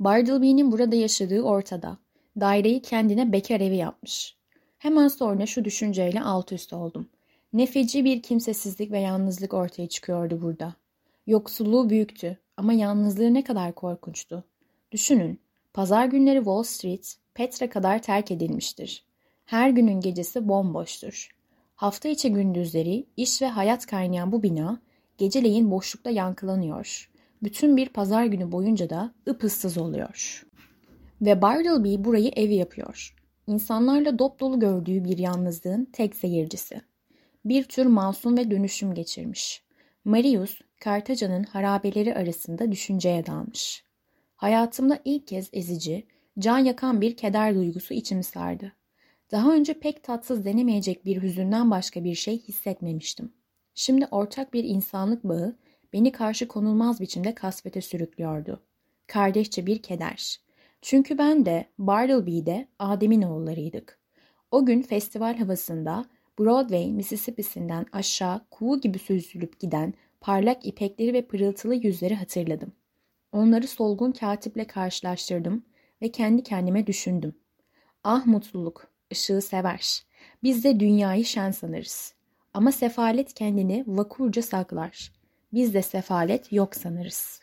Bartleby'nin 0.00 0.72
burada 0.72 0.96
yaşadığı 0.96 1.42
ortada. 1.42 1.98
Daireyi 2.40 2.82
kendine 2.82 3.32
bekar 3.32 3.60
evi 3.60 3.76
yapmış. 3.76 4.36
Hemen 4.78 5.08
sonra 5.08 5.46
şu 5.46 5.64
düşünceyle 5.64 6.22
alt 6.22 6.52
üst 6.52 6.72
oldum. 6.72 7.08
Ne 7.52 7.66
feci 7.66 8.04
bir 8.04 8.22
kimsesizlik 8.22 8.92
ve 8.92 8.98
yalnızlık 9.00 9.54
ortaya 9.54 9.88
çıkıyordu 9.88 10.42
burada. 10.42 10.74
Yoksulluğu 11.26 11.90
büyüktü 11.90 12.38
ama 12.56 12.72
yalnızlığı 12.72 13.34
ne 13.34 13.44
kadar 13.44 13.72
korkunçtu. 13.72 14.44
Düşünün, 14.92 15.40
pazar 15.72 16.06
günleri 16.06 16.38
Wall 16.38 16.62
Street, 16.62 17.16
Petra 17.34 17.70
kadar 17.70 18.02
terk 18.02 18.30
edilmiştir. 18.30 19.04
Her 19.46 19.70
günün 19.70 20.00
gecesi 20.00 20.48
bomboştur. 20.48 21.30
Hafta 21.74 22.08
içi 22.08 22.32
gündüzleri 22.32 23.06
iş 23.16 23.42
ve 23.42 23.46
hayat 23.46 23.86
kaynayan 23.86 24.32
bu 24.32 24.42
bina 24.42 24.80
geceleyin 25.18 25.70
boşlukta 25.70 26.10
yankılanıyor. 26.10 27.10
Bütün 27.44 27.76
bir 27.76 27.88
pazar 27.88 28.24
günü 28.24 28.52
boyunca 28.52 28.90
da 28.90 29.14
ıpıssız 29.28 29.78
oluyor. 29.78 30.46
Ve 31.20 31.42
Bartleby 31.42 32.04
burayı 32.04 32.28
evi 32.36 32.54
yapıyor. 32.54 33.14
İnsanlarla 33.46 34.18
dop 34.18 34.40
dolu 34.40 34.60
gördüğü 34.60 35.04
bir 35.04 35.18
yalnızlığın 35.18 35.84
tek 35.84 36.16
seyircisi. 36.16 36.80
Bir 37.44 37.64
tür 37.64 37.86
masum 37.86 38.36
ve 38.36 38.50
dönüşüm 38.50 38.94
geçirmiş. 38.94 39.62
Marius, 40.04 40.60
Kartaca'nın 40.80 41.44
harabeleri 41.44 42.14
arasında 42.14 42.72
düşünceye 42.72 43.26
dalmış. 43.26 43.84
Hayatımda 44.36 44.98
ilk 45.04 45.26
kez 45.26 45.48
ezici, 45.52 46.06
can 46.38 46.58
yakan 46.58 47.00
bir 47.00 47.16
keder 47.16 47.54
duygusu 47.54 47.94
içimi 47.94 48.24
sardı. 48.24 48.72
Daha 49.32 49.54
önce 49.54 49.74
pek 49.74 50.02
tatsız 50.02 50.44
denemeyecek 50.44 51.04
bir 51.04 51.22
hüzünden 51.22 51.70
başka 51.70 52.04
bir 52.04 52.14
şey 52.14 52.38
hissetmemiştim. 52.38 53.32
Şimdi 53.74 54.06
ortak 54.10 54.54
bir 54.54 54.64
insanlık 54.64 55.24
bağı 55.24 55.56
beni 55.94 56.12
karşı 56.12 56.48
konulmaz 56.48 57.00
biçimde 57.00 57.34
kasvete 57.34 57.80
sürüklüyordu. 57.80 58.62
Kardeşçe 59.06 59.66
bir 59.66 59.82
keder. 59.82 60.40
Çünkü 60.82 61.18
ben 61.18 61.46
de 61.46 61.68
Bartleby'de 61.78 62.68
Adem'in 62.78 63.22
oğullarıydık. 63.22 63.98
O 64.50 64.66
gün 64.66 64.82
festival 64.82 65.36
havasında 65.36 66.04
Broadway, 66.38 66.92
Mississippi'sinden 66.92 67.86
aşağı 67.92 68.46
kuğu 68.50 68.80
gibi 68.80 68.98
süzülüp 68.98 69.60
giden 69.60 69.94
parlak 70.20 70.66
ipekleri 70.66 71.12
ve 71.12 71.26
pırıltılı 71.26 71.74
yüzleri 71.74 72.14
hatırladım. 72.14 72.72
Onları 73.32 73.66
solgun 73.66 74.12
katiple 74.12 74.66
karşılaştırdım 74.66 75.64
ve 76.02 76.12
kendi 76.12 76.42
kendime 76.42 76.86
düşündüm. 76.86 77.34
Ah 78.04 78.26
mutluluk, 78.26 78.88
ışığı 79.12 79.40
sever. 79.40 80.02
Biz 80.42 80.64
de 80.64 80.80
dünyayı 80.80 81.24
şen 81.24 81.50
sanırız. 81.50 82.14
Ama 82.54 82.72
sefalet 82.72 83.34
kendini 83.34 83.84
vakurca 83.86 84.42
saklar. 84.42 85.23
Biz 85.54 85.74
de 85.74 85.82
sefalet 85.82 86.52
yok 86.52 86.74
sanırız. 86.74 87.40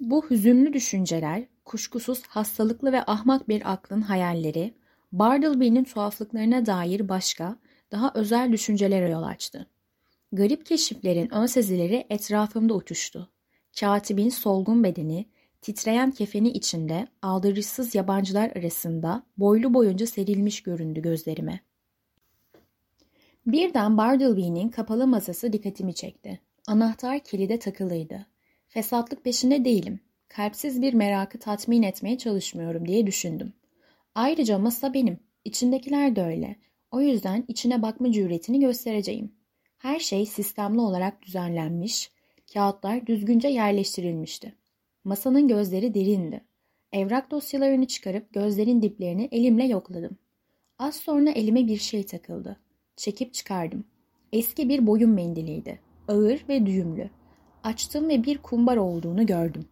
Bu 0.00 0.30
hüzünlü 0.30 0.72
düşünceler, 0.72 1.44
kuşkusuz 1.64 2.22
hastalıklı 2.22 2.92
ve 2.92 3.04
ahmak 3.04 3.48
bir 3.48 3.72
aklın 3.72 4.00
hayalleri, 4.00 4.74
Bartleby'nin 5.12 5.84
tuhaflıklarına 5.84 6.66
dair 6.66 7.08
başka, 7.08 7.56
daha 7.90 8.12
özel 8.14 8.52
düşüncelere 8.52 9.10
yol 9.10 9.22
açtı. 9.22 9.66
Garip 10.32 10.66
keşiflerin 10.66 11.34
ön 11.34 11.46
sezileri 11.46 12.06
etrafımda 12.10 12.74
uçuştu. 12.74 13.30
Katibin 13.80 14.28
solgun 14.28 14.84
bedeni, 14.84 15.26
titreyen 15.62 16.10
kefeni 16.10 16.50
içinde 16.50 17.06
aldırışsız 17.22 17.94
yabancılar 17.94 18.50
arasında 18.56 19.22
boylu 19.38 19.74
boyunca 19.74 20.06
serilmiş 20.06 20.62
göründü 20.62 21.02
gözlerime. 21.02 21.60
Birden 23.46 23.98
Bartleby'nin 23.98 24.68
kapalı 24.68 25.06
masası 25.06 25.52
dikkatimi 25.52 25.94
çekti. 25.94 26.40
Anahtar 26.66 27.18
kilide 27.18 27.58
takılıydı. 27.58 28.26
Fesatlık 28.68 29.24
peşinde 29.24 29.64
değilim. 29.64 30.00
Kalpsiz 30.28 30.82
bir 30.82 30.94
merakı 30.94 31.38
tatmin 31.38 31.82
etmeye 31.82 32.18
çalışmıyorum 32.18 32.88
diye 32.88 33.06
düşündüm. 33.06 33.52
Ayrıca 34.14 34.58
masa 34.58 34.94
benim. 34.94 35.18
İçindekiler 35.44 36.16
de 36.16 36.22
öyle. 36.22 36.56
O 36.90 37.00
yüzden 37.00 37.44
içine 37.48 37.82
bakma 37.82 38.12
cüretini 38.12 38.60
göstereceğim. 38.60 39.32
Her 39.78 39.98
şey 39.98 40.26
sistemli 40.26 40.80
olarak 40.80 41.22
düzenlenmiş, 41.22 42.10
kağıtlar 42.54 43.06
düzgünce 43.06 43.48
yerleştirilmişti. 43.48 44.54
Masanın 45.04 45.48
gözleri 45.48 45.94
derindi. 45.94 46.44
Evrak 46.92 47.30
dosyalarını 47.30 47.86
çıkarıp 47.86 48.32
gözlerin 48.32 48.82
diplerini 48.82 49.28
elimle 49.32 49.64
yokladım. 49.64 50.18
Az 50.78 50.96
sonra 50.96 51.30
elime 51.30 51.66
bir 51.66 51.78
şey 51.78 52.06
takıldı. 52.06 52.60
Çekip 52.96 53.34
çıkardım. 53.34 53.84
Eski 54.32 54.68
bir 54.68 54.86
boyun 54.86 55.10
mendiliydi. 55.10 55.91
Ağır 56.08 56.44
ve 56.48 56.66
düğümlü. 56.66 57.10
Açtım 57.62 58.08
ve 58.08 58.24
bir 58.24 58.38
kumbar 58.38 58.76
olduğunu 58.76 59.26
gördüm. 59.26 59.68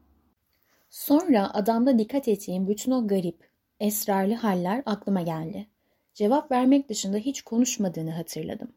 Sonra 0.91 1.55
adamda 1.55 1.99
dikkat 1.99 2.28
ettiğim 2.28 2.68
bütün 2.68 2.93
o 2.93 3.09
garip, 3.09 3.49
esrarlı 3.81 4.35
haller 4.35 4.83
aklıma 4.87 5.22
geldi. 5.22 5.66
Cevap 6.14 6.51
vermek 6.51 6.89
dışında 6.89 7.16
hiç 7.16 7.43
konuşmadığını 7.43 8.11
hatırladım. 8.11 8.72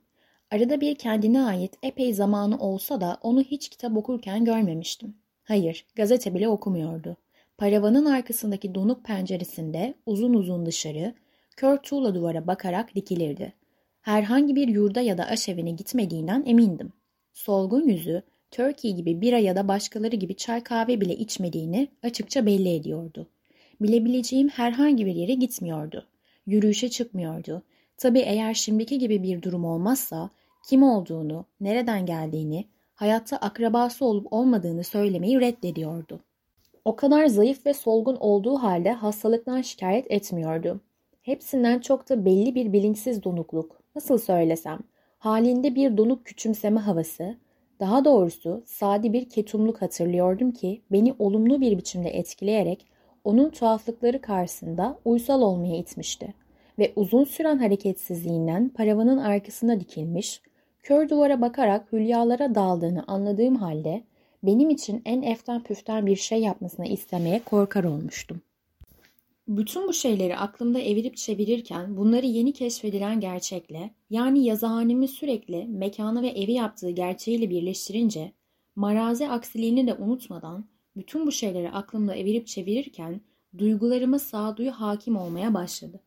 Arada 0.52 0.82
bir 0.82 0.96
kendine 0.96 1.44
ait 1.44 1.74
epey 1.84 2.14
zamanı 2.14 2.60
olsa 2.60 3.02
da 3.02 3.18
onu 3.22 3.42
hiç 3.42 3.70
kitap 3.70 3.98
okurken 3.98 4.46
görmemiştim. 4.46 5.16
Hayır, 5.44 5.86
gazete 5.96 6.34
bile 6.34 6.50
okumuyordu. 6.50 7.18
Paravanın 7.58 8.06
arkasındaki 8.06 8.76
donuk 8.76 9.06
penceresinde 9.06 9.94
uzun 10.06 10.34
uzun 10.34 10.66
dışarı, 10.66 11.14
kör 11.58 11.78
tuğla 11.78 12.16
duvara 12.16 12.48
bakarak 12.48 12.96
dikilirdi. 12.96 13.54
Herhangi 14.02 14.56
bir 14.56 14.68
yurda 14.68 15.02
ya 15.02 15.18
da 15.18 15.26
aşevine 15.26 15.72
gitmediğinden 15.72 16.44
emindim. 16.46 16.94
Solgun 17.34 17.88
yüzü, 17.88 18.24
Turkey 18.52 18.94
gibi 18.94 19.22
bira 19.22 19.38
ya 19.38 19.56
da 19.56 19.68
başkaları 19.68 20.16
gibi 20.16 20.36
çay 20.36 20.64
kahve 20.64 21.02
bile 21.02 21.16
içmediğini 21.16 21.88
açıkça 22.04 22.46
belli 22.46 22.76
ediyordu. 22.76 23.28
Bilebileceğim 23.82 24.50
herhangi 24.50 25.06
bir 25.06 25.16
yere 25.16 25.34
gitmiyordu. 25.34 26.08
Yürüyüşe 26.46 26.90
çıkmıyordu. 26.90 27.64
Tabii 27.98 28.20
eğer 28.20 28.54
şimdiki 28.54 29.00
gibi 29.00 29.24
bir 29.24 29.42
durum 29.42 29.66
olmazsa 29.66 30.30
kim 30.70 30.84
olduğunu, 30.84 31.46
nereden 31.60 32.06
geldiğini, 32.06 32.66
hayatta 32.94 33.38
akrabası 33.38 34.06
olup 34.06 34.34
olmadığını 34.34 34.84
söylemeyi 34.84 35.40
reddediyordu. 35.40 36.20
O 36.86 36.96
kadar 36.96 37.26
zayıf 37.26 37.66
ve 37.66 37.74
solgun 37.74 38.16
olduğu 38.16 38.56
halde 38.56 38.92
hastalıktan 38.92 39.62
şikayet 39.62 40.12
etmiyordu. 40.12 40.82
Hepsinden 41.22 41.80
çok 41.80 42.10
da 42.10 42.26
belli 42.26 42.56
bir 42.56 42.74
bilinçsiz 42.74 43.24
donukluk, 43.24 43.80
nasıl 43.96 44.18
söylesem, 44.18 44.80
halinde 45.24 45.76
bir 45.76 45.98
donuk 45.98 46.26
küçümseme 46.26 46.80
havası, 46.80 47.36
daha 47.80 48.06
doğrusu 48.06 48.64
sadi 48.66 49.14
bir 49.14 49.30
ketumluk 49.30 49.82
hatırlıyordum 49.82 50.52
ki 50.52 50.82
beni 50.92 51.16
olumlu 51.20 51.62
bir 51.62 51.78
biçimde 51.78 52.10
etkileyerek 52.10 52.86
onun 53.24 53.50
tuhaflıkları 53.50 54.22
karşısında 54.22 55.00
uysal 55.06 55.42
olmaya 55.42 55.78
itmişti 55.78 56.34
ve 56.80 56.94
uzun 56.96 57.24
süren 57.24 57.58
hareketsizliğinden 57.58 58.70
paravanın 58.70 59.18
arkasına 59.18 59.80
dikilmiş, 59.80 60.42
kör 60.84 61.10
duvara 61.10 61.42
bakarak 61.42 61.94
hülyalara 61.94 62.56
daldığını 62.56 63.04
anladığım 63.08 63.56
halde 63.56 64.04
benim 64.44 64.70
için 64.70 65.02
en 65.06 65.22
eften 65.22 65.64
püften 65.64 66.06
bir 66.06 66.16
şey 66.16 66.42
yapmasını 66.42 66.86
istemeye 66.88 67.42
korkar 67.46 67.84
olmuştum. 67.84 68.42
Bütün 69.48 69.88
bu 69.88 69.94
şeyleri 69.94 70.38
aklımda 70.38 70.80
evirip 70.80 71.18
çevirirken 71.18 71.98
bunları 71.98 72.26
yeni 72.26 72.54
keşfedilen 72.54 73.20
gerçekle, 73.20 73.96
yani 74.10 74.46
yazıhanemi 74.46 75.08
sürekli 75.08 75.66
mekanı 75.66 76.22
ve 76.22 76.28
evi 76.28 76.52
yaptığı 76.52 76.90
gerçeğiyle 76.90 77.50
birleştirince, 77.50 78.34
marazi 78.76 79.30
aksiliğini 79.30 79.88
de 79.88 79.94
unutmadan 79.94 80.66
bütün 80.96 81.28
bu 81.28 81.32
şeyleri 81.32 81.72
aklımda 81.72 82.16
evirip 82.16 82.48
çevirirken 82.48 83.22
duygularıma 83.58 84.20
sağduyu 84.20 84.72
hakim 84.72 85.16
olmaya 85.16 85.54
başladı. 85.54 86.04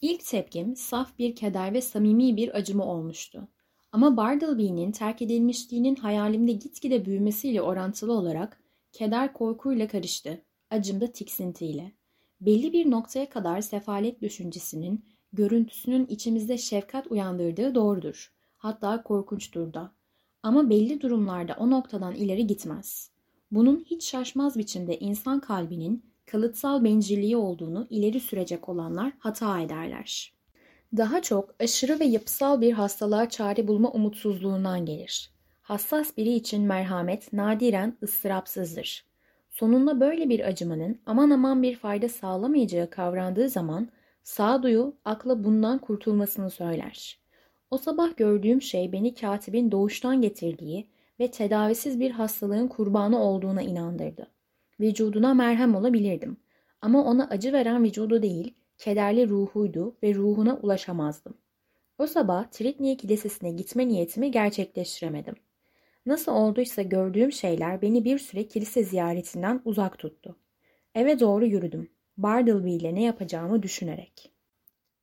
İlk 0.00 0.24
tepkim 0.24 0.76
saf 0.76 1.18
bir 1.18 1.36
keder 1.36 1.74
ve 1.74 1.80
samimi 1.80 2.36
bir 2.36 2.56
acıma 2.56 2.86
olmuştu. 2.86 3.48
Ama 3.92 4.16
Bartleby'nin 4.16 4.92
terk 4.92 5.22
edilmişliğinin 5.22 5.96
hayalimde 5.96 6.52
gitgide 6.52 7.04
büyümesiyle 7.04 7.62
orantılı 7.62 8.12
olarak 8.12 8.60
keder 8.92 9.32
korkuyla 9.32 9.88
karıştı, 9.88 10.42
acım 10.70 11.00
da 11.00 11.12
tiksintiyle. 11.12 11.92
Belli 12.46 12.72
bir 12.72 12.90
noktaya 12.90 13.28
kadar 13.28 13.60
sefalet 13.60 14.22
düşüncesinin, 14.22 15.04
görüntüsünün 15.32 16.06
içimizde 16.06 16.58
şefkat 16.58 17.06
uyandırdığı 17.06 17.74
doğrudur. 17.74 18.32
Hatta 18.56 19.02
korkunçtur 19.02 19.74
da. 19.74 19.92
Ama 20.42 20.70
belli 20.70 21.00
durumlarda 21.00 21.56
o 21.58 21.70
noktadan 21.70 22.14
ileri 22.14 22.46
gitmez. 22.46 23.10
Bunun 23.50 23.84
hiç 23.90 24.04
şaşmaz 24.04 24.58
biçimde 24.58 24.98
insan 24.98 25.40
kalbinin 25.40 26.04
kalıtsal 26.26 26.84
bencilliği 26.84 27.36
olduğunu 27.36 27.86
ileri 27.90 28.20
sürecek 28.20 28.68
olanlar 28.68 29.12
hata 29.18 29.60
ederler. 29.60 30.34
Daha 30.96 31.22
çok 31.22 31.54
aşırı 31.60 32.00
ve 32.00 32.04
yapısal 32.04 32.60
bir 32.60 32.72
hastalığa 32.72 33.28
çare 33.28 33.68
bulma 33.68 33.90
umutsuzluğundan 33.90 34.86
gelir. 34.86 35.30
Hassas 35.62 36.16
biri 36.16 36.32
için 36.32 36.62
merhamet 36.62 37.32
nadiren 37.32 37.98
ıstırapsızdır. 38.02 39.13
Sonunda 39.54 40.00
böyle 40.00 40.28
bir 40.28 40.40
acımanın 40.40 41.00
aman 41.06 41.30
aman 41.30 41.62
bir 41.62 41.76
fayda 41.76 42.08
sağlamayacağı 42.08 42.90
kavrandığı 42.90 43.48
zaman 43.48 43.88
sağduyu 44.22 44.96
akla 45.04 45.44
bundan 45.44 45.78
kurtulmasını 45.78 46.50
söyler. 46.50 47.18
O 47.70 47.78
sabah 47.78 48.16
gördüğüm 48.16 48.62
şey 48.62 48.92
beni 48.92 49.14
katibin 49.14 49.70
doğuştan 49.72 50.20
getirdiği 50.20 50.88
ve 51.20 51.30
tedavisiz 51.30 52.00
bir 52.00 52.10
hastalığın 52.10 52.68
kurbanı 52.68 53.22
olduğuna 53.22 53.62
inandırdı. 53.62 54.26
Vücuduna 54.80 55.34
merhem 55.34 55.74
olabilirdim. 55.74 56.36
Ama 56.82 57.04
ona 57.04 57.28
acı 57.28 57.52
veren 57.52 57.84
vücudu 57.84 58.22
değil, 58.22 58.54
kederli 58.78 59.28
ruhuydu 59.28 59.96
ve 60.02 60.14
ruhuna 60.14 60.56
ulaşamazdım. 60.56 61.34
O 61.98 62.06
sabah 62.06 62.44
Tritniye 62.44 62.96
Kilisesi'ne 62.96 63.50
gitme 63.50 63.88
niyetimi 63.88 64.30
gerçekleştiremedim. 64.30 65.34
Nasıl 66.06 66.32
olduysa 66.32 66.82
gördüğüm 66.82 67.32
şeyler 67.32 67.82
beni 67.82 68.04
bir 68.04 68.18
süre 68.18 68.48
kilise 68.48 68.84
ziyaretinden 68.84 69.60
uzak 69.64 69.98
tuttu. 69.98 70.36
Eve 70.94 71.20
doğru 71.20 71.46
yürüdüm. 71.46 71.90
Bartleby 72.16 72.76
ile 72.76 72.94
ne 72.94 73.02
yapacağımı 73.02 73.62
düşünerek. 73.62 74.30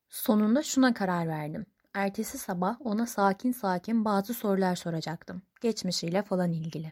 Sonunda 0.09 0.63
şuna 0.63 0.93
karar 0.93 1.27
verdim. 1.27 1.65
Ertesi 1.93 2.37
sabah 2.37 2.77
ona 2.85 3.05
sakin 3.05 3.51
sakin 3.51 4.05
bazı 4.05 4.33
sorular 4.33 4.75
soracaktım. 4.75 5.41
Geçmişiyle 5.61 6.21
falan 6.21 6.51
ilgili. 6.51 6.91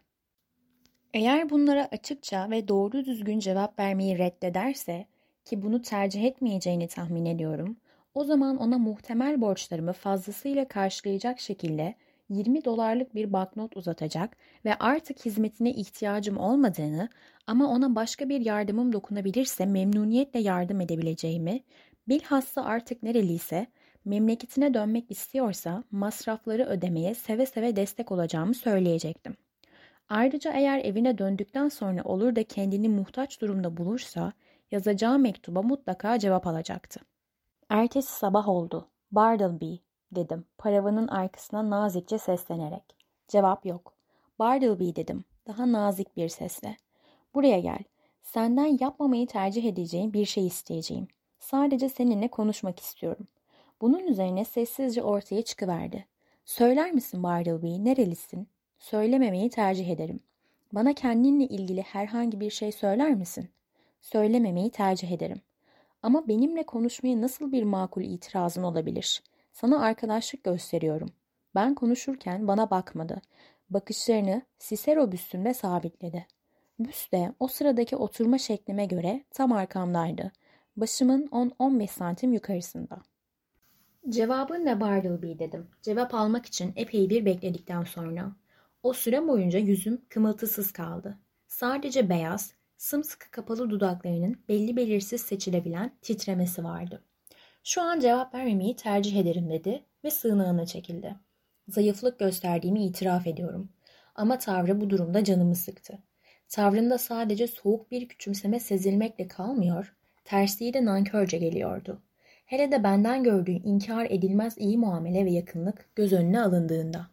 Eğer 1.13 1.49
bunlara 1.49 1.87
açıkça 1.91 2.49
ve 2.49 2.67
doğru 2.67 3.05
düzgün 3.05 3.39
cevap 3.39 3.79
vermeyi 3.79 4.17
reddederse 4.17 5.07
ki 5.45 5.61
bunu 5.61 5.81
tercih 5.81 6.23
etmeyeceğini 6.23 6.87
tahmin 6.87 7.25
ediyorum, 7.25 7.77
o 8.13 8.23
zaman 8.23 8.57
ona 8.57 8.77
muhtemel 8.77 9.41
borçlarımı 9.41 9.93
fazlasıyla 9.93 10.67
karşılayacak 10.67 11.39
şekilde 11.39 11.95
20 12.29 12.65
dolarlık 12.65 13.15
bir 13.15 13.33
banknot 13.33 13.77
uzatacak 13.77 14.37
ve 14.65 14.75
artık 14.75 15.25
hizmetine 15.25 15.71
ihtiyacım 15.71 16.37
olmadığını 16.37 17.09
ama 17.47 17.67
ona 17.67 17.95
başka 17.95 18.29
bir 18.29 18.41
yardımım 18.41 18.93
dokunabilirse 18.93 19.65
memnuniyetle 19.65 20.39
yardım 20.39 20.81
edebileceğimi, 20.81 21.63
bilhassa 22.07 22.63
artık 22.63 23.03
nereliyse 23.03 23.67
memleketine 24.05 24.73
dönmek 24.73 25.11
istiyorsa 25.11 25.83
masrafları 25.91 26.65
ödemeye 26.65 27.15
seve 27.15 27.45
seve 27.45 27.75
destek 27.75 28.11
olacağımı 28.11 28.53
söyleyecektim. 28.53 29.37
Ayrıca 30.09 30.53
eğer 30.53 30.79
evine 30.79 31.17
döndükten 31.17 31.69
sonra 31.69 32.03
olur 32.03 32.35
da 32.35 32.43
kendini 32.43 32.89
muhtaç 32.89 33.41
durumda 33.41 33.77
bulursa 33.77 34.33
yazacağı 34.71 35.19
mektuba 35.19 35.61
mutlaka 35.61 36.19
cevap 36.19 36.47
alacaktı. 36.47 36.99
Ertesi 37.69 38.13
sabah 38.13 38.47
oldu. 38.47 38.87
Bartleby 39.11 39.75
dedim 40.11 40.45
paravanın 40.57 41.07
arkasına 41.07 41.69
nazikçe 41.69 42.17
seslenerek. 42.17 42.83
Cevap 43.27 43.65
yok. 43.65 43.93
Bartleby 44.39 44.95
dedim 44.95 45.23
daha 45.47 45.71
nazik 45.71 46.17
bir 46.17 46.29
sesle. 46.29 46.77
Buraya 47.33 47.59
gel. 47.59 47.79
Senden 48.23 48.77
yapmamayı 48.79 49.27
tercih 49.27 49.65
edeceğim 49.65 50.13
bir 50.13 50.25
şey 50.25 50.47
isteyeceğim. 50.47 51.07
Sadece 51.39 51.89
seninle 51.89 52.27
konuşmak 52.27 52.79
istiyorum. 52.79 53.27
Bunun 53.81 54.07
üzerine 54.07 54.45
sessizce 54.45 55.03
ortaya 55.03 55.41
çıkıverdi. 55.41 56.05
Söyler 56.45 56.91
misin 56.91 57.23
Bartleby, 57.23 57.85
nerelisin? 57.85 58.47
Söylememeyi 58.79 59.49
tercih 59.49 59.89
ederim. 59.89 60.19
Bana 60.73 60.93
kendinle 60.93 61.43
ilgili 61.47 61.81
herhangi 61.81 62.39
bir 62.39 62.49
şey 62.49 62.71
söyler 62.71 63.11
misin? 63.13 63.49
Söylememeyi 64.01 64.71
tercih 64.71 65.11
ederim. 65.11 65.41
Ama 66.03 66.27
benimle 66.27 66.63
konuşmaya 66.63 67.21
nasıl 67.21 67.51
bir 67.51 67.63
makul 67.63 68.01
itirazın 68.01 68.63
olabilir? 68.63 69.23
Sana 69.51 69.81
arkadaşlık 69.81 70.43
gösteriyorum. 70.43 71.09
Ben 71.55 71.75
konuşurken 71.75 72.47
bana 72.47 72.69
bakmadı. 72.69 73.21
Bakışlarını 73.69 74.41
Cicero 74.59 75.11
büstünde 75.11 75.53
sabitledi. 75.53 76.27
Büst 76.79 77.11
de 77.11 77.33
o 77.39 77.47
sıradaki 77.47 77.95
oturma 77.95 78.37
şeklime 78.37 78.85
göre 78.85 79.23
tam 79.31 79.51
arkamdaydı. 79.51 80.31
Başımın 80.77 81.27
10-15 81.27 81.87
santim 81.87 82.33
yukarısında. 82.33 83.01
Cevabın 84.09 84.65
ne 84.65 84.79
Bartleby 84.81 85.39
dedim. 85.39 85.67
Cevap 85.81 86.13
almak 86.13 86.45
için 86.45 86.73
epey 86.75 87.09
bir 87.09 87.25
bekledikten 87.25 87.83
sonra. 87.83 88.31
O 88.83 88.93
süre 88.93 89.27
boyunca 89.27 89.59
yüzüm 89.59 90.01
kımıltısız 90.09 90.71
kaldı. 90.71 91.17
Sadece 91.47 92.09
beyaz, 92.09 92.53
sımsıkı 92.77 93.31
kapalı 93.31 93.69
dudaklarının 93.69 94.37
belli 94.49 94.75
belirsiz 94.75 95.21
seçilebilen 95.21 95.91
titremesi 96.01 96.63
vardı. 96.63 97.03
Şu 97.69 97.81
an 97.81 97.99
cevap 97.99 98.33
vermemeyi 98.33 98.75
tercih 98.75 99.19
ederim 99.19 99.49
dedi 99.49 99.83
ve 100.03 100.11
sığınağına 100.11 100.65
çekildi. 100.65 101.15
Zayıflık 101.67 102.19
gösterdiğimi 102.19 102.85
itiraf 102.85 103.27
ediyorum. 103.27 103.69
Ama 104.15 104.39
tavrı 104.39 104.81
bu 104.81 104.89
durumda 104.89 105.23
canımı 105.23 105.55
sıktı. 105.55 105.99
Tavrında 106.47 106.97
sadece 106.97 107.47
soğuk 107.47 107.91
bir 107.91 108.07
küçümseme 108.07 108.59
sezilmekle 108.59 109.27
kalmıyor, 109.27 109.95
tersliği 110.25 110.73
de 110.73 110.85
nankörce 110.85 111.37
geliyordu. 111.37 112.01
Hele 112.45 112.71
de 112.71 112.83
benden 112.83 113.23
gördüğü 113.23 113.51
inkar 113.51 114.05
edilmez 114.09 114.57
iyi 114.57 114.77
muamele 114.77 115.25
ve 115.25 115.31
yakınlık 115.31 115.89
göz 115.95 116.13
önüne 116.13 116.41
alındığında. 116.41 117.07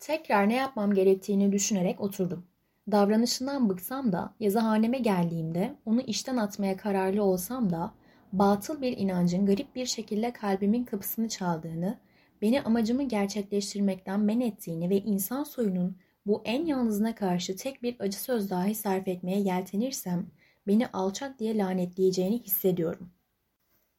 Tekrar 0.00 0.48
ne 0.48 0.54
yapmam 0.54 0.94
gerektiğini 0.94 1.52
düşünerek 1.52 2.00
oturdum. 2.00 2.46
Davranışından 2.90 3.68
bıksam 3.68 4.12
da 4.12 4.34
yazıhaneme 4.40 4.98
geldiğimde 4.98 5.74
onu 5.86 6.00
işten 6.00 6.36
atmaya 6.36 6.76
kararlı 6.76 7.22
olsam 7.22 7.70
da 7.70 7.94
batıl 8.32 8.82
bir 8.82 8.96
inancın 8.96 9.46
garip 9.46 9.74
bir 9.74 9.86
şekilde 9.86 10.32
kalbimin 10.32 10.84
kapısını 10.84 11.28
çaldığını, 11.28 11.98
beni 12.42 12.62
amacımı 12.62 13.02
gerçekleştirmekten 13.02 14.20
men 14.20 14.40
ettiğini 14.40 14.90
ve 14.90 14.96
insan 14.96 15.44
soyunun 15.44 15.96
bu 16.26 16.42
en 16.44 16.66
yalnızına 16.66 17.14
karşı 17.14 17.56
tek 17.56 17.82
bir 17.82 17.96
acı 18.00 18.20
söz 18.22 18.50
dahi 18.50 18.74
sarf 18.74 19.08
etmeye 19.08 19.40
yeltenirsem 19.40 20.26
beni 20.66 20.86
alçak 20.86 21.38
diye 21.38 21.58
lanetleyeceğini 21.58 22.42
hissediyorum. 22.42 23.10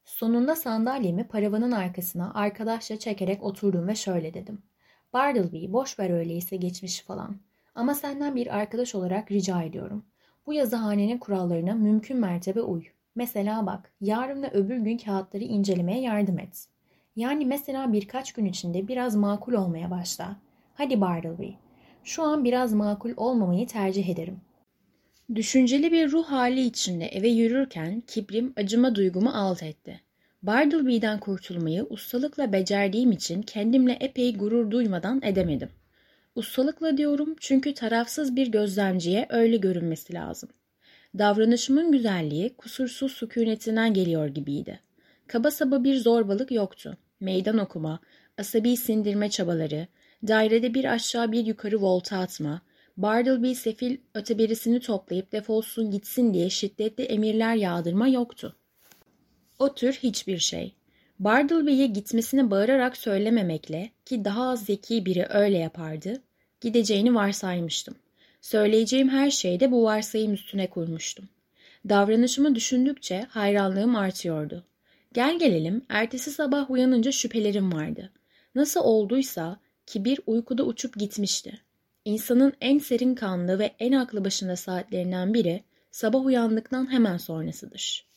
Sonunda 0.06 0.56
sandalyemi 0.56 1.28
paravanın 1.28 1.72
arkasına 1.72 2.34
arkadaşça 2.34 3.00
çekerek 3.00 3.44
oturdum 3.44 3.88
ve 3.88 3.96
şöyle 3.96 4.34
dedim. 4.34 4.62
Bartleby 5.14 5.72
boş 5.72 6.00
ver 6.00 6.10
öyleyse 6.10 6.56
geçmişi 6.56 7.04
falan. 7.06 7.36
Ama 7.76 7.94
senden 7.94 8.36
bir 8.36 8.58
arkadaş 8.58 8.96
olarak 8.96 9.32
rica 9.32 9.62
ediyorum. 9.62 10.06
Bu 10.46 10.54
yazıhanenin 10.54 11.18
kurallarına 11.18 11.76
mümkün 11.76 12.18
mertebe 12.18 12.62
uy. 12.62 12.84
Mesela 13.16 13.66
bak, 13.66 13.92
yarın 14.02 14.44
ve 14.44 14.52
öbür 14.52 14.78
gün 14.78 14.98
kağıtları 14.98 15.44
incelemeye 15.44 16.02
yardım 16.02 16.40
et. 16.40 16.68
Yani 17.16 17.46
mesela 17.46 17.94
birkaç 17.94 18.34
gün 18.34 18.46
içinde 18.46 18.88
biraz 18.88 19.16
makul 19.16 19.54
olmaya 19.54 19.92
başla. 19.92 20.36
Hadi 20.74 21.02
Bartleby. 21.02 21.50
Şu 22.04 22.24
an 22.24 22.44
biraz 22.44 22.74
makul 22.74 23.14
olmamayı 23.18 23.68
tercih 23.68 24.10
ederim. 24.10 24.42
Düşünceli 25.36 25.92
bir 25.92 26.12
ruh 26.12 26.26
hali 26.26 26.62
içinde 26.62 27.06
eve 27.06 27.30
yürürken 27.30 28.02
kibrim 28.08 28.54
acıma 28.56 28.96
duygumu 28.96 29.30
alt 29.30 29.64
etti. 29.64 30.02
Bartleby'den 30.44 31.20
kurtulmayı 31.20 31.84
ustalıkla 31.90 32.54
becerdiğim 32.54 33.12
için 33.12 33.42
kendimle 33.42 33.92
epey 33.94 34.38
gurur 34.38 34.72
duymadan 34.72 35.22
edemedim. 35.24 35.70
Ustalıkla 36.36 36.98
diyorum 36.98 37.36
çünkü 37.40 37.74
tarafsız 37.74 38.36
bir 38.36 38.48
gözlemciye 38.48 39.28
öyle 39.30 39.58
görünmesi 39.58 40.14
lazım. 40.14 40.50
Davranışımın 41.18 41.92
güzelliği 41.92 42.50
kusursuz 42.50 43.12
sükunetinden 43.12 43.94
geliyor 43.94 44.28
gibiydi. 44.28 44.80
Kaba 45.28 45.52
saba 45.52 45.84
bir 45.84 45.98
zorbalık 45.98 46.52
yoktu. 46.52 46.98
Meydan 47.20 47.58
okuma, 47.58 48.00
asabi 48.38 48.78
sindirme 48.78 49.30
çabaları, 49.30 49.88
dairede 50.28 50.74
bir 50.74 50.86
aşağı 50.86 51.32
bir 51.32 51.46
yukarı 51.46 51.82
volta 51.82 52.18
atma, 52.18 52.62
Bartleby 52.98 53.54
sefil 53.54 53.98
öteberisini 54.14 54.80
toplayıp 54.80 55.32
defolsun 55.32 55.92
gitsin 55.92 56.34
diye 56.34 56.50
şiddetli 56.50 57.04
emirler 57.04 57.56
yağdırma 57.56 58.08
yoktu. 58.08 58.56
O 59.60 59.76
tür 59.76 59.94
hiçbir 59.94 60.38
şey. 60.38 60.76
Bartleby'ye 61.20 61.88
gitmesini 61.88 62.52
bağırarak 62.52 62.98
söylememekle 62.98 63.92
ki 64.06 64.26
daha 64.26 64.50
az 64.50 64.66
zeki 64.66 65.06
biri 65.06 65.26
öyle 65.30 65.58
yapardı, 65.58 66.22
gideceğini 66.62 67.16
varsaymıştım. 67.16 67.96
Söyleyeceğim 68.42 69.10
her 69.10 69.32
şeyde 69.32 69.72
bu 69.72 69.84
varsayım 69.84 70.34
üstüne 70.34 70.70
kurmuştum. 70.70 71.30
Davranışımı 71.90 72.56
düşündükçe 72.56 73.26
hayranlığım 73.30 73.96
artıyordu. 73.96 74.64
Gel 75.14 75.40
gelelim 75.40 75.86
ertesi 75.90 76.32
sabah 76.32 76.72
uyanınca 76.72 77.12
şüphelerim 77.12 77.74
vardı. 77.74 78.12
Nasıl 78.56 78.80
olduysa 78.80 79.60
kibir 79.86 80.20
uykuda 80.28 80.64
uçup 80.64 80.96
gitmişti. 80.96 81.60
İnsanın 82.06 82.54
en 82.62 82.80
serin 82.80 83.16
kanlı 83.16 83.60
ve 83.60 83.76
en 83.80 83.92
aklı 83.92 84.26
başında 84.26 84.56
saatlerinden 84.56 85.34
biri 85.34 85.64
sabah 85.92 86.26
uyandıktan 86.26 86.92
hemen 86.92 87.18
sonrasıdır. 87.18 88.10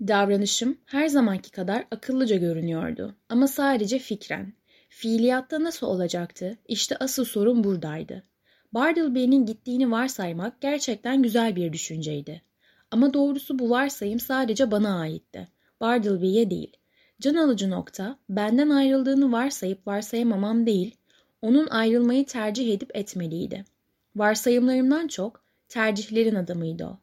Davranışım 0.00 0.78
her 0.86 1.08
zamanki 1.08 1.50
kadar 1.50 1.84
akıllıca 1.90 2.36
görünüyordu 2.36 3.16
ama 3.28 3.48
sadece 3.48 3.98
fikren. 3.98 4.52
Fiiliyatta 4.88 5.62
nasıl 5.62 5.86
olacaktı? 5.86 6.58
İşte 6.68 6.96
asıl 7.00 7.24
sorun 7.24 7.64
buradaydı. 7.64 8.22
Bartleby'nin 8.76 9.46
gittiğini 9.46 9.90
varsaymak 9.90 10.60
gerçekten 10.60 11.22
güzel 11.22 11.56
bir 11.56 11.72
düşünceydi. 11.72 12.42
Ama 12.90 13.14
doğrusu 13.14 13.58
bu 13.58 13.70
varsayım 13.70 14.20
sadece 14.20 14.70
bana 14.70 14.98
aitti. 15.00 15.48
Bartleby'ye 15.80 16.50
değil. 16.50 16.76
Can 17.20 17.34
alıcı 17.34 17.70
nokta, 17.70 18.18
benden 18.28 18.70
ayrıldığını 18.70 19.32
varsayıp 19.32 19.86
varsayamamam 19.86 20.66
değil, 20.66 20.96
onun 21.42 21.66
ayrılmayı 21.66 22.26
tercih 22.26 22.74
edip 22.74 22.96
etmeliydi. 22.96 23.64
Varsayımlarımdan 24.16 25.08
çok 25.08 25.44
tercihlerin 25.68 26.34
adamıydı 26.34 26.84
o. 26.84 26.98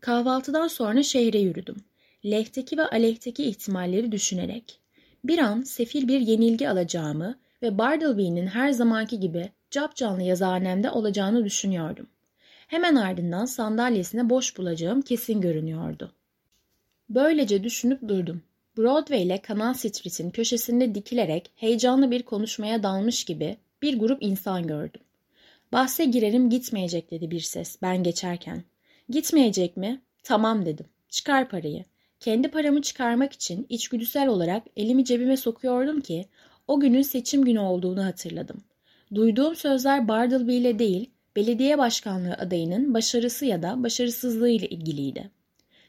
Kahvaltıdan 0.00 0.68
sonra 0.68 1.02
şehre 1.02 1.38
yürüdüm. 1.38 1.76
Lehteki 2.24 2.78
ve 2.78 2.86
aleyhteki 2.86 3.44
ihtimalleri 3.44 4.12
düşünerek. 4.12 4.80
Bir 5.24 5.38
an 5.38 5.62
sefil 5.62 6.08
bir 6.08 6.20
yenilgi 6.20 6.68
alacağımı 6.68 7.38
ve 7.62 7.78
Bartleby'nin 7.78 8.46
her 8.46 8.70
zamanki 8.70 9.20
gibi 9.20 9.52
capcanlı 9.72 10.22
yazıhanemde 10.22 10.90
olacağını 10.90 11.44
düşünüyordum. 11.44 12.06
Hemen 12.68 12.96
ardından 12.96 13.44
sandalyesine 13.44 14.30
boş 14.30 14.58
bulacağım 14.58 15.02
kesin 15.02 15.40
görünüyordu. 15.40 16.12
Böylece 17.08 17.64
düşünüp 17.64 18.08
durdum. 18.08 18.42
Broadway 18.76 19.22
ile 19.22 19.42
Canal 19.48 19.74
Street'in 19.74 20.30
köşesinde 20.30 20.94
dikilerek 20.94 21.50
heyecanlı 21.56 22.10
bir 22.10 22.22
konuşmaya 22.22 22.82
dalmış 22.82 23.24
gibi 23.24 23.56
bir 23.82 23.98
grup 23.98 24.22
insan 24.22 24.66
gördüm. 24.66 25.00
Bahse 25.72 26.04
girerim 26.04 26.50
gitmeyecek 26.50 27.10
dedi 27.10 27.30
bir 27.30 27.40
ses 27.40 27.82
ben 27.82 28.02
geçerken. 28.02 28.64
Gitmeyecek 29.08 29.76
mi? 29.76 30.00
Tamam 30.22 30.66
dedim. 30.66 30.86
Çıkar 31.08 31.48
parayı. 31.48 31.84
Kendi 32.20 32.48
paramı 32.48 32.82
çıkarmak 32.82 33.32
için 33.32 33.66
içgüdüsel 33.68 34.28
olarak 34.28 34.62
elimi 34.76 35.04
cebime 35.04 35.36
sokuyordum 35.36 36.00
ki 36.00 36.26
o 36.68 36.80
günün 36.80 37.02
seçim 37.02 37.44
günü 37.44 37.58
olduğunu 37.58 38.04
hatırladım. 38.04 38.64
Duyduğum 39.14 39.56
sözler 39.56 40.08
Bartleby 40.08 40.56
ile 40.56 40.78
değil, 40.78 41.10
belediye 41.36 41.78
başkanlığı 41.78 42.34
adayının 42.34 42.94
başarısı 42.94 43.46
ya 43.46 43.62
da 43.62 43.82
başarısızlığı 43.82 44.48
ile 44.48 44.68
ilgiliydi. 44.68 45.30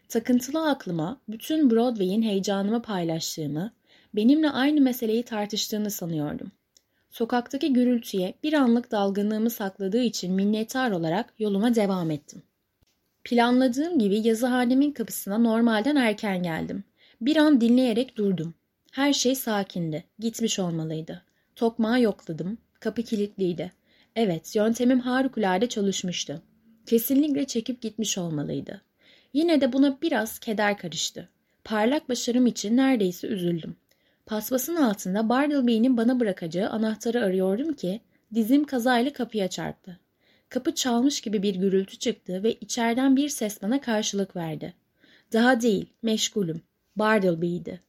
Takıntılı 0.09 0.69
aklıma 0.69 1.21
bütün 1.30 1.71
Broadway'in 1.71 2.21
heyecanımı 2.21 2.82
paylaştığımı, 2.82 3.74
benimle 4.15 4.49
aynı 4.49 4.82
meseleyi 4.82 5.24
tartıştığını 5.24 5.91
sanıyordum. 5.91 6.51
Sokaktaki 7.11 7.74
gürültüye 7.74 8.34
bir 8.43 8.53
anlık 8.53 8.91
dalgınlığımı 8.91 9.49
sakladığı 9.49 10.01
için 10.01 10.34
minnettar 10.34 10.91
olarak 10.91 11.34
yoluma 11.39 11.76
devam 11.76 12.11
ettim. 12.11 12.43
Planladığım 13.24 13.99
gibi 13.99 14.28
yazıhanemin 14.28 14.91
kapısına 14.91 15.38
normalden 15.38 15.95
erken 15.95 16.43
geldim. 16.43 16.84
Bir 17.21 17.38
an 17.38 17.61
dinleyerek 17.61 18.17
durdum. 18.17 18.53
Her 18.91 19.13
şey 19.13 19.36
sakindi. 19.36 20.03
Gitmiş 20.19 20.59
olmalıydı. 20.59 21.21
Tokmağı 21.55 22.01
yokladım. 22.01 22.57
Kapı 22.84 23.03
kilitliydi. 23.03 23.71
Evet, 24.15 24.55
yöntemim 24.55 24.99
harikulade 24.99 25.69
çalışmıştı. 25.69 26.41
Kesinlikle 26.86 27.45
çekip 27.45 27.81
gitmiş 27.81 28.17
olmalıydı. 28.17 28.81
Yine 29.34 29.61
de 29.61 29.73
buna 29.73 30.01
biraz 30.01 30.39
keder 30.39 30.77
karıştı. 30.77 31.29
Parlak 31.63 32.09
başarım 32.09 32.45
için 32.47 32.77
neredeyse 32.77 33.27
üzüldüm. 33.27 33.75
Paspasın 34.25 34.75
altında 34.75 35.29
Bartleby'nin 35.29 35.97
bana 35.97 36.19
bırakacağı 36.19 36.69
anahtarı 36.69 37.23
arıyordum 37.23 37.73
ki 37.73 38.01
dizim 38.34 38.63
kazayla 38.63 39.13
kapıya 39.13 39.47
çarptı. 39.47 39.99
Kapı 40.49 40.75
çalmış 40.75 41.21
gibi 41.21 41.43
bir 41.43 41.55
gürültü 41.55 41.97
çıktı 41.97 42.43
ve 42.43 42.53
içeriden 42.53 43.15
bir 43.15 43.29
ses 43.29 43.61
bana 43.61 43.81
karşılık 43.81 44.36
verdi. 44.36 44.73
Daha 45.34 45.61
değil, 45.61 45.86
meşgulüm. 46.01 46.61
Bartleby'ydi. 46.95 47.81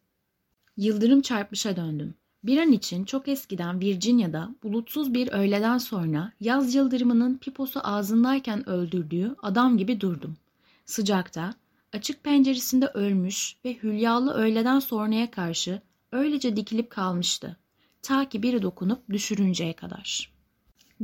Yıldırım 0.77 1.21
çarpmışa 1.21 1.77
döndüm. 1.77 2.15
Bir 2.45 2.59
an 2.59 2.73
için 2.73 3.05
çok 3.05 3.29
eskiden 3.29 3.81
Virginia'da 3.81 4.51
bulutsuz 4.63 5.15
bir 5.15 5.33
öğleden 5.33 5.79
sonra 5.79 6.33
yaz 6.41 6.75
yıldırımının 6.75 7.39
piposu 7.39 7.81
ağzındayken 7.83 8.69
öldürdüğü 8.69 9.37
adam 9.43 9.79
gibi 9.79 10.01
durdum. 10.01 10.37
Sıcakta, 10.85 11.55
açık 11.93 12.25
penceresinde 12.25 12.87
ölmüş 12.87 13.57
ve 13.65 13.77
hülyalı 13.83 14.35
öğleden 14.35 14.79
sonraya 14.79 15.31
karşı 15.31 15.83
öylece 16.13 16.57
dikilip 16.57 16.91
kalmıştı. 16.91 17.57
Ta 18.03 18.29
ki 18.29 18.43
biri 18.43 18.63
dokunup 18.63 19.11
düşürünceye 19.11 19.73
kadar. 19.73 20.33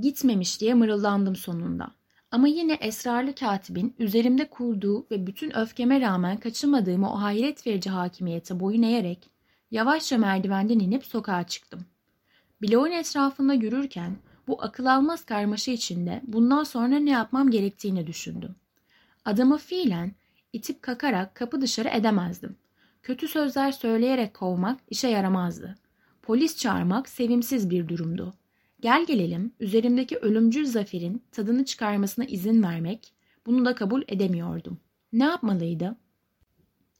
Gitmemiş 0.00 0.60
diye 0.60 0.74
mırıldandım 0.74 1.36
sonunda. 1.36 1.90
Ama 2.30 2.48
yine 2.48 2.72
esrarlı 2.72 3.34
katibin 3.34 3.94
üzerimde 3.98 4.48
kurduğu 4.48 5.06
ve 5.10 5.26
bütün 5.26 5.56
öfkeme 5.56 6.00
rağmen 6.00 6.40
kaçırmadığım 6.40 7.04
o 7.04 7.20
hayret 7.20 7.66
verici 7.66 7.90
hakimiyete 7.90 8.60
boyun 8.60 8.82
eğerek 8.82 9.30
yavaşça 9.70 10.18
merdivenden 10.18 10.78
inip 10.78 11.04
sokağa 11.06 11.46
çıktım. 11.46 11.80
Bloğun 12.62 12.90
etrafında 12.90 13.54
yürürken 13.54 14.16
bu 14.48 14.62
akıl 14.62 14.86
almaz 14.86 15.24
karmaşa 15.24 15.72
içinde 15.72 16.20
bundan 16.26 16.64
sonra 16.64 16.98
ne 16.98 17.10
yapmam 17.10 17.50
gerektiğini 17.50 18.06
düşündüm. 18.06 18.54
Adamı 19.24 19.58
fiilen 19.58 20.12
itip 20.52 20.82
kakarak 20.82 21.34
kapı 21.34 21.60
dışarı 21.60 21.88
edemezdim. 21.88 22.56
Kötü 23.02 23.28
sözler 23.28 23.72
söyleyerek 23.72 24.34
kovmak 24.34 24.80
işe 24.90 25.08
yaramazdı. 25.08 25.78
Polis 26.22 26.56
çağırmak 26.56 27.08
sevimsiz 27.08 27.70
bir 27.70 27.88
durumdu. 27.88 28.34
Gel 28.80 29.06
gelelim 29.06 29.52
üzerimdeki 29.60 30.16
ölümcül 30.16 30.66
zaferin 30.66 31.22
tadını 31.32 31.64
çıkarmasına 31.64 32.24
izin 32.24 32.62
vermek, 32.62 33.12
bunu 33.46 33.64
da 33.64 33.74
kabul 33.74 34.02
edemiyordum. 34.08 34.78
Ne 35.12 35.24
yapmalıydı? 35.24 35.96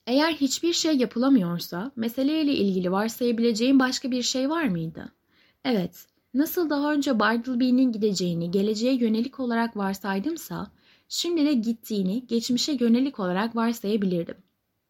Eğer 0.07 0.33
hiçbir 0.33 0.73
şey 0.73 0.97
yapılamıyorsa 0.97 1.93
meseleyle 1.97 2.55
ilgili 2.55 2.93
varsayabileceğim 2.93 3.79
başka 3.79 4.11
bir 4.11 4.23
şey 4.23 4.51
var 4.51 4.65
mıydı? 4.65 5.13
Evet, 5.65 6.07
nasıl 6.35 6.71
daha 6.71 6.93
önce 6.93 7.19
Bartleby'nin 7.19 7.93
gideceğini 7.93 8.51
geleceğe 8.51 8.95
yönelik 8.95 9.41
olarak 9.41 9.77
varsaydımsa, 9.77 10.71
şimdi 11.09 11.47
de 11.47 11.53
gittiğini 11.53 12.27
geçmişe 12.27 12.77
yönelik 12.81 13.21
olarak 13.21 13.57
varsayabilirdim. 13.57 14.37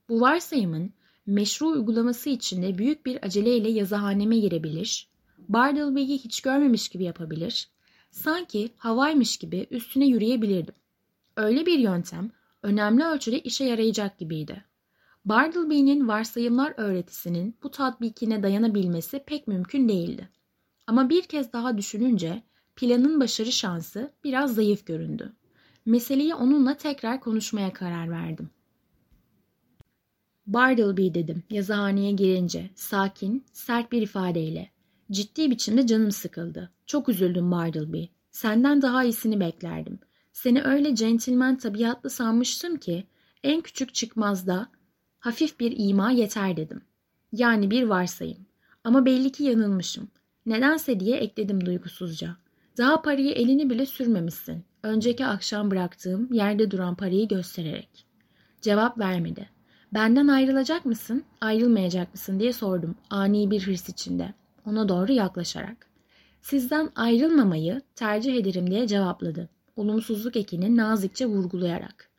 Bu 0.08 0.20
varsayımın 0.20 0.92
meşru 1.26 1.66
uygulaması 1.68 2.30
içinde 2.30 2.78
büyük 2.78 3.06
bir 3.06 3.24
aceleyle 3.24 3.70
yazıhaneme 3.70 4.38
girebilir, 4.38 5.08
Bartleby'yi 5.48 6.18
hiç 6.18 6.40
görmemiş 6.40 6.88
gibi 6.88 7.04
yapabilir, 7.04 7.68
sanki 8.10 8.70
havaymış 8.76 9.36
gibi 9.36 9.66
üstüne 9.70 10.06
yürüyebilirdim. 10.06 10.74
Öyle 11.36 11.66
bir 11.66 11.78
yöntem 11.78 12.30
önemli 12.62 13.04
ölçüde 13.04 13.40
işe 13.40 13.64
yarayacak 13.64 14.18
gibiydi. 14.18 14.64
Bartleby'nin 15.24 16.08
varsayımlar 16.08 16.74
öğretisinin 16.76 17.56
bu 17.62 17.70
tatbikine 17.70 18.42
dayanabilmesi 18.42 19.22
pek 19.26 19.48
mümkün 19.48 19.88
değildi. 19.88 20.28
Ama 20.86 21.08
bir 21.08 21.22
kez 21.22 21.52
daha 21.52 21.78
düşününce 21.78 22.42
planın 22.76 23.20
başarı 23.20 23.52
şansı 23.52 24.12
biraz 24.24 24.54
zayıf 24.54 24.86
göründü. 24.86 25.32
Meseleyi 25.86 26.34
onunla 26.34 26.76
tekrar 26.76 27.20
konuşmaya 27.20 27.72
karar 27.72 28.10
verdim. 28.10 28.50
Bartleby 30.46 31.14
dedim 31.14 31.42
yazıhaneye 31.50 32.12
girince 32.12 32.70
sakin, 32.74 33.44
sert 33.52 33.92
bir 33.92 34.02
ifadeyle. 34.02 34.70
Ciddi 35.10 35.50
biçimde 35.50 35.86
canım 35.86 36.10
sıkıldı. 36.10 36.70
Çok 36.86 37.08
üzüldüm 37.08 37.50
Bartleby. 37.50 38.04
Senden 38.30 38.82
daha 38.82 39.04
iyisini 39.04 39.40
beklerdim. 39.40 39.98
Seni 40.32 40.62
öyle 40.62 40.94
centilmen 40.94 41.58
tabiatlı 41.58 42.10
sanmıştım 42.10 42.76
ki 42.76 43.06
en 43.42 43.60
küçük 43.60 43.94
çıkmazda 43.94 44.68
hafif 45.20 45.60
bir 45.60 45.74
ima 45.76 46.10
yeter 46.10 46.56
dedim. 46.56 46.82
Yani 47.32 47.70
bir 47.70 47.82
varsayım. 47.82 48.46
Ama 48.84 49.06
belli 49.06 49.32
ki 49.32 49.44
yanılmışım. 49.44 50.08
Nedense 50.46 51.00
diye 51.00 51.16
ekledim 51.16 51.66
duygusuzca. 51.66 52.36
Daha 52.78 53.02
parayı 53.02 53.30
elini 53.30 53.70
bile 53.70 53.86
sürmemişsin. 53.86 54.64
Önceki 54.82 55.26
akşam 55.26 55.70
bıraktığım 55.70 56.32
yerde 56.32 56.70
duran 56.70 56.94
parayı 56.94 57.28
göstererek. 57.28 58.06
Cevap 58.60 58.98
vermedi. 58.98 59.48
Benden 59.94 60.28
ayrılacak 60.28 60.84
mısın, 60.84 61.24
ayrılmayacak 61.40 62.14
mısın 62.14 62.40
diye 62.40 62.52
sordum 62.52 62.94
ani 63.10 63.50
bir 63.50 63.66
hırs 63.66 63.88
içinde. 63.88 64.34
Ona 64.66 64.88
doğru 64.88 65.12
yaklaşarak. 65.12 65.86
Sizden 66.42 66.90
ayrılmamayı 66.96 67.82
tercih 67.96 68.34
ederim 68.34 68.70
diye 68.70 68.86
cevapladı. 68.86 69.48
Olumsuzluk 69.76 70.36
ekini 70.36 70.76
nazikçe 70.76 71.26
vurgulayarak. 71.26 72.10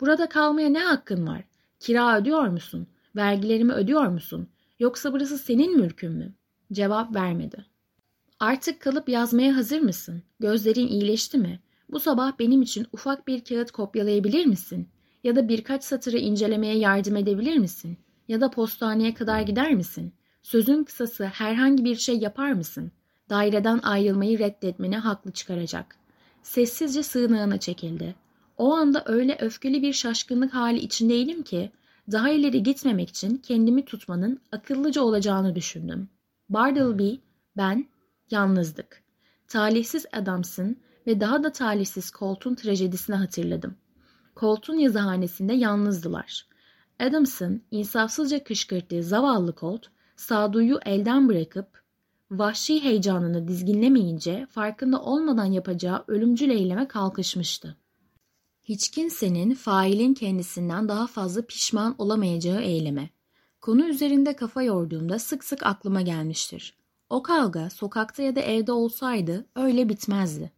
Burada 0.00 0.28
kalmaya 0.28 0.68
ne 0.68 0.78
hakkın 0.78 1.26
var? 1.26 1.44
Kira 1.80 2.18
ödüyor 2.18 2.46
musun? 2.46 2.86
Vergilerimi 3.16 3.72
ödüyor 3.72 4.06
musun? 4.06 4.48
Yoksa 4.78 5.12
burası 5.12 5.38
senin 5.38 5.76
mülkün 5.76 6.12
mü? 6.12 6.34
Cevap 6.72 7.14
vermedi. 7.14 7.66
Artık 8.40 8.80
kalıp 8.80 9.08
yazmaya 9.08 9.56
hazır 9.56 9.80
mısın? 9.80 10.22
Gözlerin 10.40 10.86
iyileşti 10.86 11.38
mi? 11.38 11.60
Bu 11.90 12.00
sabah 12.00 12.38
benim 12.38 12.62
için 12.62 12.86
ufak 12.92 13.28
bir 13.28 13.44
kağıt 13.44 13.70
kopyalayabilir 13.70 14.46
misin? 14.46 14.88
Ya 15.24 15.36
da 15.36 15.48
birkaç 15.48 15.84
satırı 15.84 16.18
incelemeye 16.18 16.78
yardım 16.78 17.16
edebilir 17.16 17.56
misin? 17.56 17.98
Ya 18.28 18.40
da 18.40 18.50
postaneye 18.50 19.14
kadar 19.14 19.40
gider 19.40 19.74
misin? 19.74 20.12
Sözün 20.42 20.84
kısası 20.84 21.24
herhangi 21.24 21.84
bir 21.84 21.96
şey 21.96 22.18
yapar 22.18 22.52
mısın? 22.52 22.92
Daireden 23.30 23.80
ayrılmayı 23.82 24.38
reddetmeni 24.38 24.96
haklı 24.96 25.32
çıkaracak. 25.32 25.96
Sessizce 26.42 27.02
sığınağına 27.02 27.58
çekildi. 27.58 28.14
O 28.60 28.74
anda 28.74 29.02
öyle 29.06 29.38
öfkeli 29.40 29.82
bir 29.82 29.92
şaşkınlık 29.92 30.54
hali 30.54 30.78
içindeydim 30.78 31.42
ki 31.42 31.70
daha 32.12 32.30
ileri 32.30 32.62
gitmemek 32.62 33.08
için 33.08 33.36
kendimi 33.36 33.84
tutmanın 33.84 34.40
akıllıca 34.52 35.02
olacağını 35.02 35.54
düşündüm. 35.54 36.08
Bartleby, 36.48 37.14
ben, 37.56 37.86
yalnızdık. 38.30 39.02
Talihsiz 39.48 40.06
Adams'ın 40.12 40.76
ve 41.06 41.20
daha 41.20 41.42
da 41.42 41.52
talihsiz 41.52 42.12
Colt'un 42.18 42.54
trajedisini 42.54 43.16
hatırladım. 43.16 43.74
Colt'un 44.36 44.76
yazıhanesinde 44.76 45.52
yalnızdılar. 45.52 46.46
Adams'ın 46.98 47.62
insafsızca 47.70 48.44
kışkırttığı 48.44 49.02
zavallı 49.02 49.54
Colt, 49.60 49.86
sağduyu 50.16 50.80
elden 50.86 51.28
bırakıp 51.28 51.82
vahşi 52.30 52.84
heyecanını 52.84 53.48
dizginlemeyince 53.48 54.46
farkında 54.50 55.02
olmadan 55.02 55.52
yapacağı 55.52 56.04
ölümcül 56.08 56.50
eyleme 56.50 56.88
kalkışmıştı. 56.88 57.76
Hiç 58.70 58.88
kimsenin 58.90 59.54
failin 59.54 60.14
kendisinden 60.14 60.88
daha 60.88 61.06
fazla 61.06 61.42
pişman 61.42 61.94
olamayacağı 61.98 62.60
eyleme. 62.60 63.10
Konu 63.60 63.88
üzerinde 63.88 64.36
kafa 64.36 64.62
yorduğumda 64.62 65.18
sık 65.18 65.44
sık 65.44 65.66
aklıma 65.66 66.02
gelmiştir. 66.02 66.76
O 67.08 67.22
kavga 67.22 67.70
sokakta 67.70 68.22
ya 68.22 68.36
da 68.36 68.40
evde 68.40 68.72
olsaydı 68.72 69.46
öyle 69.56 69.88
bitmezdi. 69.88 70.52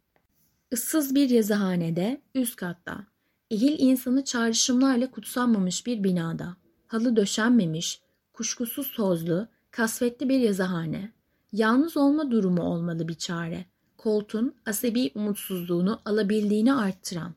Issız 0.71 1.15
bir 1.15 1.29
yazıhanede, 1.29 2.21
üst 2.35 2.55
katta, 2.55 3.05
ehil 3.51 3.79
insanı 3.79 4.23
çağrışımlarla 4.23 5.11
kutsanmamış 5.11 5.85
bir 5.85 6.03
binada, 6.03 6.55
halı 6.87 7.15
döşenmemiş, 7.15 8.01
kuşkusuz 8.33 8.91
tozlu, 8.91 9.47
kasvetli 9.71 10.29
bir 10.29 10.39
yazıhane. 10.39 11.11
Yalnız 11.51 11.97
olma 11.97 12.31
durumu 12.31 12.61
olmalı 12.61 13.07
bir 13.07 13.15
çare. 13.15 13.65
Koltuğun 13.97 14.55
asabi 14.65 15.11
umutsuzluğunu 15.15 16.01
alabildiğini 16.05 16.73
arttıran. 16.73 17.33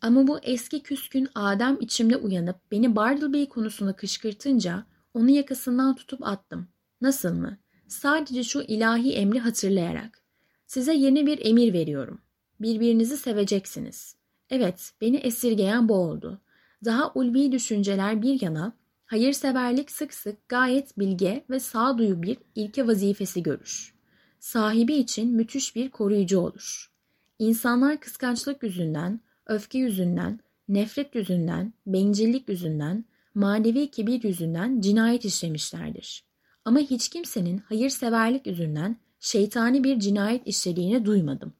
Ama 0.00 0.26
bu 0.26 0.38
eski 0.38 0.82
küskün 0.82 1.28
Adem 1.34 1.78
içimde 1.80 2.16
uyanıp 2.16 2.56
beni 2.70 2.96
Bartleby 2.96 3.44
konusunda 3.44 3.92
kışkırtınca 3.92 4.86
onu 5.14 5.30
yakasından 5.30 5.96
tutup 5.96 6.26
attım. 6.26 6.68
Nasıl 7.00 7.34
mı? 7.34 7.58
Sadece 7.88 8.44
şu 8.44 8.62
ilahi 8.62 9.12
emri 9.12 9.38
hatırlayarak. 9.38 10.22
Size 10.66 10.94
yeni 10.94 11.26
bir 11.26 11.46
emir 11.46 11.72
veriyorum. 11.72 12.20
Birbirinizi 12.60 13.16
seveceksiniz. 13.16 14.16
Evet, 14.50 14.92
beni 15.00 15.16
esirgeyen 15.16 15.88
bu 15.88 15.94
oldu. 15.94 16.40
Daha 16.84 17.12
ulvi 17.12 17.52
düşünceler 17.52 18.22
bir 18.22 18.42
yana, 18.42 18.72
hayırseverlik 19.04 19.90
sık 19.90 20.14
sık 20.14 20.48
gayet 20.48 20.98
bilge 20.98 21.44
ve 21.50 21.60
sağduyu 21.60 22.22
bir 22.22 22.38
ilke 22.54 22.86
vazifesi 22.86 23.42
görür. 23.42 23.94
Sahibi 24.40 24.94
için 24.94 25.36
müthiş 25.36 25.76
bir 25.76 25.90
koruyucu 25.90 26.40
olur. 26.40 26.92
İnsanlar 27.38 28.00
kıskançlık 28.00 28.62
yüzünden, 28.62 29.20
öfke 29.46 29.78
yüzünden, 29.78 30.40
nefret 30.68 31.14
yüzünden, 31.14 31.72
bencillik 31.86 32.48
yüzünden, 32.48 33.04
manevi 33.34 33.90
kibir 33.90 34.22
yüzünden 34.22 34.80
cinayet 34.80 35.24
işlemişlerdir. 35.24 36.24
Ama 36.64 36.78
hiç 36.78 37.08
kimsenin 37.08 37.58
hayırseverlik 37.58 38.46
yüzünden 38.46 38.96
şeytani 39.20 39.84
bir 39.84 40.00
cinayet 40.00 40.46
işlediğini 40.46 41.04
duymadım. 41.04 41.52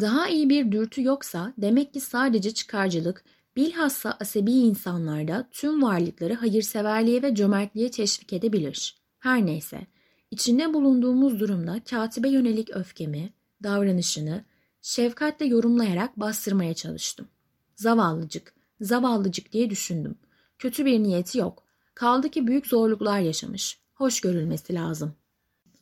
Daha 0.00 0.28
iyi 0.28 0.50
bir 0.50 0.72
dürtü 0.72 1.02
yoksa 1.02 1.52
demek 1.58 1.94
ki 1.94 2.00
sadece 2.00 2.54
çıkarcılık, 2.54 3.24
bilhassa 3.56 4.16
asabi 4.20 4.52
insanlarda 4.52 5.48
tüm 5.50 5.82
varlıkları 5.82 6.34
hayırseverliğe 6.34 7.22
ve 7.22 7.34
cömertliğe 7.34 7.90
teşvik 7.90 8.32
edebilir. 8.32 8.96
Her 9.18 9.46
neyse, 9.46 9.86
içinde 10.30 10.74
bulunduğumuz 10.74 11.40
durumda 11.40 11.80
katibe 11.90 12.28
yönelik 12.28 12.76
öfkemi, 12.76 13.32
davranışını, 13.62 14.44
şefkatle 14.82 15.46
yorumlayarak 15.46 16.20
bastırmaya 16.20 16.74
çalıştım. 16.74 17.28
Zavallıcık, 17.76 18.54
zavallıcık 18.80 19.52
diye 19.52 19.70
düşündüm. 19.70 20.14
Kötü 20.58 20.84
bir 20.84 21.02
niyeti 21.02 21.38
yok. 21.38 21.62
Kaldı 21.94 22.28
ki 22.28 22.46
büyük 22.46 22.66
zorluklar 22.66 23.20
yaşamış. 23.20 23.78
Hoş 23.94 24.20
görülmesi 24.20 24.74
lazım. 24.74 25.14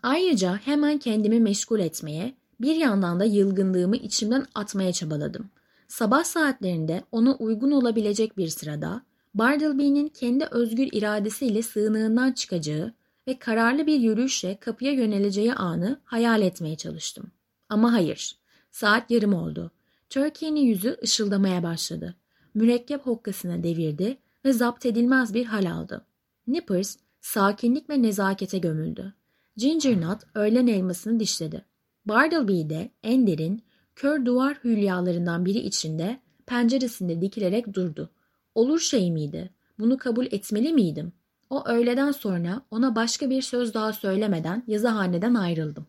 Ayrıca 0.03 0.57
hemen 0.57 0.98
kendimi 0.98 1.40
meşgul 1.40 1.80
etmeye, 1.80 2.34
bir 2.61 2.76
yandan 2.76 3.20
da 3.20 3.24
yılgınlığımı 3.24 3.96
içimden 3.96 4.46
atmaya 4.55 4.92
çabaladım. 4.92 5.51
Sabah 5.88 6.24
saatlerinde 6.24 7.05
ona 7.12 7.34
uygun 7.36 7.70
olabilecek 7.70 8.36
bir 8.36 8.48
sırada, 8.48 9.03
Bartleby'nin 9.34 10.09
kendi 10.09 10.44
özgür 10.44 10.88
iradesiyle 10.92 11.62
sığınığından 11.62 12.32
çıkacağı 12.32 12.92
ve 13.28 13.38
kararlı 13.38 13.86
bir 13.86 14.01
yürüyüşle 14.01 14.57
kapıya 14.61 14.92
yöneleceği 14.92 15.55
anı 15.55 16.01
hayal 16.05 16.42
etmeye 16.42 16.76
çalıştım. 16.76 17.30
Ama 17.68 17.92
hayır, 17.92 18.36
Saat 18.71 19.11
yarım 19.11 19.35
oldu. 19.35 19.71
Turkey'nin 20.11 20.61
yüzü 20.61 20.97
ışıldamaya 21.03 21.62
başladı. 21.62 22.14
Mürekkep 22.55 23.07
hokkasına 23.07 23.62
devirdi 23.62 24.16
ve 24.45 24.53
zapt 24.53 24.87
edilmez 24.87 25.35
bir 25.35 25.47
hal 25.47 25.71
aldı. 25.73 26.07
Nippers 26.47 26.97
sakinlik 27.21 27.91
ve 27.91 28.03
nezakete 28.03 28.59
gömüldü. 28.59 29.14
Ginger 29.57 30.01
Nut 30.01 30.21
öğlen 30.35 30.66
elmasını 30.66 31.21
dişledi. 31.21 31.64
Bartleby 32.05 32.71
de 32.71 32.91
en 33.03 33.27
derin, 33.27 33.62
kör 33.97 34.25
duvar 34.25 34.59
hülyalarından 34.64 35.45
biri 35.45 35.59
içinde 35.59 36.21
penceresinde 36.47 37.21
dikilerek 37.21 37.75
durdu. 37.75 38.11
Olur 38.55 38.79
şey 38.79 39.11
miydi? 39.11 39.51
Bunu 39.79 39.99
kabul 39.99 40.27
etmeli 40.27 40.73
miydim? 40.73 41.12
O 41.51 41.68
öğleden 41.68 42.12
sonra 42.12 42.62
ona 42.71 42.97
başka 42.97 43.31
bir 43.31 43.43
söz 43.43 43.75
daha 43.75 43.93
söylemeden 43.93 44.64
yazıhaneden 44.66 45.35
ayrıldım. 45.35 45.87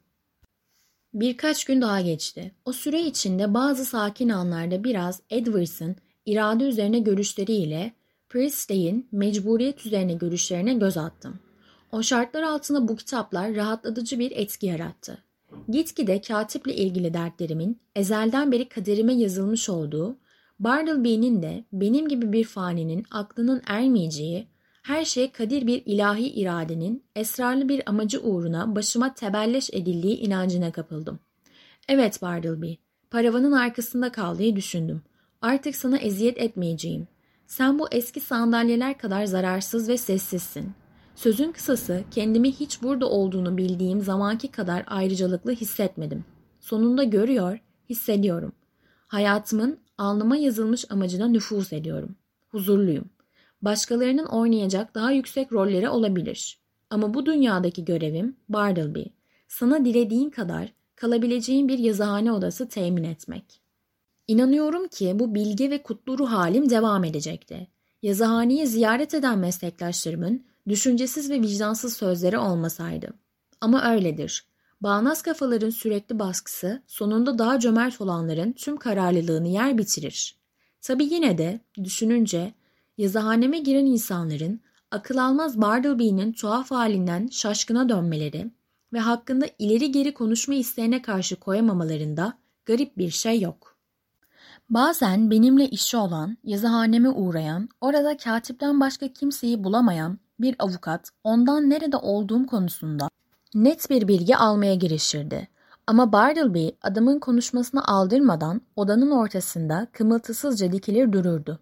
Birkaç 1.14 1.66
gün 1.66 1.82
daha 1.82 2.02
geçti. 2.02 2.52
O 2.66 2.74
süre 2.74 3.02
içinde 3.02 3.54
bazı 3.54 3.86
sakin 3.86 4.30
anlarda 4.30 4.84
biraz 4.84 5.22
Edwards'ın 5.30 5.96
irade 6.26 6.64
üzerine 6.64 7.00
görüşleriyle 7.00 7.92
Priestley'in 8.30 9.08
mecburiyet 9.12 9.86
üzerine 9.86 10.14
görüşlerine 10.14 10.74
göz 10.74 10.98
attım. 10.98 11.40
O 11.92 12.04
şartlar 12.04 12.44
altında 12.44 12.88
bu 12.88 12.96
kitaplar 12.96 13.56
rahatlatıcı 13.56 14.20
bir 14.20 14.32
etki 14.32 14.66
yarattı. 14.66 15.18
Gitgide 15.70 16.22
katiple 16.22 16.76
ilgili 16.76 17.14
dertlerimin 17.14 17.80
ezelden 17.96 18.52
beri 18.52 18.70
kaderime 18.70 19.14
yazılmış 19.14 19.70
olduğu, 19.70 20.18
Bartleby'nin 20.60 21.42
de 21.42 21.66
benim 21.74 22.08
gibi 22.08 22.34
bir 22.34 22.44
faninin 22.44 23.06
aklının 23.12 23.62
ermeyeceği 23.68 24.48
her 24.82 25.06
şey 25.06 25.32
kadir 25.32 25.68
bir 25.68 25.84
ilahi 25.86 26.28
iradenin 26.30 27.04
esrarlı 27.16 27.70
bir 27.70 27.90
amacı 27.90 28.22
uğruna 28.22 28.76
başıma 28.76 29.14
tebelleş 29.14 29.70
edildiği 29.74 30.18
inancına 30.18 30.72
kapıldım. 30.72 31.20
Evet 31.88 32.22
Bartleby, 32.22 32.74
paravanın 33.12 33.52
arkasında 33.52 34.12
kal 34.12 34.38
diye 34.38 34.56
düşündüm. 34.56 35.02
Artık 35.42 35.76
sana 35.76 35.98
eziyet 35.98 36.38
etmeyeceğim. 36.38 37.08
Sen 37.48 37.80
bu 37.80 37.88
eski 37.92 38.20
sandalyeler 38.20 38.98
kadar 38.98 39.26
zararsız 39.26 39.90
ve 39.90 39.98
sessizsin. 39.98 40.72
Sözün 41.16 41.52
kısası 41.52 42.04
kendimi 42.12 42.52
hiç 42.52 42.82
burada 42.82 43.10
olduğunu 43.10 43.58
bildiğim 43.58 44.02
zamanki 44.02 44.52
kadar 44.52 44.84
ayrıcalıklı 44.88 45.52
hissetmedim. 45.52 46.26
Sonunda 46.60 47.04
görüyor, 47.04 47.60
hissediyorum. 47.90 48.54
Hayatımın 49.08 49.80
alnıma 49.98 50.38
yazılmış 50.38 50.92
amacına 50.92 51.28
nüfuz 51.28 51.74
ediyorum. 51.74 52.16
Huzurluyum. 52.50 53.10
Başkalarının 53.62 54.26
oynayacak 54.26 54.96
daha 54.96 55.12
yüksek 55.12 55.52
rolleri 55.52 55.90
olabilir. 55.90 56.60
Ama 56.90 57.14
bu 57.14 57.26
dünyadaki 57.26 57.86
görevim 57.86 58.36
Bartleby. 58.50 59.04
Sana 59.48 59.86
dilediğin 59.86 60.30
kadar 60.30 60.74
kalabileceğin 60.96 61.68
bir 61.68 61.80
yazıhane 61.80 62.32
odası 62.32 62.70
temin 62.70 63.04
etmek. 63.04 63.62
İnanıyorum 64.28 64.88
ki 64.88 65.12
bu 65.20 65.36
bilge 65.36 65.70
ve 65.70 65.84
kutlu 65.84 66.18
ruh 66.18 66.32
halim 66.32 66.70
devam 66.70 67.04
edecekti. 67.04 67.68
Yazıhaneyi 68.02 68.68
ziyaret 68.68 69.14
eden 69.14 69.40
meslektaşlarımın 69.40 70.46
düşüncesiz 70.68 71.30
ve 71.30 71.42
vicdansız 71.42 71.98
sözleri 71.98 72.38
olmasaydı. 72.38 73.10
Ama 73.62 73.92
öyledir. 73.92 74.46
Bağnaz 74.82 75.22
kafaların 75.22 75.70
sürekli 75.70 76.20
baskısı 76.20 76.82
sonunda 76.88 77.38
daha 77.38 77.60
cömert 77.60 78.02
olanların 78.02 78.52
tüm 78.52 78.78
kararlılığını 78.78 79.48
yer 79.48 79.78
bitirir. 79.78 80.36
Tabi 80.82 81.04
yine 81.04 81.38
de 81.38 81.60
düşününce 81.84 82.54
yazıhaneme 83.02 83.60
giren 83.60 83.86
insanların 83.86 84.62
akıl 84.92 85.18
almaz 85.18 85.62
Bartleby'nin 85.62 86.34
tuhaf 86.34 86.72
halinden 86.72 87.28
şaşkına 87.28 87.90
dönmeleri, 87.90 88.52
ve 88.94 89.00
hakkında 89.00 89.46
ileri 89.60 89.92
geri 89.92 90.14
konuşma 90.14 90.54
isteğine 90.54 91.02
karşı 91.02 91.36
koyamamalarında 91.36 92.34
garip 92.66 92.98
bir 92.98 93.10
şey 93.10 93.42
yok. 93.42 93.78
Bazen 94.70 95.32
benimle 95.32 95.70
işi 95.70 95.98
olan, 95.98 96.38
yazıhaneme 96.44 97.10
uğrayan, 97.10 97.70
orada 97.82 98.18
katipten 98.18 98.80
başka 98.80 99.08
kimseyi 99.08 99.64
bulamayan 99.64 100.20
bir 100.40 100.56
avukat 100.60 101.10
ondan 101.24 101.70
nerede 101.70 101.98
olduğum 101.98 102.46
konusunda 102.46 103.10
net 103.56 103.90
bir 103.90 104.08
bilgi 104.08 104.38
almaya 104.38 104.76
girişirdi. 104.76 105.48
Ama 105.88 106.12
Bartleby 106.12 106.70
adamın 106.82 107.20
konuşmasını 107.20 107.88
aldırmadan 107.88 108.62
odanın 108.76 109.12
ortasında 109.12 109.88
kımıltısızca 109.92 110.72
dikilir 110.72 111.14
dururdu. 111.14 111.60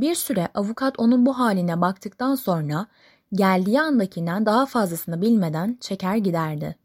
Bir 0.00 0.14
süre 0.14 0.48
avukat 0.54 0.98
onun 0.98 1.26
bu 1.26 1.38
haline 1.38 1.80
baktıktan 1.80 2.34
sonra 2.34 2.86
geldiği 3.32 3.80
andakinden 3.80 4.46
daha 4.46 4.66
fazlasını 4.66 5.20
bilmeden 5.20 5.78
çeker 5.80 6.16
giderdi. 6.16 6.76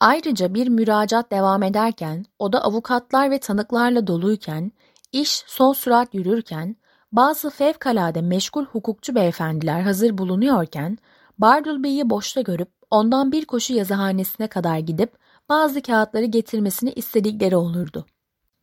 Ayrıca 0.00 0.54
bir 0.54 0.68
müracaat 0.68 1.30
devam 1.30 1.62
ederken, 1.62 2.24
oda 2.38 2.64
avukatlar 2.64 3.30
ve 3.30 3.38
tanıklarla 3.38 4.06
doluyken, 4.06 4.72
iş 5.12 5.44
son 5.46 5.72
sürat 5.72 6.14
yürürken, 6.14 6.76
bazı 7.12 7.50
fevkalade 7.50 8.22
meşgul 8.22 8.64
hukukçu 8.64 9.14
beyefendiler 9.14 9.80
hazır 9.80 10.18
bulunuyorken, 10.18 10.98
Bartleby'yi 11.38 12.10
boşta 12.10 12.40
görüp 12.40 12.68
ondan 12.90 13.32
bir 13.32 13.44
koşu 13.44 13.74
yazıhanesine 13.74 14.46
kadar 14.46 14.78
gidip 14.78 15.12
bazı 15.48 15.82
kağıtları 15.82 16.24
getirmesini 16.24 16.92
istedikleri 16.92 17.56
olurdu. 17.56 18.06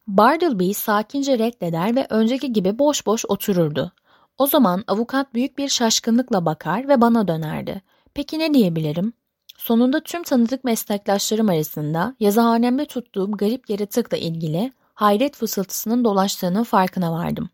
Bartleby 0.07 0.71
sakince 0.73 1.39
reddeder 1.39 1.95
ve 1.95 2.07
önceki 2.09 2.53
gibi 2.53 2.79
boş 2.79 3.05
boş 3.05 3.25
otururdu. 3.25 3.91
O 4.37 4.47
zaman 4.47 4.83
avukat 4.87 5.33
büyük 5.33 5.57
bir 5.57 5.69
şaşkınlıkla 5.69 6.45
bakar 6.45 6.87
ve 6.87 7.01
bana 7.01 7.27
dönerdi. 7.27 7.81
Peki 8.13 8.39
ne 8.39 8.53
diyebilirim? 8.53 9.13
Sonunda 9.57 9.99
tüm 9.99 10.23
tanıdık 10.23 10.63
meslektaşlarım 10.63 11.49
arasında 11.49 12.15
yazıhanemde 12.19 12.85
tuttuğum 12.85 13.31
garip 13.31 13.69
yaratıkla 13.69 14.17
ilgili 14.17 14.71
hayret 14.93 15.35
fısıltısının 15.35 16.03
dolaştığının 16.03 16.63
farkına 16.63 17.11
vardım. 17.11 17.49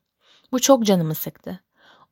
Bu 0.51 0.59
çok 0.59 0.85
canımı 0.85 1.15
sıktı. 1.15 1.59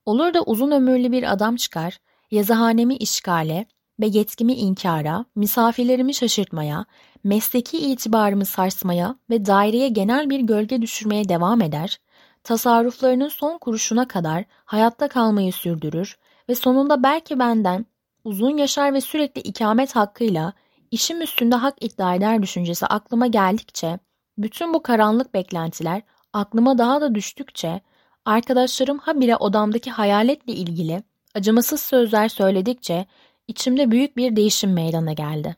Olur 0.06 0.34
da 0.34 0.42
uzun 0.42 0.70
ömürlü 0.70 1.12
bir 1.12 1.32
adam 1.32 1.56
çıkar, 1.56 1.98
yazıhanemi 2.30 2.96
işgale 2.96 3.66
ve 4.00 4.06
yetkimi 4.06 4.52
inkara, 4.52 5.24
misafirlerimi 5.34 6.14
şaşırtmaya, 6.14 6.84
mesleki 7.24 7.78
itibarımı 7.78 8.44
sarsmaya 8.44 9.16
ve 9.30 9.46
daireye 9.46 9.88
genel 9.88 10.30
bir 10.30 10.40
gölge 10.40 10.82
düşürmeye 10.82 11.28
devam 11.28 11.62
eder, 11.62 12.00
tasarruflarının 12.44 13.28
son 13.28 13.58
kuruşuna 13.58 14.08
kadar 14.08 14.44
hayatta 14.64 15.08
kalmayı 15.08 15.52
sürdürür 15.52 16.18
ve 16.48 16.54
sonunda 16.54 17.02
belki 17.02 17.38
benden 17.38 17.86
uzun 18.24 18.56
yaşar 18.56 18.94
ve 18.94 19.00
sürekli 19.00 19.40
ikamet 19.40 19.96
hakkıyla 19.96 20.52
işim 20.90 21.22
üstünde 21.22 21.56
hak 21.56 21.84
iddia 21.84 22.14
eder 22.14 22.42
düşüncesi 22.42 22.86
aklıma 22.86 23.26
geldikçe, 23.26 23.98
bütün 24.38 24.74
bu 24.74 24.82
karanlık 24.82 25.34
beklentiler 25.34 26.02
aklıma 26.32 26.78
daha 26.78 27.00
da 27.00 27.14
düştükçe, 27.14 27.80
arkadaşlarım 28.24 28.98
habire 28.98 29.36
odamdaki 29.36 29.90
hayaletle 29.90 30.52
ilgili 30.52 31.02
acımasız 31.34 31.80
sözler 31.80 32.28
söyledikçe 32.28 33.06
içimde 33.48 33.90
büyük 33.90 34.16
bir 34.16 34.36
değişim 34.36 34.72
meydana 34.72 35.12
geldi. 35.12 35.56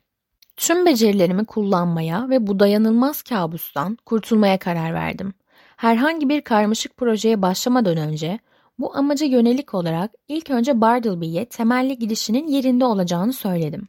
Tüm 0.56 0.86
becerilerimi 0.86 1.44
kullanmaya 1.44 2.30
ve 2.30 2.46
bu 2.46 2.60
dayanılmaz 2.60 3.22
kabustan 3.22 3.98
kurtulmaya 4.06 4.58
karar 4.58 4.94
verdim. 4.94 5.34
Herhangi 5.76 6.28
bir 6.28 6.40
karmaşık 6.40 6.96
projeye 6.96 7.42
başlamadan 7.42 7.96
önce 7.96 8.38
bu 8.78 8.96
amaca 8.96 9.26
yönelik 9.26 9.74
olarak 9.74 10.10
ilk 10.28 10.50
önce 10.50 10.80
Bartleby'ye 10.80 11.44
temelli 11.44 11.98
gidişinin 11.98 12.46
yerinde 12.46 12.84
olacağını 12.84 13.32
söyledim. 13.32 13.88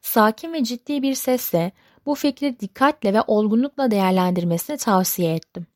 Sakin 0.00 0.52
ve 0.52 0.64
ciddi 0.64 1.02
bir 1.02 1.14
sesle 1.14 1.72
bu 2.06 2.14
fikri 2.14 2.60
dikkatle 2.60 3.14
ve 3.14 3.22
olgunlukla 3.26 3.90
değerlendirmesini 3.90 4.76
tavsiye 4.76 5.34
ettim. 5.34 5.66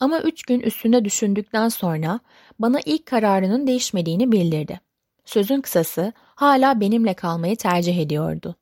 Ama 0.00 0.20
üç 0.20 0.42
gün 0.42 0.60
üstünde 0.60 1.04
düşündükten 1.04 1.68
sonra 1.68 2.20
bana 2.58 2.80
ilk 2.84 3.06
kararının 3.06 3.66
değişmediğini 3.66 4.32
bildirdi. 4.32 4.80
Sözün 5.24 5.60
kısası 5.60 6.12
hala 6.16 6.80
benimle 6.80 7.14
kalmayı 7.14 7.56
tercih 7.56 7.98
ediyordu. 7.98 8.56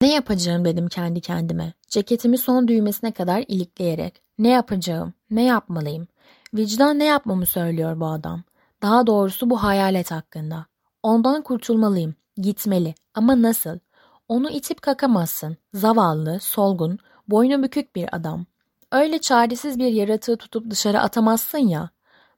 Ne 0.00 0.14
yapacağım 0.14 0.64
dedim 0.64 0.88
kendi 0.88 1.20
kendime. 1.20 1.72
Ceketimi 1.88 2.38
son 2.38 2.68
düğmesine 2.68 3.12
kadar 3.12 3.44
ilikleyerek. 3.48 4.22
Ne 4.38 4.48
yapacağım? 4.48 5.12
Ne 5.30 5.42
yapmalıyım? 5.42 6.08
Vicdan 6.54 6.98
ne 6.98 7.04
yapmamı 7.04 7.46
söylüyor 7.46 8.00
bu 8.00 8.06
adam? 8.06 8.42
Daha 8.82 9.06
doğrusu 9.06 9.50
bu 9.50 9.62
hayalet 9.62 10.10
hakkında. 10.10 10.66
Ondan 11.02 11.42
kurtulmalıyım. 11.42 12.14
Gitmeli. 12.36 12.94
Ama 13.14 13.42
nasıl? 13.42 13.78
Onu 14.28 14.50
itip 14.50 14.82
kakamazsın. 14.82 15.56
Zavallı, 15.74 16.40
solgun, 16.40 16.98
boynu 17.28 17.62
bükük 17.62 17.96
bir 17.96 18.16
adam. 18.16 18.46
Öyle 18.92 19.18
çaresiz 19.18 19.78
bir 19.78 19.86
yaratığı 19.86 20.36
tutup 20.36 20.70
dışarı 20.70 21.00
atamazsın 21.00 21.58
ya. 21.58 21.90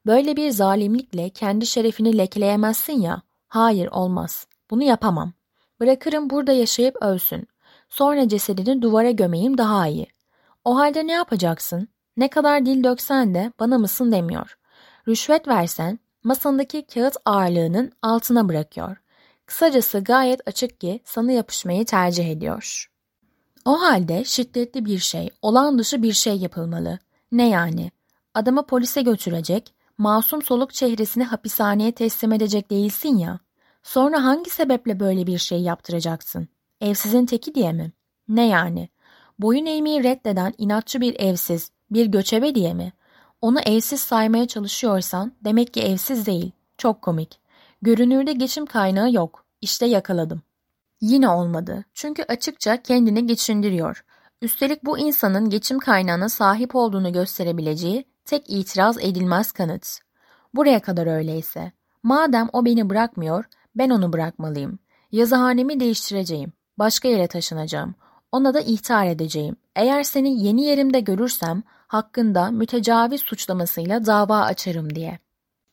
Böyle 0.05 0.35
bir 0.35 0.49
zalimlikle 0.49 1.29
kendi 1.29 1.65
şerefini 1.65 2.17
lekeleyemezsin 2.17 3.01
ya. 3.01 3.21
Hayır 3.47 3.87
olmaz. 3.87 4.47
Bunu 4.71 4.83
yapamam. 4.83 5.33
Bırakırım 5.79 6.29
burada 6.29 6.51
yaşayıp 6.51 6.95
ölsün. 7.01 7.47
Sonra 7.89 8.27
cesedini 8.27 8.81
duvara 8.81 9.11
gömeyim 9.11 9.57
daha 9.57 9.87
iyi. 9.87 10.07
O 10.65 10.75
halde 10.77 11.07
ne 11.07 11.11
yapacaksın? 11.11 11.87
Ne 12.17 12.29
kadar 12.29 12.65
dil 12.65 12.83
döksen 12.83 13.33
de 13.33 13.51
bana 13.59 13.77
mısın 13.77 14.11
demiyor. 14.11 14.57
Rüşvet 15.07 15.47
versen 15.47 15.99
masandaki 16.23 16.85
kağıt 16.87 17.15
ağırlığının 17.25 17.91
altına 18.01 18.49
bırakıyor. 18.49 18.97
Kısacası 19.45 19.99
gayet 19.99 20.47
açık 20.47 20.79
ki 20.79 20.99
sana 21.05 21.31
yapışmayı 21.31 21.85
tercih 21.85 22.31
ediyor. 22.31 22.89
O 23.65 23.81
halde 23.81 24.23
şiddetli 24.23 24.85
bir 24.85 24.97
şey, 24.99 25.29
olan 25.41 25.79
dışı 25.79 26.03
bir 26.03 26.13
şey 26.13 26.37
yapılmalı. 26.37 26.99
Ne 27.31 27.49
yani? 27.49 27.91
Adamı 28.33 28.65
polise 28.65 29.01
götürecek, 29.01 29.73
masum 29.97 30.41
soluk 30.41 30.73
çehresini 30.73 31.23
hapishaneye 31.23 31.91
teslim 31.91 32.33
edecek 32.33 32.69
değilsin 32.69 33.17
ya. 33.17 33.39
Sonra 33.89 34.23
hangi 34.23 34.49
sebeple 34.49 34.99
böyle 34.99 35.27
bir 35.27 35.37
şey 35.37 35.61
yaptıracaksın? 35.61 36.47
Evsizin 36.81 37.25
teki 37.25 37.55
diye 37.55 37.73
mi? 37.73 37.91
Ne 38.27 38.47
yani? 38.47 38.89
Boyun 39.39 39.65
eğmeyi 39.65 40.03
reddeden 40.03 40.53
inatçı 40.57 41.01
bir 41.01 41.19
evsiz, 41.19 41.71
bir 41.91 42.05
göçebe 42.05 42.55
diye 42.55 42.73
mi? 42.73 42.93
Onu 43.41 43.59
evsiz 43.59 44.01
saymaya 44.01 44.47
çalışıyorsan 44.47 45.33
demek 45.43 45.73
ki 45.73 45.81
evsiz 45.81 46.25
değil. 46.25 46.51
Çok 46.77 47.01
komik. 47.01 47.39
Görünürde 47.81 48.33
geçim 48.33 48.65
kaynağı 48.65 49.11
yok. 49.11 49.45
İşte 49.61 49.85
yakaladım. 49.85 50.41
Yine 51.01 51.29
olmadı. 51.29 51.85
Çünkü 51.93 52.23
açıkça 52.23 52.81
kendini 52.81 53.27
geçindiriyor. 53.27 54.05
Üstelik 54.41 54.85
bu 54.85 54.97
insanın 54.97 55.49
geçim 55.49 55.79
kaynağına 55.79 56.29
sahip 56.29 56.75
olduğunu 56.75 57.13
gösterebileceği 57.13 58.05
tek 58.25 58.49
itiraz 58.49 58.97
edilmez 58.97 59.51
kanıt. 59.51 59.99
Buraya 60.53 60.79
kadar 60.79 61.07
öyleyse. 61.07 61.71
Madem 62.03 62.49
o 62.53 62.65
beni 62.65 62.89
bırakmıyor, 62.89 63.45
ben 63.75 63.89
onu 63.89 64.13
bırakmalıyım. 64.13 64.79
Yazıhanemi 65.11 65.79
değiştireceğim. 65.79 66.53
Başka 66.79 67.07
yere 67.07 67.27
taşınacağım. 67.27 67.95
Ona 68.31 68.53
da 68.53 68.61
ihtar 68.61 69.05
edeceğim. 69.05 69.55
Eğer 69.75 70.03
seni 70.03 70.43
yeni 70.43 70.63
yerimde 70.63 70.99
görürsem 70.99 71.63
hakkında 71.87 72.51
mütecaviz 72.51 73.21
suçlamasıyla 73.21 74.05
dava 74.05 74.39
açarım 74.41 74.95
diye. 74.95 75.19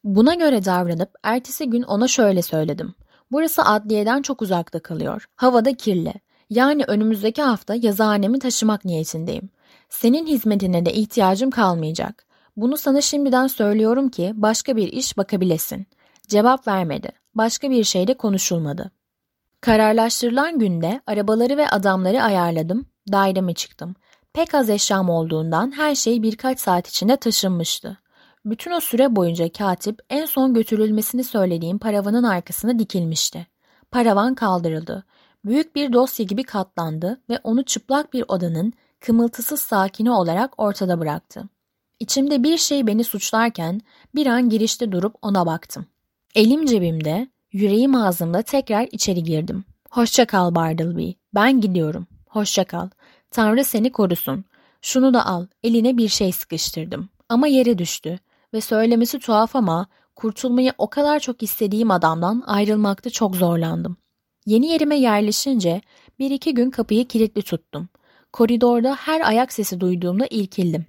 Buna 0.05 0.35
göre 0.35 0.65
davranıp 0.65 1.11
ertesi 1.23 1.71
gün 1.71 1.83
ona 1.83 2.09
şöyle 2.09 2.43
söyledim. 2.43 2.95
Burası 3.33 3.63
adliyeden 3.63 4.23
çok 4.23 4.43
uzakta 4.43 4.81
kalıyor. 4.81 5.29
Havada 5.37 5.75
kirli. 5.75 6.15
Yani 6.51 6.85
önümüzdeki 6.87 7.43
hafta 7.43 7.75
yazıhanemi 7.75 8.39
taşımak 8.39 8.85
niyetindeyim. 8.85 9.51
Senin 9.89 10.27
hizmetine 10.27 10.87
de 10.87 10.93
ihtiyacım 10.93 11.51
kalmayacak. 11.51 12.27
Bunu 12.57 12.77
sana 12.77 13.01
şimdiden 13.01 13.47
söylüyorum 13.47 14.09
ki 14.09 14.33
başka 14.35 14.77
bir 14.77 14.93
iş 14.93 15.17
bakabilesin. 15.17 15.87
Cevap 16.29 16.69
vermedi. 16.69 17.09
Başka 17.35 17.71
bir 17.71 17.85
şeyde 17.85 18.15
konuşulmadı. 18.15 18.91
Kararlaştırılan 19.61 20.59
günde 20.59 21.01
arabaları 21.07 21.57
ve 21.57 21.69
adamları 21.69 22.23
ayarladım, 22.23 22.87
daireme 23.13 23.55
çıktım. 23.55 23.95
Pek 24.33 24.55
az 24.55 24.71
eşyam 24.71 25.11
olduğundan 25.11 25.73
her 25.77 25.95
şey 25.95 26.23
birkaç 26.23 26.61
saat 26.61 26.89
içinde 26.89 27.17
taşınmıştı. 27.17 27.99
Bütün 28.45 28.71
o 28.71 28.81
süre 28.81 29.17
boyunca 29.17 29.53
katip 29.53 30.01
en 30.11 30.27
son 30.27 30.55
götürülmesini 30.55 31.25
söylediğim 31.25 31.79
paravanın 31.79 32.23
arkasına 32.23 32.79
dikilmişti. 32.79 33.47
Paravan 33.91 34.35
kaldırıldı. 34.35 35.05
Büyük 35.45 35.77
bir 35.77 35.93
dosya 35.93 36.27
gibi 36.27 36.43
katlandı 36.43 37.21
ve 37.31 37.41
onu 37.45 37.65
çıplak 37.65 38.13
bir 38.13 38.25
odanın 38.29 38.73
kımıltısız 39.01 39.61
sakini 39.61 40.11
olarak 40.11 40.61
ortada 40.61 41.01
bıraktı. 41.01 41.45
İçimde 42.01 42.43
bir 42.43 42.59
şey 42.59 42.87
beni 42.87 43.05
suçlarken 43.05 43.81
bir 44.15 44.27
an 44.27 44.49
girişte 44.49 44.93
durup 44.93 45.15
ona 45.23 45.47
baktım. 45.47 45.87
Elim 46.35 46.67
cebimde, 46.67 47.29
yüreğim 47.53 47.95
ağzımda 47.95 48.43
tekrar 48.43 48.89
içeri 48.93 49.23
girdim. 49.23 49.65
Hoşça 49.91 50.27
kal 50.27 50.55
Bartleby. 50.55 51.11
Ben 51.35 51.61
gidiyorum. 51.61 52.07
Hoşça 52.27 52.65
kal. 52.65 52.89
Tanrı 53.31 53.65
seni 53.65 53.93
korusun. 53.93 54.45
Şunu 54.83 55.15
da 55.15 55.27
al. 55.27 55.47
Eline 55.65 55.97
bir 55.97 56.09
şey 56.09 56.33
sıkıştırdım. 56.33 57.09
Ama 57.29 57.47
yere 57.47 57.79
düştü. 57.79 58.19
Ve 58.55 58.61
söylemesi 58.61 59.19
tuhaf 59.19 59.57
ama 59.57 59.87
kurtulmayı 60.17 60.73
o 60.79 60.91
kadar 60.91 61.21
çok 61.21 61.43
istediğim 61.43 61.91
adamdan 61.91 62.43
ayrılmakta 62.47 63.11
çok 63.11 63.37
zorlandım. 63.37 63.97
Yeni 64.47 64.67
yerime 64.67 64.97
yerleşince 64.97 65.81
Bir 66.19 66.31
iki 66.31 66.55
gün 66.55 66.71
kapıyı 66.71 67.09
kilitli 67.09 67.43
tuttum. 67.43 67.89
Koridorda 68.33 68.95
her 68.95 69.21
ayak 69.21 69.53
sesi 69.53 69.81
duyduğumda 69.81 70.27
irkildim. 70.31 70.87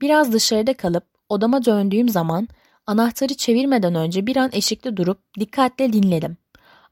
Biraz 0.00 0.32
dışarıda 0.32 0.74
kalıp 0.74 1.04
odama 1.28 1.64
döndüğüm 1.64 2.08
zaman 2.08 2.48
anahtarı 2.90 3.34
çevirmeden 3.34 3.94
önce 3.94 4.26
bir 4.26 4.36
an 4.36 4.50
eşikte 4.52 4.96
durup 4.96 5.18
dikkatle 5.40 5.92
dinledim. 5.92 6.36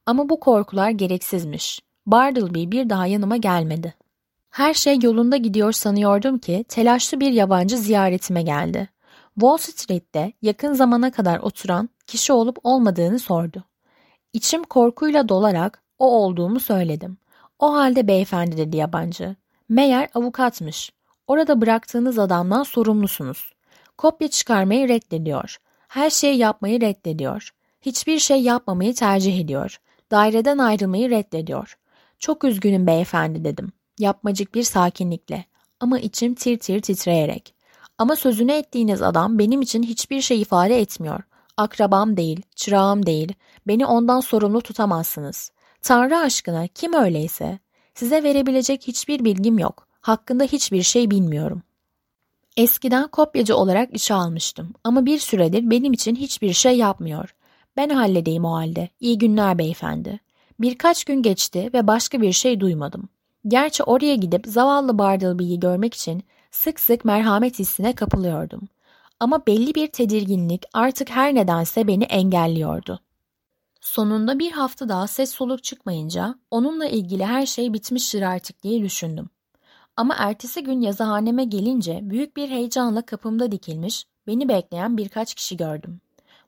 Ama 0.06 0.28
bu 0.28 0.40
korkular 0.40 0.90
gereksizmiş. 0.90 1.80
Bartleby 2.06 2.70
bir 2.70 2.90
daha 2.90 3.06
yanıma 3.06 3.36
gelmedi. 3.36 3.94
Her 4.50 4.74
şey 4.74 4.98
yolunda 5.02 5.36
gidiyor 5.36 5.72
sanıyordum 5.72 6.38
ki 6.38 6.64
telaşlı 6.68 7.20
bir 7.20 7.32
yabancı 7.32 7.78
ziyaretime 7.78 8.42
geldi. 8.42 8.88
Wall 9.34 9.56
Street'te 9.56 10.32
yakın 10.42 10.72
zamana 10.72 11.10
kadar 11.10 11.38
oturan 11.38 11.88
kişi 12.06 12.32
olup 12.32 12.58
olmadığını 12.64 13.18
sordu. 13.18 13.64
İçim 14.32 14.64
korkuyla 14.64 15.28
dolarak 15.28 15.82
o 15.98 16.10
olduğumu 16.10 16.60
söyledim. 16.60 17.18
O 17.58 17.74
halde 17.74 18.08
beyefendi 18.08 18.56
dedi 18.56 18.76
yabancı. 18.76 19.36
Meğer 19.68 20.08
avukatmış. 20.14 20.92
Orada 21.26 21.60
bıraktığınız 21.60 22.18
adamdan 22.18 22.62
sorumlusunuz. 22.62 23.52
Kopya 23.98 24.28
çıkarmayı 24.28 24.88
reddediyor. 24.88 25.58
Her 25.88 26.10
şeyi 26.10 26.36
yapmayı 26.36 26.80
reddediyor. 26.80 27.50
Hiçbir 27.80 28.18
şey 28.18 28.42
yapmamayı 28.42 28.94
tercih 28.94 29.40
ediyor. 29.40 29.80
Daireden 30.10 30.58
ayrılmayı 30.58 31.10
reddediyor. 31.10 31.78
Çok 32.18 32.44
üzgünüm 32.44 32.86
beyefendi 32.86 33.44
dedim. 33.44 33.72
Yapmacık 33.98 34.54
bir 34.54 34.62
sakinlikle. 34.62 35.44
Ama 35.80 35.98
içim 35.98 36.34
tir 36.34 36.58
tir 36.58 36.82
titreyerek. 36.82 37.54
Ama 37.98 38.16
sözünü 38.16 38.52
ettiğiniz 38.52 39.02
adam 39.02 39.38
benim 39.38 39.62
için 39.62 39.82
hiçbir 39.82 40.20
şey 40.20 40.40
ifade 40.40 40.80
etmiyor. 40.80 41.20
Akrabam 41.56 42.16
değil, 42.16 42.42
çırağım 42.56 43.06
değil. 43.06 43.32
Beni 43.66 43.86
ondan 43.86 44.20
sorumlu 44.20 44.60
tutamazsınız. 44.60 45.50
Tanrı 45.82 46.18
aşkına 46.18 46.66
kim 46.66 46.92
öyleyse? 46.92 47.58
Size 47.94 48.22
verebilecek 48.22 48.86
hiçbir 48.86 49.24
bilgim 49.24 49.58
yok. 49.58 49.86
Hakkında 50.00 50.44
hiçbir 50.44 50.82
şey 50.82 51.10
bilmiyorum. 51.10 51.62
Eskiden 52.58 53.08
kopyacı 53.08 53.56
olarak 53.56 53.94
işe 53.94 54.14
almıştım 54.14 54.74
ama 54.84 55.06
bir 55.06 55.18
süredir 55.18 55.70
benim 55.70 55.92
için 55.92 56.16
hiçbir 56.16 56.52
şey 56.52 56.76
yapmıyor. 56.76 57.34
Ben 57.76 57.88
halledeyim 57.88 58.44
o 58.44 58.52
halde. 58.52 58.88
İyi 59.00 59.18
günler 59.18 59.58
beyefendi. 59.58 60.20
Birkaç 60.60 61.04
gün 61.04 61.22
geçti 61.22 61.70
ve 61.74 61.86
başka 61.86 62.20
bir 62.20 62.32
şey 62.32 62.60
duymadım. 62.60 63.08
Gerçi 63.48 63.82
oraya 63.82 64.14
gidip 64.14 64.46
zavallı 64.46 64.98
Bartleby'yi 64.98 65.60
görmek 65.60 65.94
için 65.94 66.22
sık 66.50 66.80
sık 66.80 67.04
merhamet 67.04 67.58
hissine 67.58 67.94
kapılıyordum. 67.94 68.68
Ama 69.20 69.46
belli 69.46 69.74
bir 69.74 69.86
tedirginlik 69.86 70.62
artık 70.72 71.10
her 71.10 71.34
nedense 71.34 71.86
beni 71.86 72.04
engelliyordu. 72.04 73.00
Sonunda 73.80 74.38
bir 74.38 74.52
hafta 74.52 74.88
daha 74.88 75.06
ses 75.06 75.30
soluk 75.30 75.64
çıkmayınca 75.64 76.34
onunla 76.50 76.86
ilgili 76.86 77.24
her 77.24 77.46
şey 77.46 77.72
bitmiştir 77.72 78.22
artık 78.22 78.62
diye 78.62 78.82
düşündüm. 78.82 79.30
Ama 79.98 80.14
ertesi 80.18 80.62
gün 80.62 80.80
yazıhaneme 80.80 81.44
gelince 81.44 82.00
büyük 82.02 82.36
bir 82.36 82.48
heyecanla 82.48 83.02
kapımda 83.02 83.52
dikilmiş, 83.52 84.06
beni 84.26 84.48
bekleyen 84.48 84.96
birkaç 84.96 85.34
kişi 85.34 85.56
gördüm. 85.56 86.00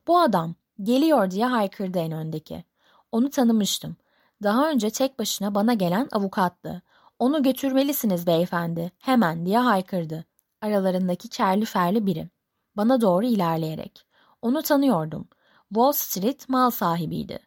Bu 0.07 0.20
adam, 0.20 0.55
geliyor 0.82 1.30
diye 1.30 1.46
haykırdı 1.46 1.98
en 1.98 2.12
öndeki. 2.12 2.64
Onu 3.12 3.30
tanımıştım. 3.30 3.96
Daha 4.42 4.70
önce 4.70 4.90
tek 4.90 5.18
başına 5.18 5.55
bana 5.55 5.74
gelen 5.74 6.09
avukattı. 6.12 6.82
Onu 7.18 7.42
götürmelisiniz 7.42 8.26
beyefendi, 8.26 8.92
hemen 8.98 9.46
diye 9.46 9.59
haykırdı. 9.59 10.24
Aralarındaki 10.62 11.28
kerli 11.28 11.64
ferli 11.64 12.07
biri. 12.07 12.28
Bana 12.76 13.01
doğru 13.01 13.26
ilerleyerek. 13.26 14.07
Onu 14.42 14.62
tanıyordum. 14.62 15.28
Wall 15.68 15.92
Street 15.92 16.48
mal 16.48 16.70
sahibiydi. 16.70 17.38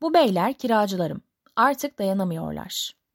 Bu 0.00 0.14
beyler 0.14 0.54
kiracılarım. 0.54 1.20
Artık 1.56 1.98
dayanamıyorlar. 1.98 3.05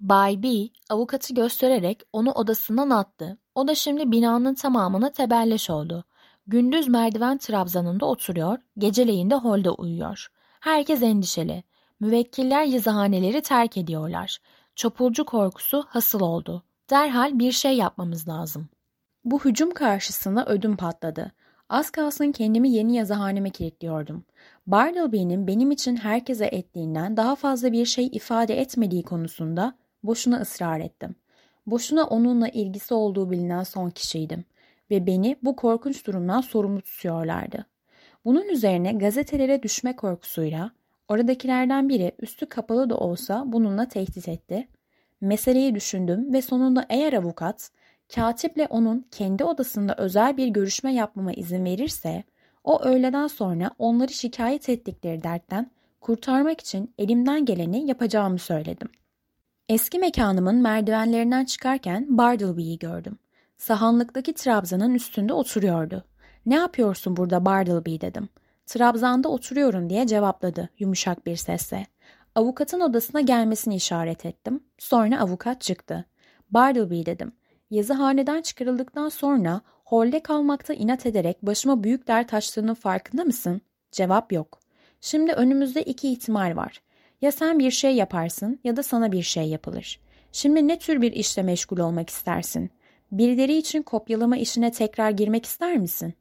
Bay 0.00 0.42
B 0.42 0.48
avukatı 0.90 1.34
göstererek 1.34 2.02
onu 2.12 2.30
odasından 2.30 2.90
attı. 2.90 3.38
O 3.54 3.68
da 3.68 3.74
şimdi 3.74 4.10
binanın 4.10 4.54
tamamına 4.54 5.12
tebelleş 5.12 5.70
oldu. 5.70 6.04
Gündüz 6.46 6.88
merdiven 6.88 7.38
trabzanında 7.38 8.06
oturuyor, 8.06 8.58
geceleyin 8.78 9.30
de 9.30 9.34
holde 9.34 9.70
uyuyor. 9.70 10.28
Herkes 10.60 11.02
endişeli. 11.02 11.64
Müvekkiller 12.00 12.64
yazıhaneleri 12.64 13.42
terk 13.42 13.76
ediyorlar. 13.76 14.38
Çopulcu 14.76 15.24
korkusu 15.24 15.84
hasıl 15.88 16.20
oldu. 16.20 16.62
Derhal 16.90 17.38
bir 17.38 17.52
şey 17.52 17.76
yapmamız 17.76 18.28
lazım. 18.28 18.68
Bu 19.24 19.44
hücum 19.44 19.70
karşısında 19.70 20.46
ödüm 20.46 20.76
patladı. 20.76 21.32
Az 21.68 21.90
kalsın 21.90 22.32
kendimi 22.32 22.70
yeni 22.70 22.96
yazıhaneme 22.96 23.50
kilitliyordum. 23.50 24.24
Bartleby'nin 24.66 25.46
benim 25.46 25.70
için 25.70 25.96
herkese 25.96 26.46
ettiğinden 26.46 27.16
daha 27.16 27.34
fazla 27.34 27.72
bir 27.72 27.86
şey 27.86 28.06
ifade 28.06 28.60
etmediği 28.60 29.02
konusunda 29.02 29.74
boşuna 30.04 30.40
ısrar 30.40 30.80
ettim. 30.80 31.14
Boşuna 31.66 32.04
onunla 32.04 32.48
ilgisi 32.48 32.94
olduğu 32.94 33.30
bilinen 33.30 33.62
son 33.62 33.90
kişiydim 33.90 34.44
ve 34.90 35.06
beni 35.06 35.36
bu 35.42 35.56
korkunç 35.56 36.06
durumdan 36.06 36.40
sorumlu 36.40 36.80
tutuyorlardı. 36.80 37.66
Bunun 38.24 38.48
üzerine 38.48 38.92
gazetelere 38.92 39.62
düşme 39.62 39.96
korkusuyla 39.96 40.70
oradakilerden 41.08 41.88
biri 41.88 42.12
üstü 42.20 42.46
kapalı 42.46 42.90
da 42.90 42.96
olsa 42.96 43.44
bununla 43.46 43.88
tehdit 43.88 44.28
etti. 44.28 44.68
Meseleyi 45.20 45.74
düşündüm 45.74 46.32
ve 46.32 46.42
sonunda 46.42 46.86
eğer 46.88 47.12
avukat 47.12 47.70
katiple 48.14 48.66
onun 48.70 49.06
kendi 49.10 49.44
odasında 49.44 49.94
özel 49.98 50.36
bir 50.36 50.48
görüşme 50.48 50.94
yapmama 50.94 51.32
izin 51.32 51.64
verirse 51.64 52.24
o 52.64 52.82
öğleden 52.82 53.26
sonra 53.26 53.70
onları 53.78 54.12
şikayet 54.12 54.68
ettikleri 54.68 55.22
dertten 55.22 55.70
kurtarmak 56.00 56.60
için 56.60 56.94
elimden 56.98 57.44
geleni 57.44 57.86
yapacağımı 57.88 58.38
söyledim. 58.38 58.88
Eski 59.68 59.98
mekanımın 59.98 60.54
merdivenlerinden 60.54 61.44
çıkarken 61.44 62.18
Bartleby'yi 62.18 62.78
gördüm. 62.78 63.18
Sahanlıktaki 63.56 64.34
trabzanın 64.34 64.94
üstünde 64.94 65.32
oturuyordu. 65.32 66.04
Ne 66.46 66.54
yapıyorsun 66.54 67.16
burada 67.16 67.44
Bartleby 67.44 68.00
dedim. 68.00 68.28
Trabzanda 68.66 69.28
oturuyorum 69.28 69.90
diye 69.90 70.06
cevapladı 70.06 70.68
yumuşak 70.78 71.26
bir 71.26 71.36
sesle. 71.36 71.86
Avukatın 72.34 72.80
odasına 72.80 73.20
gelmesini 73.20 73.76
işaret 73.76 74.26
ettim. 74.26 74.60
Sonra 74.78 75.20
avukat 75.20 75.60
çıktı. 75.60 76.04
Bartleby 76.50 77.06
dedim. 77.06 77.32
Yazıhaneden 77.70 78.42
çıkarıldıktan 78.42 79.08
sonra 79.08 79.60
holde 79.84 80.22
kalmakta 80.22 80.74
inat 80.74 81.06
ederek 81.06 81.42
başıma 81.42 81.84
büyük 81.84 82.08
dert 82.08 82.34
açtığının 82.34 82.74
farkında 82.74 83.24
mısın? 83.24 83.60
Cevap 83.92 84.32
yok. 84.32 84.60
Şimdi 85.00 85.32
önümüzde 85.32 85.82
iki 85.82 86.12
ihtimal 86.12 86.56
var. 86.56 86.80
Ya 87.22 87.32
sen 87.32 87.58
bir 87.58 87.70
şey 87.70 87.94
yaparsın 87.94 88.60
ya 88.64 88.76
da 88.76 88.82
sana 88.82 89.12
bir 89.12 89.22
şey 89.22 89.48
yapılır. 89.48 90.00
Şimdi 90.32 90.68
ne 90.68 90.78
tür 90.78 91.02
bir 91.02 91.12
işle 91.12 91.42
meşgul 91.42 91.78
olmak 91.78 92.10
istersin? 92.10 92.70
Birileri 93.12 93.56
için 93.56 93.82
kopyalama 93.82 94.36
işine 94.36 94.72
tekrar 94.72 95.10
girmek 95.10 95.46
ister 95.46 95.76
misin? 95.76 96.14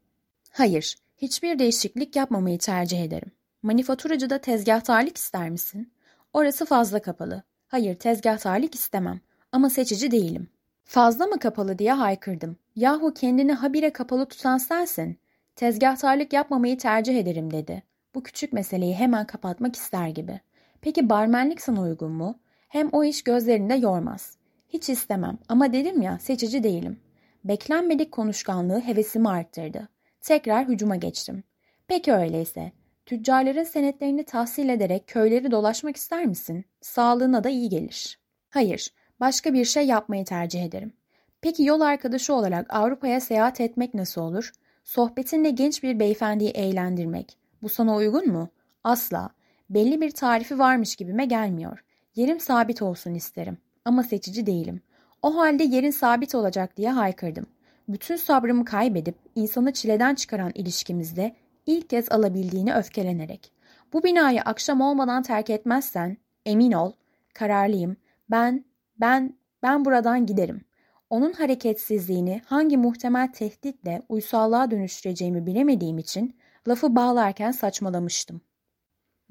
Hayır, 0.51 0.95
hiçbir 1.17 1.59
değişiklik 1.59 2.15
yapmamayı 2.15 2.59
tercih 2.59 3.03
ederim. 3.03 3.31
Manifaturacıda 3.63 4.37
tezgahtarlık 4.37 5.17
ister 5.17 5.49
misin? 5.49 5.91
Orası 6.33 6.65
fazla 6.65 7.01
kapalı. 7.01 7.43
Hayır, 7.67 7.95
tezgahtarlık 7.95 8.75
istemem 8.75 9.19
ama 9.51 9.69
seçici 9.69 10.11
değilim. 10.11 10.47
Fazla 10.83 11.25
mı 11.25 11.39
kapalı 11.39 11.79
diye 11.79 11.93
haykırdım. 11.93 12.57
Yahu 12.75 13.13
kendini 13.13 13.53
habire 13.53 13.93
kapalı 13.93 14.25
tutan 14.25 14.57
sensin. 14.57 15.19
Tezgahtarlık 15.55 16.33
yapmamayı 16.33 16.77
tercih 16.77 17.19
ederim 17.19 17.51
dedi. 17.51 17.83
Bu 18.15 18.23
küçük 18.23 18.53
meseleyi 18.53 18.95
hemen 18.95 19.27
kapatmak 19.27 19.75
ister 19.75 20.07
gibi. 20.07 20.39
Peki 20.83 21.09
barmenlik 21.09 21.61
sana 21.61 21.81
uygun 21.81 22.11
mu? 22.11 22.39
Hem 22.67 22.89
o 22.91 23.03
iş 23.03 23.21
gözlerinde 23.21 23.73
yormaz. 23.73 24.37
Hiç 24.69 24.89
istemem 24.89 25.37
ama 25.49 25.73
dedim 25.73 26.01
ya 26.01 26.19
seçici 26.19 26.63
değilim. 26.63 26.99
Beklenmedik 27.43 28.11
konuşkanlığı 28.11 28.79
hevesimi 28.79 29.29
arttırdı. 29.29 29.89
Tekrar 30.21 30.67
hücuma 30.67 30.95
geçtim. 30.95 31.43
Peki 31.87 32.13
öyleyse. 32.13 32.71
Tüccarların 33.05 33.63
senetlerini 33.63 34.23
tahsil 34.23 34.69
ederek 34.69 35.07
köyleri 35.07 35.51
dolaşmak 35.51 35.95
ister 35.95 36.25
misin? 36.25 36.65
Sağlığına 36.81 37.43
da 37.43 37.49
iyi 37.49 37.69
gelir. 37.69 38.19
Hayır, 38.49 38.89
başka 39.19 39.53
bir 39.53 39.65
şey 39.65 39.87
yapmayı 39.87 40.25
tercih 40.25 40.63
ederim. 40.63 40.93
Peki 41.41 41.63
yol 41.63 41.81
arkadaşı 41.81 42.33
olarak 42.33 42.73
Avrupa'ya 42.73 43.19
seyahat 43.19 43.61
etmek 43.61 43.93
nasıl 43.93 44.21
olur? 44.21 44.51
Sohbetinle 44.83 45.49
genç 45.49 45.83
bir 45.83 45.99
beyefendiyi 45.99 46.49
eğlendirmek. 46.49 47.37
Bu 47.61 47.69
sana 47.69 47.95
uygun 47.95 48.27
mu? 48.27 48.49
Asla. 48.83 49.29
Belli 49.73 50.01
bir 50.01 50.11
tarifi 50.11 50.59
varmış 50.59 50.95
gibime 50.95 51.25
gelmiyor. 51.25 51.83
Yerim 52.15 52.39
sabit 52.39 52.81
olsun 52.81 53.13
isterim. 53.13 53.57
Ama 53.85 54.03
seçici 54.03 54.45
değilim. 54.45 54.81
O 55.21 55.37
halde 55.37 55.63
yerin 55.63 55.91
sabit 55.91 56.35
olacak 56.35 56.77
diye 56.77 56.91
haykırdım. 56.91 57.45
Bütün 57.87 58.15
sabrımı 58.15 58.65
kaybedip 58.65 59.15
insanı 59.35 59.73
çileden 59.73 60.15
çıkaran 60.15 60.51
ilişkimizde 60.55 61.35
ilk 61.65 61.89
kez 61.89 62.11
alabildiğini 62.11 62.75
öfkelenerek. 62.75 63.51
Bu 63.93 64.03
binayı 64.03 64.41
akşam 64.41 64.81
olmadan 64.81 65.23
terk 65.23 65.49
etmezsen 65.49 66.17
emin 66.45 66.71
ol, 66.71 66.91
kararlıyım. 67.33 67.97
Ben, 68.31 68.65
ben, 68.99 69.37
ben 69.63 69.85
buradan 69.85 70.25
giderim. 70.25 70.61
Onun 71.09 71.33
hareketsizliğini 71.33 72.41
hangi 72.45 72.77
muhtemel 72.77 73.31
tehditle 73.33 74.01
uysallığa 74.09 74.71
dönüştüreceğimi 74.71 75.45
bilemediğim 75.45 75.97
için 75.97 76.35
lafı 76.67 76.95
bağlarken 76.95 77.51
saçmalamıştım. 77.51 78.41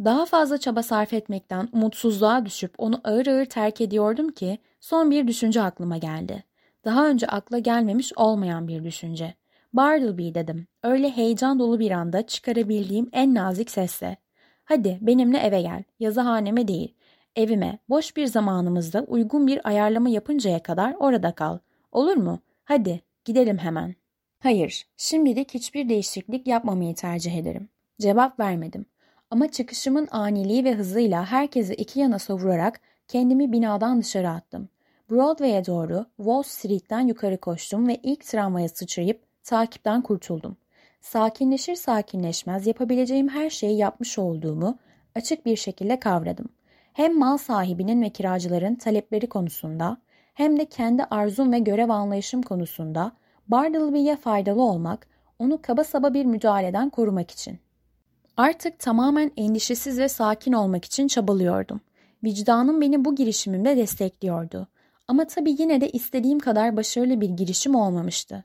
Daha 0.05 0.27
fazla 0.27 0.59
çaba 0.59 0.83
sarf 0.83 1.12
etmekten 1.12 1.69
umutsuzluğa 1.73 2.47
düşüp 2.47 2.74
onu 2.79 3.01
ağır 3.05 3.27
ağır 3.27 3.45
terk 3.45 3.81
ediyordum 3.81 4.33
ki 4.33 4.59
son 4.81 5.11
bir 5.11 5.27
düşünce 5.27 5.62
aklıma 5.62 5.99
geldi. 5.99 6.45
Daha 6.85 7.09
önce 7.09 7.27
akla 7.27 7.59
gelmemiş 7.59 8.12
olmayan 8.16 8.69
bir 8.69 8.85
düşünce. 8.85 9.35
Bartleby 9.73 10.35
dedim. 10.35 10.66
Öyle 10.83 11.11
heyecan 11.11 11.59
dolu 11.59 11.79
bir 11.79 11.91
anda 11.91 12.27
çıkarabildiğim 12.27 13.09
en 13.12 13.35
nazik 13.35 13.70
sesle. 13.70 14.16
Hadi 14.65 14.99
benimle 15.01 15.39
eve 15.39 15.62
gel. 15.62 15.83
Yazıhaneme 16.01 16.69
değil. 16.69 16.95
Evime 17.37 17.79
boş 17.89 18.16
bir 18.16 18.27
zamanımızda 18.27 19.03
uygun 19.03 19.47
bir 19.47 19.69
ayarlama 19.69 20.09
yapıncaya 20.09 20.62
kadar 20.62 20.95
orada 20.99 21.33
kal. 21.33 21.59
Olur 21.93 22.16
mu? 22.16 22.39
Hadi 22.65 23.01
gidelim 23.24 23.59
hemen. 23.59 23.95
Hayır, 24.39 24.87
şimdilik 24.97 25.55
hiçbir 25.55 25.89
değişiklik 25.89 26.47
yapmamayı 26.47 26.95
tercih 26.95 27.37
ederim. 27.37 27.69
Cevap 28.01 28.41
vermedim. 28.41 28.87
Ama 29.32 29.50
çıkışımın 29.50 30.09
aniliği 30.10 30.64
ve 30.64 30.74
hızıyla 30.74 31.26
herkesi 31.26 31.74
iki 31.74 32.00
yana 32.00 32.18
savurarak 32.18 32.80
kendimi 33.09 33.52
binadan 33.52 34.00
dışarı 34.00 34.30
attım. 34.30 34.68
Broadway'e 35.10 35.66
doğru 35.66 36.06
Wall 36.16 36.42
Street'ten 36.42 37.00
yukarı 37.00 37.36
koştum 37.36 37.88
ve 37.88 37.96
ilk 38.02 38.24
tramvaya 38.24 38.68
sıçrayıp 38.68 39.22
takipten 39.44 40.02
kurtuldum. 40.02 40.56
Sakinleşir 41.00 41.74
sakinleşmez 41.74 42.66
yapabileceğim 42.66 43.28
her 43.28 43.50
şeyi 43.50 43.78
yapmış 43.78 44.18
olduğumu 44.18 44.78
açık 45.14 45.46
bir 45.46 45.56
şekilde 45.56 46.00
kavradım. 46.00 46.48
Hem 46.92 47.18
mal 47.18 47.36
sahibinin 47.36 48.02
ve 48.02 48.10
kiracıların 48.10 48.74
talepleri 48.74 49.26
konusunda 49.26 49.96
hem 50.34 50.59
de 50.59 50.64
kendi 50.64 51.04
arzum 51.04 51.52
ve 51.52 51.59
görev 51.59 51.88
anlayışım 51.88 52.42
konusunda 52.42 53.12
Bartleby'ye 53.48 54.16
faydalı 54.16 54.62
olmak, 54.62 55.06
onu 55.38 55.62
kaba 55.62 55.84
saba 55.84 56.14
bir 56.14 56.24
müdahaleden 56.24 56.90
korumak 56.90 57.30
için. 57.30 57.59
Artık 58.36 58.78
tamamen 58.78 59.30
endişesiz 59.36 59.98
ve 59.98 60.09
sakin 60.09 60.52
olmak 60.52 60.84
için 60.84 61.09
çabalıyordum. 61.09 61.80
Vicdanım 62.24 62.80
beni 62.80 63.04
bu 63.04 63.14
girişimimde 63.14 63.76
destekliyordu. 63.76 64.68
Ama 65.09 65.24
tabii 65.24 65.56
yine 65.59 65.80
de 65.80 65.90
istediğim 65.90 66.38
kadar 66.38 66.76
başarılı 66.76 67.20
bir 67.20 67.28
girişim 67.28 67.74
olmamıştı. 67.74 68.44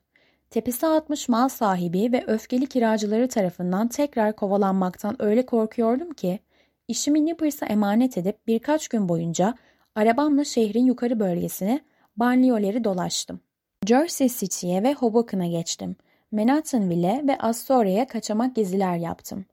Tepesi 0.49 0.87
atmış 0.87 1.29
mal 1.29 1.49
sahibi 1.49 2.11
ve 2.11 2.23
öfkeli 2.27 2.67
kiracıları 2.67 3.27
tarafından 3.27 3.87
tekrar 3.87 4.35
kovalanmaktan 4.35 5.15
öyle 5.19 5.45
korkuyordum 5.45 6.13
ki, 6.13 6.39
işimi 6.87 7.25
Nippers'a 7.25 7.65
emanet 7.65 8.17
edip 8.17 8.47
birkaç 8.47 8.87
gün 8.87 9.09
boyunca 9.09 9.55
arabamla 9.95 10.43
şehrin 10.43 10.85
yukarı 10.85 11.19
bölgesine 11.19 11.81
banliyoleri 12.17 12.83
dolaştım. 12.83 13.39
Jersey 13.85 14.29
City'ye 14.29 14.83
ve 14.83 14.93
Hoboken'a 14.93 15.47
geçtim. 15.47 15.95
Manhattanville 16.31 17.23
ve 17.27 17.37
Astoria'ya 17.37 18.07
kaçamak 18.07 18.55
geziler 18.55 18.95
yaptım. 18.97 19.45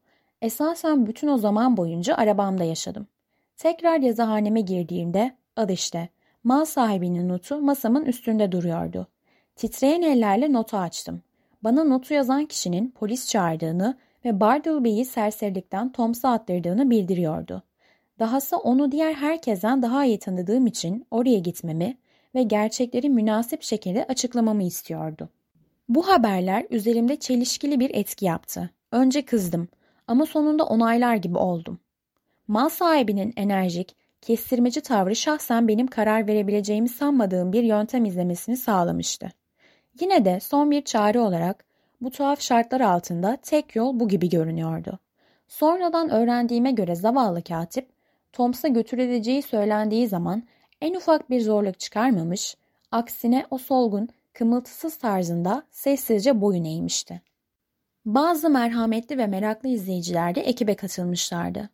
Esasen 0.42 1.06
bütün 1.06 1.28
o 1.28 1.38
zaman 1.38 1.76
boyunca 1.76 2.14
arabamda 2.14 2.64
yaşadım. 2.64 3.06
Tekrar 3.56 4.00
yazıhaneme 4.00 4.60
girdiğimde, 4.60 5.36
al 5.56 5.70
işte, 5.70 6.08
mal 6.44 6.64
sahibinin 6.64 7.28
notu 7.28 7.60
masamın 7.60 8.04
üstünde 8.04 8.52
duruyordu. 8.52 9.06
Titreyen 9.56 10.02
ellerle 10.02 10.52
notu 10.52 10.76
açtım. 10.76 11.22
Bana 11.64 11.84
notu 11.84 12.14
yazan 12.14 12.46
kişinin 12.46 12.90
polis 12.90 13.28
çağırdığını 13.28 13.96
ve 14.24 14.40
Bartleby'yi 14.40 15.04
serserilikten 15.04 15.92
Toms'a 15.92 16.30
attırdığını 16.30 16.90
bildiriyordu. 16.90 17.62
Dahası 18.18 18.56
onu 18.56 18.92
diğer 18.92 19.14
herkesten 19.14 19.82
daha 19.82 20.04
iyi 20.04 20.18
tanıdığım 20.18 20.66
için 20.66 21.06
oraya 21.10 21.38
gitmemi 21.38 21.96
ve 22.34 22.42
gerçekleri 22.42 23.10
münasip 23.10 23.62
şekilde 23.62 24.04
açıklamamı 24.04 24.62
istiyordu. 24.62 25.28
Bu 25.88 26.08
haberler 26.08 26.66
üzerimde 26.70 27.16
çelişkili 27.16 27.80
bir 27.80 27.90
etki 27.94 28.24
yaptı. 28.24 28.70
Önce 28.92 29.24
kızdım 29.24 29.68
ama 30.06 30.26
sonunda 30.26 30.64
onaylar 30.64 31.16
gibi 31.16 31.38
oldum. 31.38 31.80
Mal 32.48 32.68
sahibinin 32.68 33.32
enerjik, 33.36 33.96
kestirmeci 34.20 34.80
tavrı 34.80 35.16
şahsen 35.16 35.68
benim 35.68 35.86
karar 35.86 36.26
verebileceğimi 36.26 36.88
sanmadığım 36.88 37.52
bir 37.52 37.62
yöntem 37.62 38.04
izlemesini 38.04 38.56
sağlamıştı. 38.56 39.32
Yine 40.00 40.24
de 40.24 40.40
son 40.40 40.70
bir 40.70 40.82
çare 40.82 41.20
olarak 41.20 41.64
bu 42.00 42.10
tuhaf 42.10 42.40
şartlar 42.40 42.80
altında 42.80 43.38
tek 43.42 43.76
yol 43.76 44.00
bu 44.00 44.08
gibi 44.08 44.28
görünüyordu. 44.28 44.98
Sonradan 45.48 46.10
öğrendiğime 46.10 46.70
göre 46.72 46.94
zavallı 46.94 47.42
katip, 47.42 47.88
Toms'a 48.32 48.68
götürüleceği 48.68 49.42
söylendiği 49.42 50.08
zaman 50.08 50.42
en 50.80 50.94
ufak 50.94 51.30
bir 51.30 51.40
zorluk 51.40 51.80
çıkarmamış, 51.80 52.56
aksine 52.92 53.46
o 53.50 53.58
solgun, 53.58 54.08
kımıltısız 54.32 54.96
tarzında 54.96 55.62
sessizce 55.70 56.40
boyun 56.40 56.64
eğmişti. 56.64 57.22
Bazı 58.04 58.50
merhametli 58.50 59.18
ve 59.18 59.26
meraklı 59.26 59.68
izleyiciler 59.68 60.34
de 60.34 60.40
ekibe 60.40 60.74
katılmışlardı. 60.76 61.68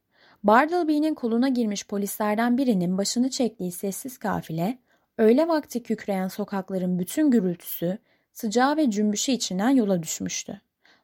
Bartleby'nin 0.44 1.15
koluna 1.15 1.48
girmiş 1.48 1.86
polislerden 1.86 2.59
birinin 2.59 2.98
başını 2.98 3.31
çektiği 3.31 3.73
sessiz 3.73 4.19
kafile, 4.19 4.78
öğle 5.19 5.48
vakti 5.48 5.82
kükreyen 5.82 6.28
sokakların 6.28 6.98
bütün 6.98 7.31
gürültüsü, 7.31 7.98
sıcağı 8.32 8.77
ve 8.77 8.90
cümbüşü 8.90 9.32
içinden 9.32 9.70
yola 9.70 10.02
düşmüştü. 10.02 10.61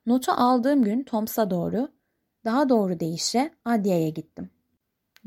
Notu 0.07 0.32
aldığım 0.32 0.82
gün 0.82 1.03
Toms'a 1.03 1.51
doğru, 1.51 1.89
daha 2.44 2.69
doğru 2.69 3.01
deyişle 3.01 3.51
adliyeye 3.65 4.11
gittim. 4.11 4.51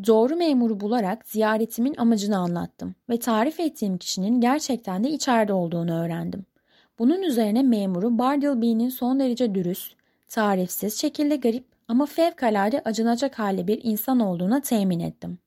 Doğru 0.08 0.36
memuru 0.36 0.80
bularak 0.80 1.28
ziyaretimin 1.28 1.96
amacını 1.98 2.38
anlattım 2.38 2.96
ve 3.10 3.20
tarif 3.20 3.60
ettiğim 3.60 3.98
kişinin 3.98 4.42
gerçekten 4.42 5.04
de 5.04 5.10
içeride 5.10 5.54
olduğunu 5.54 6.04
öğrendim. 6.04 6.46
Bunun 7.00 7.22
üzerine 7.22 7.64
memuru 7.64 8.18
Bartleby'nin 8.18 8.90
son 8.90 9.20
derece 9.20 9.56
dürüst, 9.56 9.96
tarifsiz 10.28 11.02
şekilde 11.02 11.36
garip 11.36 11.66
ama 11.88 12.06
fevkalade 12.06 12.82
acınacak 12.86 13.40
hali 13.40 13.68
bir 13.68 13.80
insan 13.84 14.20
olduğuna 14.20 14.62
temin 14.62 15.00
ettim. 15.00 15.38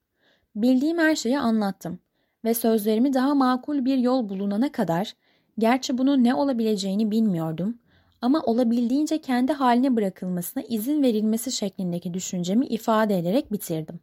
Bildiğim 0.56 0.98
her 0.98 1.16
şeyi 1.16 1.38
anlattım 1.38 1.98
ve 2.44 2.54
sözlerimi 2.54 3.14
daha 3.14 3.34
makul 3.34 3.84
bir 3.84 3.98
yol 3.98 4.28
bulunana 4.28 4.72
kadar, 4.72 5.14
gerçi 5.58 5.98
bunun 5.98 6.24
ne 6.24 6.34
olabileceğini 6.34 7.10
bilmiyordum 7.10 7.78
ama 8.20 8.40
olabildiğince 8.40 9.20
kendi 9.20 9.52
haline 9.52 9.96
bırakılmasına 9.96 10.62
izin 10.62 11.02
verilmesi 11.02 11.52
şeklindeki 11.52 12.14
düşüncemi 12.14 12.66
ifade 12.66 13.18
ederek 13.18 13.52
bitirdim. 13.52 14.00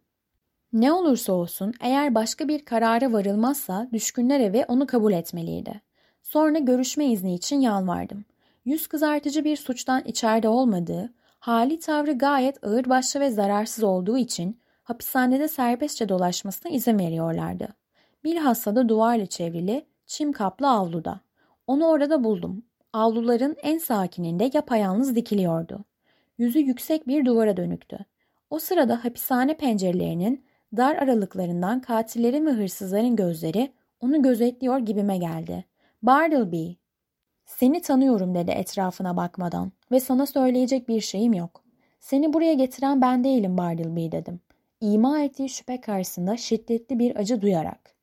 Ne 0.72 0.92
olursa 0.92 1.32
olsun 1.32 1.74
eğer 1.80 2.14
başka 2.14 2.48
bir 2.48 2.64
karara 2.64 3.12
varılmazsa 3.12 3.88
düşkünler 3.92 4.40
evi 4.40 4.64
onu 4.68 4.86
kabul 4.86 5.12
etmeliydi. 5.12 5.89
Sonra 6.22 6.58
görüşme 6.58 7.06
izni 7.06 7.34
için 7.34 7.60
yalvardım. 7.60 8.24
Yüz 8.64 8.86
kızartıcı 8.86 9.44
bir 9.44 9.56
suçtan 9.56 10.04
içeride 10.04 10.48
olmadığı, 10.48 11.12
hali 11.38 11.80
tavrı 11.80 12.12
gayet 12.12 12.64
ağırbaşlı 12.64 13.20
ve 13.20 13.30
zararsız 13.30 13.84
olduğu 13.84 14.18
için 14.18 14.60
hapishanede 14.82 15.48
serbestçe 15.48 16.08
dolaşmasına 16.08 16.72
izin 16.72 16.98
veriyorlardı. 16.98 17.68
Bilhassa 18.24 18.76
da 18.76 18.88
duvarla 18.88 19.26
çevrili, 19.26 19.86
çim 20.06 20.32
kaplı 20.32 20.68
avluda. 20.68 21.20
Onu 21.66 21.86
orada 21.86 22.24
buldum. 22.24 22.62
Avluların 22.92 23.56
en 23.62 23.78
sakininde 23.78 24.50
yapayalnız 24.54 25.16
dikiliyordu. 25.16 25.84
Yüzü 26.38 26.58
yüksek 26.58 27.08
bir 27.08 27.24
duvara 27.24 27.56
dönüktü. 27.56 27.98
O 28.50 28.58
sırada 28.58 29.04
hapishane 29.04 29.56
pencerelerinin 29.56 30.44
dar 30.76 30.96
aralıklarından 30.96 31.80
katillerin 31.80 32.46
ve 32.46 32.50
hırsızların 32.50 33.16
gözleri 33.16 33.72
onu 34.00 34.22
gözetliyor 34.22 34.78
gibime 34.78 35.18
geldi. 35.18 35.64
Bartleby, 36.02 36.72
seni 37.44 37.82
tanıyorum 37.82 38.34
dedi 38.34 38.50
etrafına 38.50 39.16
bakmadan 39.16 39.72
ve 39.92 40.00
sana 40.00 40.26
söyleyecek 40.26 40.88
bir 40.88 41.00
şeyim 41.00 41.32
yok. 41.32 41.62
Seni 41.98 42.32
buraya 42.32 42.54
getiren 42.54 43.00
ben 43.00 43.24
değilim 43.24 43.58
Bartleby 43.58 44.12
dedim. 44.12 44.40
İma 44.80 45.20
ettiği 45.20 45.48
şüphe 45.48 45.80
karşısında 45.80 46.36
şiddetli 46.36 46.98
bir 46.98 47.16
acı 47.16 47.42
duyarak. 47.42 47.94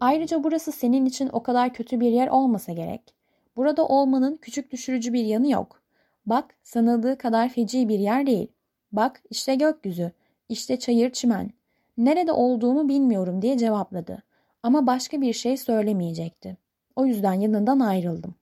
Ayrıca 0.00 0.44
burası 0.44 0.72
senin 0.72 1.06
için 1.06 1.28
o 1.32 1.42
kadar 1.42 1.74
kötü 1.74 2.00
bir 2.00 2.10
yer 2.10 2.28
olmasa 2.28 2.72
gerek. 2.72 3.14
Burada 3.56 3.86
olmanın 3.86 4.36
küçük 4.36 4.72
düşürücü 4.72 5.12
bir 5.12 5.24
yanı 5.24 5.50
yok. 5.50 5.82
Bak 6.26 6.54
sanıldığı 6.62 7.18
kadar 7.18 7.48
feci 7.48 7.88
bir 7.88 7.98
yer 7.98 8.26
değil. 8.26 8.48
Bak 8.92 9.22
işte 9.30 9.54
gökyüzü, 9.54 10.12
işte 10.48 10.78
çayır 10.78 11.10
çimen. 11.10 11.50
Nerede 11.98 12.32
olduğumu 12.32 12.88
bilmiyorum 12.88 13.42
diye 13.42 13.58
cevapladı. 13.58 14.22
Ama 14.62 14.86
başka 14.86 15.20
bir 15.20 15.32
şey 15.32 15.56
söylemeyecekti. 15.56 16.61
O 16.96 17.06
yüzden 17.06 17.32
yanından 17.32 17.80
ayrıldım. 17.80 18.34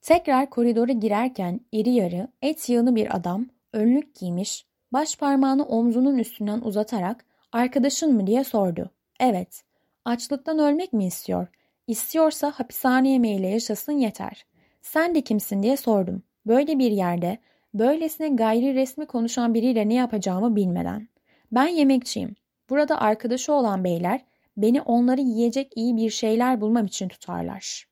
Tekrar 0.00 0.50
koridora 0.50 0.92
girerken 0.92 1.60
iri 1.72 1.90
yarı, 1.90 2.28
et 2.42 2.68
yığını 2.68 2.96
bir 2.96 3.16
adam, 3.16 3.46
önlük 3.72 4.14
giymiş, 4.14 4.66
baş 4.92 5.16
parmağını 5.16 5.64
omzunun 5.64 6.18
üstünden 6.18 6.60
uzatarak 6.60 7.24
arkadaşın 7.52 8.14
mı 8.14 8.26
diye 8.26 8.44
sordu. 8.44 8.90
Evet, 9.20 9.62
açlıktan 10.04 10.58
ölmek 10.58 10.92
mi 10.92 11.06
istiyor? 11.06 11.46
İstiyorsa 11.86 12.50
hapishane 12.50 13.10
yemeğiyle 13.10 13.48
yaşasın 13.48 13.92
yeter. 13.92 14.46
Sen 14.82 15.14
de 15.14 15.20
kimsin 15.20 15.62
diye 15.62 15.76
sordum. 15.76 16.22
Böyle 16.46 16.78
bir 16.78 16.90
yerde, 16.90 17.38
böylesine 17.74 18.28
gayri 18.28 18.74
resmi 18.74 19.06
konuşan 19.06 19.54
biriyle 19.54 19.88
ne 19.88 19.94
yapacağımı 19.94 20.56
bilmeden. 20.56 21.08
Ben 21.52 21.66
yemekçiyim. 21.66 22.36
Burada 22.70 23.00
arkadaşı 23.00 23.52
olan 23.52 23.84
beyler 23.84 24.20
beni 24.58 24.82
onları 24.82 25.20
yiyecek 25.20 25.72
iyi 25.76 25.96
bir 25.96 26.10
şeyler 26.10 26.60
bulmam 26.60 26.86
için 26.86 27.08
tutarlar. 27.08 27.84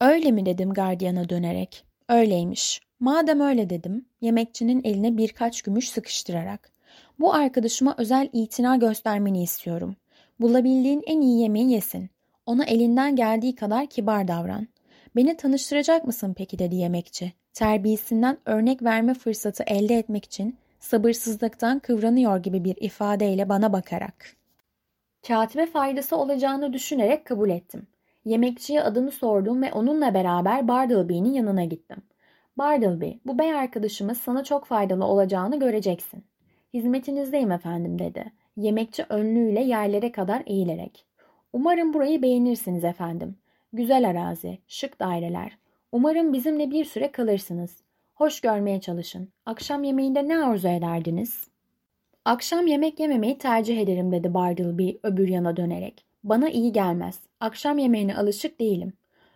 Öyle 0.00 0.30
mi 0.30 0.46
dedim 0.46 0.72
gardiyana 0.72 1.28
dönerek. 1.28 1.84
Öyleymiş. 2.08 2.80
Madem 3.00 3.40
öyle 3.40 3.70
dedim, 3.70 4.06
yemekçinin 4.20 4.84
eline 4.84 5.16
birkaç 5.16 5.62
gümüş 5.62 5.90
sıkıştırarak. 5.90 6.72
Bu 7.18 7.34
arkadaşıma 7.34 7.94
özel 7.98 8.28
itina 8.32 8.76
göstermeni 8.76 9.42
istiyorum. 9.42 9.96
Bulabildiğin 10.40 11.02
en 11.06 11.20
iyi 11.20 11.40
yemeği 11.40 11.70
yesin. 11.70 12.10
Ona 12.46 12.64
elinden 12.64 13.16
geldiği 13.16 13.54
kadar 13.54 13.86
kibar 13.86 14.28
davran. 14.28 14.68
Beni 15.16 15.36
tanıştıracak 15.36 16.04
mısın 16.04 16.34
peki 16.36 16.58
dedi 16.58 16.76
yemekçi. 16.76 17.32
Terbiyesinden 17.52 18.38
örnek 18.46 18.82
verme 18.82 19.14
fırsatı 19.14 19.62
elde 19.62 19.98
etmek 19.98 20.24
için 20.24 20.58
sabırsızlıktan 20.80 21.78
kıvranıyor 21.78 22.38
gibi 22.38 22.64
bir 22.64 22.76
ifadeyle 22.80 23.48
bana 23.48 23.72
bakarak. 23.72 24.36
Katibe 25.28 25.66
faydası 25.66 26.16
olacağını 26.16 26.72
düşünerek 26.72 27.24
kabul 27.24 27.50
ettim. 27.50 27.86
Yemekçiye 28.24 28.82
adını 28.82 29.10
sordum 29.10 29.62
ve 29.62 29.72
onunla 29.72 30.14
beraber 30.14 30.68
Bartleby'nin 30.68 31.32
yanına 31.32 31.64
gittim. 31.64 32.02
Bartleby, 32.58 33.10
bu 33.26 33.38
bey 33.38 33.54
arkadaşımız 33.54 34.18
sana 34.18 34.44
çok 34.44 34.64
faydalı 34.64 35.04
olacağını 35.04 35.58
göreceksin. 35.58 36.24
Hizmetinizdeyim 36.74 37.52
efendim 37.52 37.98
dedi. 37.98 38.32
Yemekçi 38.56 39.06
önlüğüyle 39.08 39.60
yerlere 39.60 40.12
kadar 40.12 40.42
eğilerek. 40.46 41.06
Umarım 41.52 41.94
burayı 41.94 42.22
beğenirsiniz 42.22 42.84
efendim. 42.84 43.36
Güzel 43.72 44.08
arazi, 44.08 44.58
şık 44.66 45.00
daireler. 45.00 45.58
Umarım 45.92 46.32
bizimle 46.32 46.70
bir 46.70 46.84
süre 46.84 47.12
kalırsınız. 47.12 47.76
Hoş 48.14 48.40
görmeye 48.40 48.80
çalışın. 48.80 49.28
Akşam 49.46 49.84
yemeğinde 49.84 50.28
ne 50.28 50.38
arzu 50.38 50.68
ederdiniz? 50.68 51.55
Akşam 52.26 52.66
yemek 52.66 53.00
yememeyi 53.00 53.38
tercih 53.38 53.80
ederim 53.80 54.12
dedi 54.12 54.34
Bartleby 54.34 54.90
öbür 55.02 55.28
yana 55.28 55.56
dönerek. 55.56 56.04
Bana 56.24 56.50
iyi 56.50 56.72
gelmez. 56.72 57.20
Akşam 57.40 57.78
yemeğine 57.78 58.16
alışık 58.16 58.60
değilim. 58.60 58.92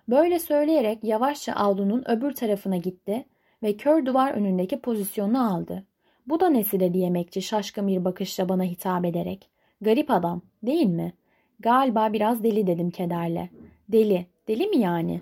Böyle 0.09 0.39
söyleyerek 0.39 1.05
yavaşça 1.05 1.53
avlunun 1.53 2.11
öbür 2.11 2.33
tarafına 2.33 2.77
gitti 2.77 3.25
ve 3.63 3.77
kör 3.77 4.07
duvar 4.07 4.33
önündeki 4.33 4.81
pozisyonunu 4.81 5.55
aldı. 5.55 5.87
Bu 6.27 6.41
da 6.41 6.49
nesi 6.51 6.81
dedi 6.81 6.99
yemekçi 6.99 7.43
şaşkın 7.43 7.89
bir 7.89 8.05
bakışla 8.05 8.49
bana 8.49 8.65
hitap 8.65 9.05
ederek. 9.05 9.51
Garip 9.81 10.11
adam 10.11 10.43
değil 10.63 10.87
mi? 10.87 11.13
Galiba 11.61 12.13
biraz 12.13 12.45
deli 12.45 12.67
dedim 12.67 12.91
kederle. 12.91 13.51
Deli, 13.89 14.27
deli 14.49 14.67
mi 14.67 14.79
yani? 14.79 15.21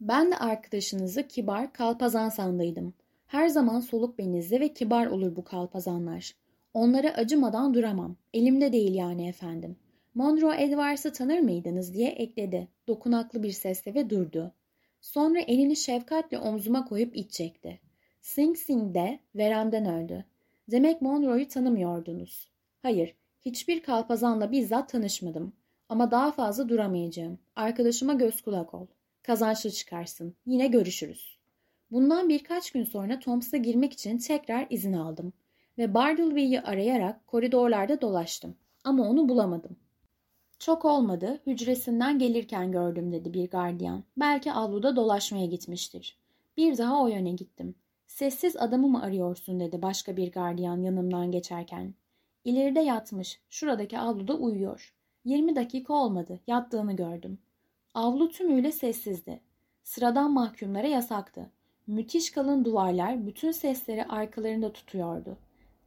Ben 0.00 0.30
de 0.30 0.36
arkadaşınızı 0.36 1.28
kibar 1.28 1.72
kalpazan 1.72 2.28
sandıydım. 2.28 2.94
Her 3.26 3.48
zaman 3.48 3.80
soluk 3.80 4.18
benizli 4.18 4.60
ve 4.60 4.72
kibar 4.72 5.06
olur 5.06 5.36
bu 5.36 5.44
kalpazanlar. 5.44 6.41
Onlara 6.74 7.10
acımadan 7.10 7.74
duramam. 7.74 8.16
Elimde 8.34 8.72
değil 8.72 8.94
yani 8.94 9.28
efendim. 9.28 9.76
Monroe 10.14 10.62
Edwards'ı 10.62 11.12
tanır 11.12 11.38
mıydınız 11.38 11.94
diye 11.94 12.10
ekledi. 12.10 12.68
Dokunaklı 12.88 13.42
bir 13.42 13.50
sesle 13.50 13.94
ve 13.94 14.10
durdu. 14.10 14.52
Sonra 15.00 15.40
elini 15.40 15.76
şefkatle 15.76 16.38
omzuma 16.38 16.84
koyup 16.84 17.16
iç 17.16 17.30
çekti. 17.30 17.80
Sing 18.20 18.56
Sing 18.56 18.94
de 18.94 19.18
veremden 19.34 19.86
öldü. 19.86 20.24
Demek 20.70 21.02
Monroe'yu 21.02 21.48
tanımıyordunuz. 21.48 22.48
Hayır, 22.82 23.14
hiçbir 23.40 23.82
kalpazanla 23.82 24.52
bizzat 24.52 24.88
tanışmadım. 24.88 25.52
Ama 25.88 26.10
daha 26.10 26.32
fazla 26.32 26.68
duramayacağım. 26.68 27.38
Arkadaşıma 27.56 28.14
göz 28.14 28.42
kulak 28.42 28.74
ol. 28.74 28.86
Kazançlı 29.22 29.70
çıkarsın. 29.70 30.36
Yine 30.46 30.66
görüşürüz. 30.66 31.38
Bundan 31.90 32.28
birkaç 32.28 32.70
gün 32.70 32.84
sonra 32.84 33.18
Thomps'a 33.18 33.56
girmek 33.56 33.92
için 33.92 34.18
tekrar 34.18 34.66
izin 34.70 34.92
aldım. 34.92 35.32
Ve 35.78 35.94
Bartleby'yi 35.94 36.60
arayarak 36.60 37.26
koridorlarda 37.26 38.00
dolaştım. 38.00 38.54
Ama 38.84 39.08
onu 39.08 39.28
bulamadım. 39.28 39.76
Çok 40.58 40.84
olmadı, 40.84 41.40
hücresinden 41.46 42.18
gelirken 42.18 42.72
gördüm 42.72 43.12
dedi 43.12 43.34
bir 43.34 43.50
gardiyan. 43.50 44.04
Belki 44.16 44.52
avluda 44.52 44.96
dolaşmaya 44.96 45.46
gitmiştir. 45.46 46.18
Bir 46.56 46.78
daha 46.78 47.02
o 47.02 47.08
yöne 47.08 47.32
gittim. 47.32 47.74
Sessiz 48.06 48.56
adamı 48.56 48.88
mı 48.88 49.02
arıyorsun 49.02 49.60
dedi 49.60 49.82
başka 49.82 50.16
bir 50.16 50.32
gardiyan 50.32 50.82
yanımdan 50.82 51.30
geçerken. 51.30 51.94
İleride 52.44 52.80
yatmış, 52.80 53.40
şuradaki 53.50 53.98
avluda 53.98 54.34
uyuyor. 54.34 54.94
Yirmi 55.24 55.56
dakika 55.56 55.94
olmadı, 55.94 56.40
yattığını 56.46 56.96
gördüm. 56.96 57.38
Avlu 57.94 58.28
tümüyle 58.28 58.72
sessizdi. 58.72 59.40
Sıradan 59.82 60.32
mahkumlara 60.32 60.86
yasaktı. 60.86 61.50
Müthiş 61.86 62.30
kalın 62.30 62.64
duvarlar 62.64 63.26
bütün 63.26 63.50
sesleri 63.50 64.04
arkalarında 64.04 64.72
tutuyordu. 64.72 65.36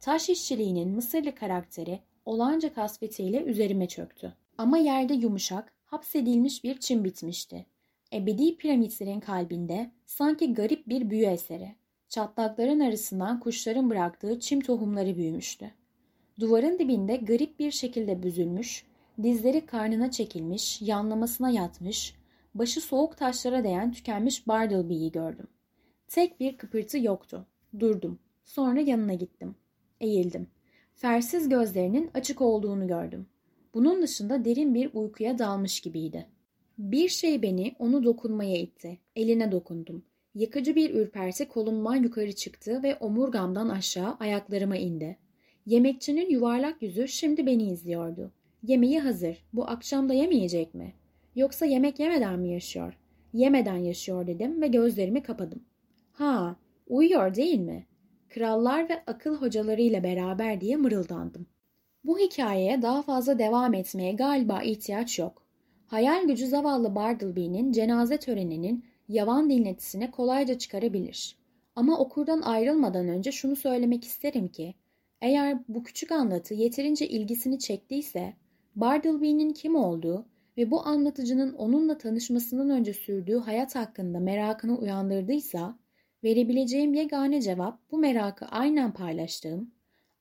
Taş 0.00 0.28
işçiliğinin 0.28 0.88
Mısırlı 0.88 1.34
karakteri 1.34 2.00
olanca 2.24 2.74
kasvetiyle 2.74 3.42
üzerime 3.42 3.88
çöktü. 3.88 4.34
Ama 4.58 4.78
yerde 4.78 5.14
yumuşak, 5.14 5.72
hapsedilmiş 5.84 6.64
bir 6.64 6.80
çim 6.80 7.04
bitmişti. 7.04 7.66
Ebedi 8.12 8.56
piramitlerin 8.56 9.20
kalbinde 9.20 9.90
sanki 10.06 10.54
garip 10.54 10.88
bir 10.88 11.10
büyü 11.10 11.26
eseri. 11.26 11.74
Çatlakların 12.08 12.80
arasından 12.80 13.40
kuşların 13.40 13.90
bıraktığı 13.90 14.40
çim 14.40 14.60
tohumları 14.60 15.16
büyümüştü. 15.16 15.70
Duvarın 16.40 16.78
dibinde 16.78 17.16
garip 17.16 17.58
bir 17.58 17.70
şekilde 17.70 18.22
büzülmüş, 18.22 18.84
dizleri 19.22 19.66
karnına 19.66 20.10
çekilmiş, 20.10 20.82
yanlamasına 20.82 21.50
yatmış, 21.50 22.14
başı 22.54 22.80
soğuk 22.80 23.16
taşlara 23.16 23.64
değen 23.64 23.92
tükenmiş 23.92 24.46
Bartleby'yi 24.48 25.12
gördüm. 25.12 25.46
Tek 26.08 26.40
bir 26.40 26.56
kıpırtı 26.56 26.98
yoktu. 26.98 27.46
Durdum. 27.78 28.18
Sonra 28.44 28.80
yanına 28.80 29.14
gittim. 29.14 29.54
Eğildim. 30.00 30.46
Fersiz 30.94 31.48
gözlerinin 31.48 32.10
açık 32.14 32.40
olduğunu 32.40 32.86
gördüm. 32.86 33.26
Bunun 33.74 34.02
dışında 34.02 34.44
derin 34.44 34.74
bir 34.74 34.90
uykuya 34.94 35.38
dalmış 35.38 35.80
gibiydi. 35.80 36.26
Bir 36.78 37.08
şey 37.08 37.42
beni 37.42 37.74
onu 37.78 38.04
dokunmaya 38.04 38.56
itti. 38.56 38.98
Eline 39.16 39.52
dokundum. 39.52 40.02
Yıkıcı 40.34 40.76
bir 40.76 40.94
ürperti 40.94 41.48
kolumdan 41.48 41.94
yukarı 41.94 42.32
çıktı 42.32 42.82
ve 42.82 42.96
omurgamdan 42.96 43.68
aşağı 43.68 44.16
ayaklarıma 44.20 44.76
indi. 44.76 45.16
Yemekçinin 45.66 46.30
yuvarlak 46.30 46.82
yüzü 46.82 47.08
şimdi 47.08 47.46
beni 47.46 47.62
izliyordu. 47.70 48.32
Yemeği 48.62 49.00
hazır. 49.00 49.44
Bu 49.52 49.70
akşam 49.70 50.08
da 50.08 50.14
yemeyecek 50.14 50.74
mi? 50.74 50.92
Yoksa 51.36 51.66
yemek 51.66 52.00
yemeden 52.00 52.38
mi 52.38 52.48
yaşıyor? 52.48 52.98
Yemeden 53.32 53.76
yaşıyor 53.76 54.26
dedim 54.26 54.62
ve 54.62 54.66
gözlerimi 54.66 55.22
kapadım. 55.22 55.62
Ha, 56.12 56.56
uyuyor 56.86 57.34
değil 57.34 57.60
mi? 57.60 57.86
Krallar 58.28 58.88
ve 58.88 59.02
akıl 59.06 59.36
hocalarıyla 59.36 60.02
beraber 60.02 60.60
diye 60.60 60.76
mırıldandım. 60.76 61.46
Bu 62.04 62.18
hikayeye 62.18 62.82
daha 62.82 63.02
fazla 63.02 63.38
devam 63.38 63.74
etmeye 63.74 64.12
galiba 64.12 64.62
ihtiyaç 64.62 65.18
yok. 65.18 65.42
Hayal 65.86 66.26
gücü 66.26 66.46
zavallı 66.46 66.94
Bartleby'nin 66.94 67.72
cenaze 67.72 68.16
töreninin 68.16 68.84
yavan 69.08 69.50
dinletisine 69.50 70.10
kolayca 70.10 70.58
çıkarabilir. 70.58 71.36
Ama 71.76 71.98
okurdan 71.98 72.42
ayrılmadan 72.42 73.08
önce 73.08 73.32
şunu 73.32 73.56
söylemek 73.56 74.04
isterim 74.04 74.48
ki, 74.48 74.74
eğer 75.20 75.58
bu 75.68 75.84
küçük 75.84 76.12
anlatı 76.12 76.54
yeterince 76.54 77.08
ilgisini 77.08 77.58
çektiyse, 77.58 78.34
Bartleby'nin 78.76 79.52
kim 79.52 79.76
olduğu 79.76 80.26
ve 80.56 80.70
bu 80.70 80.86
anlatıcının 80.86 81.52
onunla 81.52 81.98
tanışmasından 81.98 82.70
önce 82.70 82.94
sürdüğü 82.94 83.38
hayat 83.38 83.74
hakkında 83.74 84.20
merakını 84.20 84.78
uyandırdıysa, 84.78 85.78
verebileceğim 86.26 86.94
yegane 86.94 87.40
cevap 87.42 87.78
bu 87.90 87.98
merakı 87.98 88.46
aynen 88.46 88.92
paylaştığım 88.92 89.70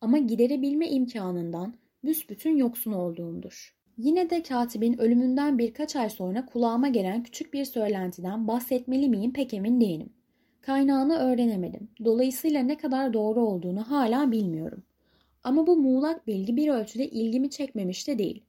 ama 0.02 0.18
giderebilme 0.18 0.90
imkanından 0.90 1.73
büsbütün 2.03 2.57
yoksun 2.57 2.91
olduğumdur. 2.91 3.76
Yine 3.98 4.30
de 4.30 4.44
katibin 4.44 4.98
ölümünden 4.98 5.57
birkaç 5.57 5.95
ay 5.95 6.10
sonra 6.10 6.45
kulağıma 6.45 6.88
gelen 6.88 7.23
küçük 7.23 7.53
bir 7.53 7.65
söylentiden 7.65 8.48
bahsetmeli 8.48 9.10
miyim 9.10 9.34
pek 9.34 9.53
emin 9.53 9.82
değilim. 9.82 10.10
Kaynağını 10.61 11.18
öğrenemedim. 11.18 11.90
Dolayısıyla 12.06 12.64
ne 12.64 12.77
kadar 12.77 13.14
doğru 13.14 13.41
olduğunu 13.48 13.91
hala 13.91 14.32
bilmiyorum. 14.32 14.84
Ama 15.44 15.68
bu 15.68 15.77
muğlak 15.77 16.27
bilgi 16.27 16.57
bir 16.57 16.69
ölçüde 16.69 17.10
ilgimi 17.10 17.49
çekmemiş 17.49 18.07
de 18.07 18.19
değil. 18.19 18.44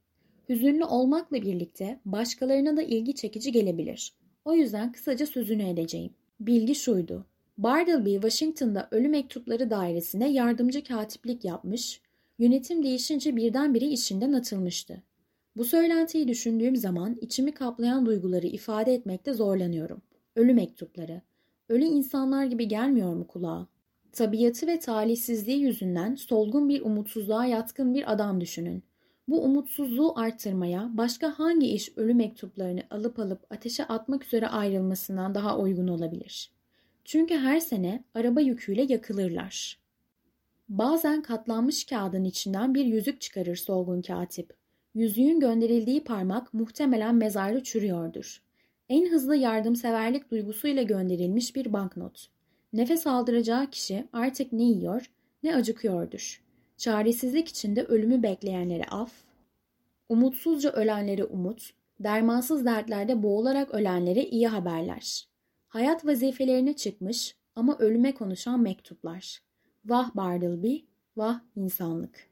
Hüzünlü 0.49 0.83
olmakla 0.83 1.41
birlikte 1.41 1.99
başkalarına 2.05 2.77
da 2.77 2.81
ilgi 2.81 3.15
çekici 3.15 3.51
gelebilir. 3.51 4.13
O 4.45 4.53
yüzden 4.53 4.91
kısaca 4.91 5.25
sözünü 5.25 5.63
edeceğim. 5.63 6.13
Bilgi 6.39 6.75
şuydu. 6.75 7.25
Bartleby, 7.57 8.13
Washington'da 8.13 8.87
ölü 8.91 9.07
mektupları 9.07 9.69
dairesine 9.69 10.31
yardımcı 10.31 10.83
katiplik 10.83 11.45
yapmış, 11.45 12.01
yönetim 12.39 12.83
değişince 12.83 13.35
birdenbire 13.35 13.85
işinden 13.85 14.33
atılmıştı. 14.33 15.03
Bu 15.55 15.65
söylentiyi 15.65 16.27
düşündüğüm 16.27 16.75
zaman 16.75 17.17
içimi 17.21 17.51
kaplayan 17.51 18.05
duyguları 18.05 18.47
ifade 18.47 18.93
etmekte 18.93 19.33
zorlanıyorum. 19.33 20.01
Ölü 20.35 20.53
mektupları. 20.53 21.21
Ölü 21.69 21.83
insanlar 21.83 22.45
gibi 22.45 22.67
gelmiyor 22.67 23.13
mu 23.13 23.27
kulağa? 23.27 23.67
Tabiatı 24.11 24.67
ve 24.67 24.79
talihsizliği 24.79 25.59
yüzünden 25.59 26.15
solgun 26.15 26.69
bir 26.69 26.81
umutsuzluğa 26.81 27.45
yatkın 27.45 27.93
bir 27.93 28.11
adam 28.11 28.41
düşünün. 28.41 28.83
Bu 29.27 29.43
umutsuzluğu 29.43 30.19
arttırmaya 30.19 30.89
başka 30.93 31.39
hangi 31.39 31.67
iş 31.67 31.97
ölü 31.97 32.13
mektuplarını 32.13 32.83
alıp 32.89 33.19
alıp 33.19 33.45
ateşe 33.49 33.85
atmak 33.87 34.25
üzere 34.25 34.47
ayrılmasından 34.47 35.35
daha 35.35 35.59
uygun 35.59 35.87
olabilir? 35.87 36.56
Çünkü 37.07 37.35
her 37.37 37.59
sene 37.59 38.03
araba 38.15 38.41
yüküyle 38.41 38.85
yakılırlar. 38.89 39.79
Bazen 40.69 41.21
katlanmış 41.21 41.85
kağıdın 41.85 42.23
içinden 42.23 42.75
bir 42.75 42.85
yüzük 42.85 43.21
çıkarır 43.21 43.55
solgun 43.55 44.01
katip. 44.01 44.53
Yüzüğün 44.93 45.39
gönderildiği 45.39 46.03
parmak 46.03 46.53
muhtemelen 46.53 47.15
mezarda 47.15 47.63
çürüyordur. 47.63 48.41
En 48.89 49.11
hızlı 49.11 49.35
yardımseverlik 49.35 50.31
duygusuyla 50.31 50.83
gönderilmiş 50.83 51.55
bir 51.55 51.73
banknot. 51.73 52.27
Nefes 52.73 53.07
aldıracağı 53.07 53.69
kişi 53.69 54.07
artık 54.13 54.53
ne 54.53 54.63
yiyor 54.63 55.11
ne 55.43 55.55
acıkıyordur. 55.55 56.43
çaresizlik 56.77 57.47
içinde 57.47 57.83
ölümü 57.83 58.23
bekleyenlere 58.23 58.83
af, 58.83 59.11
umutsuzca 60.09 60.71
ölenlere 60.71 61.23
umut, 61.23 61.73
dermansız 61.99 62.65
dertlerde 62.65 63.23
boğularak 63.23 63.73
ölenlere 63.73 64.23
iyi 64.23 64.47
haberler. 64.47 65.27
Hayat 65.67 66.05
vazifelerine 66.05 66.75
çıkmış 66.75 67.35
ama 67.55 67.77
ölüme 67.77 68.13
konuşan 68.13 68.59
mektuplar. 68.59 69.41
Vah 69.85 70.15
Bartleby, 70.15 70.77
vah 71.17 71.39
insanlık. 71.55 72.29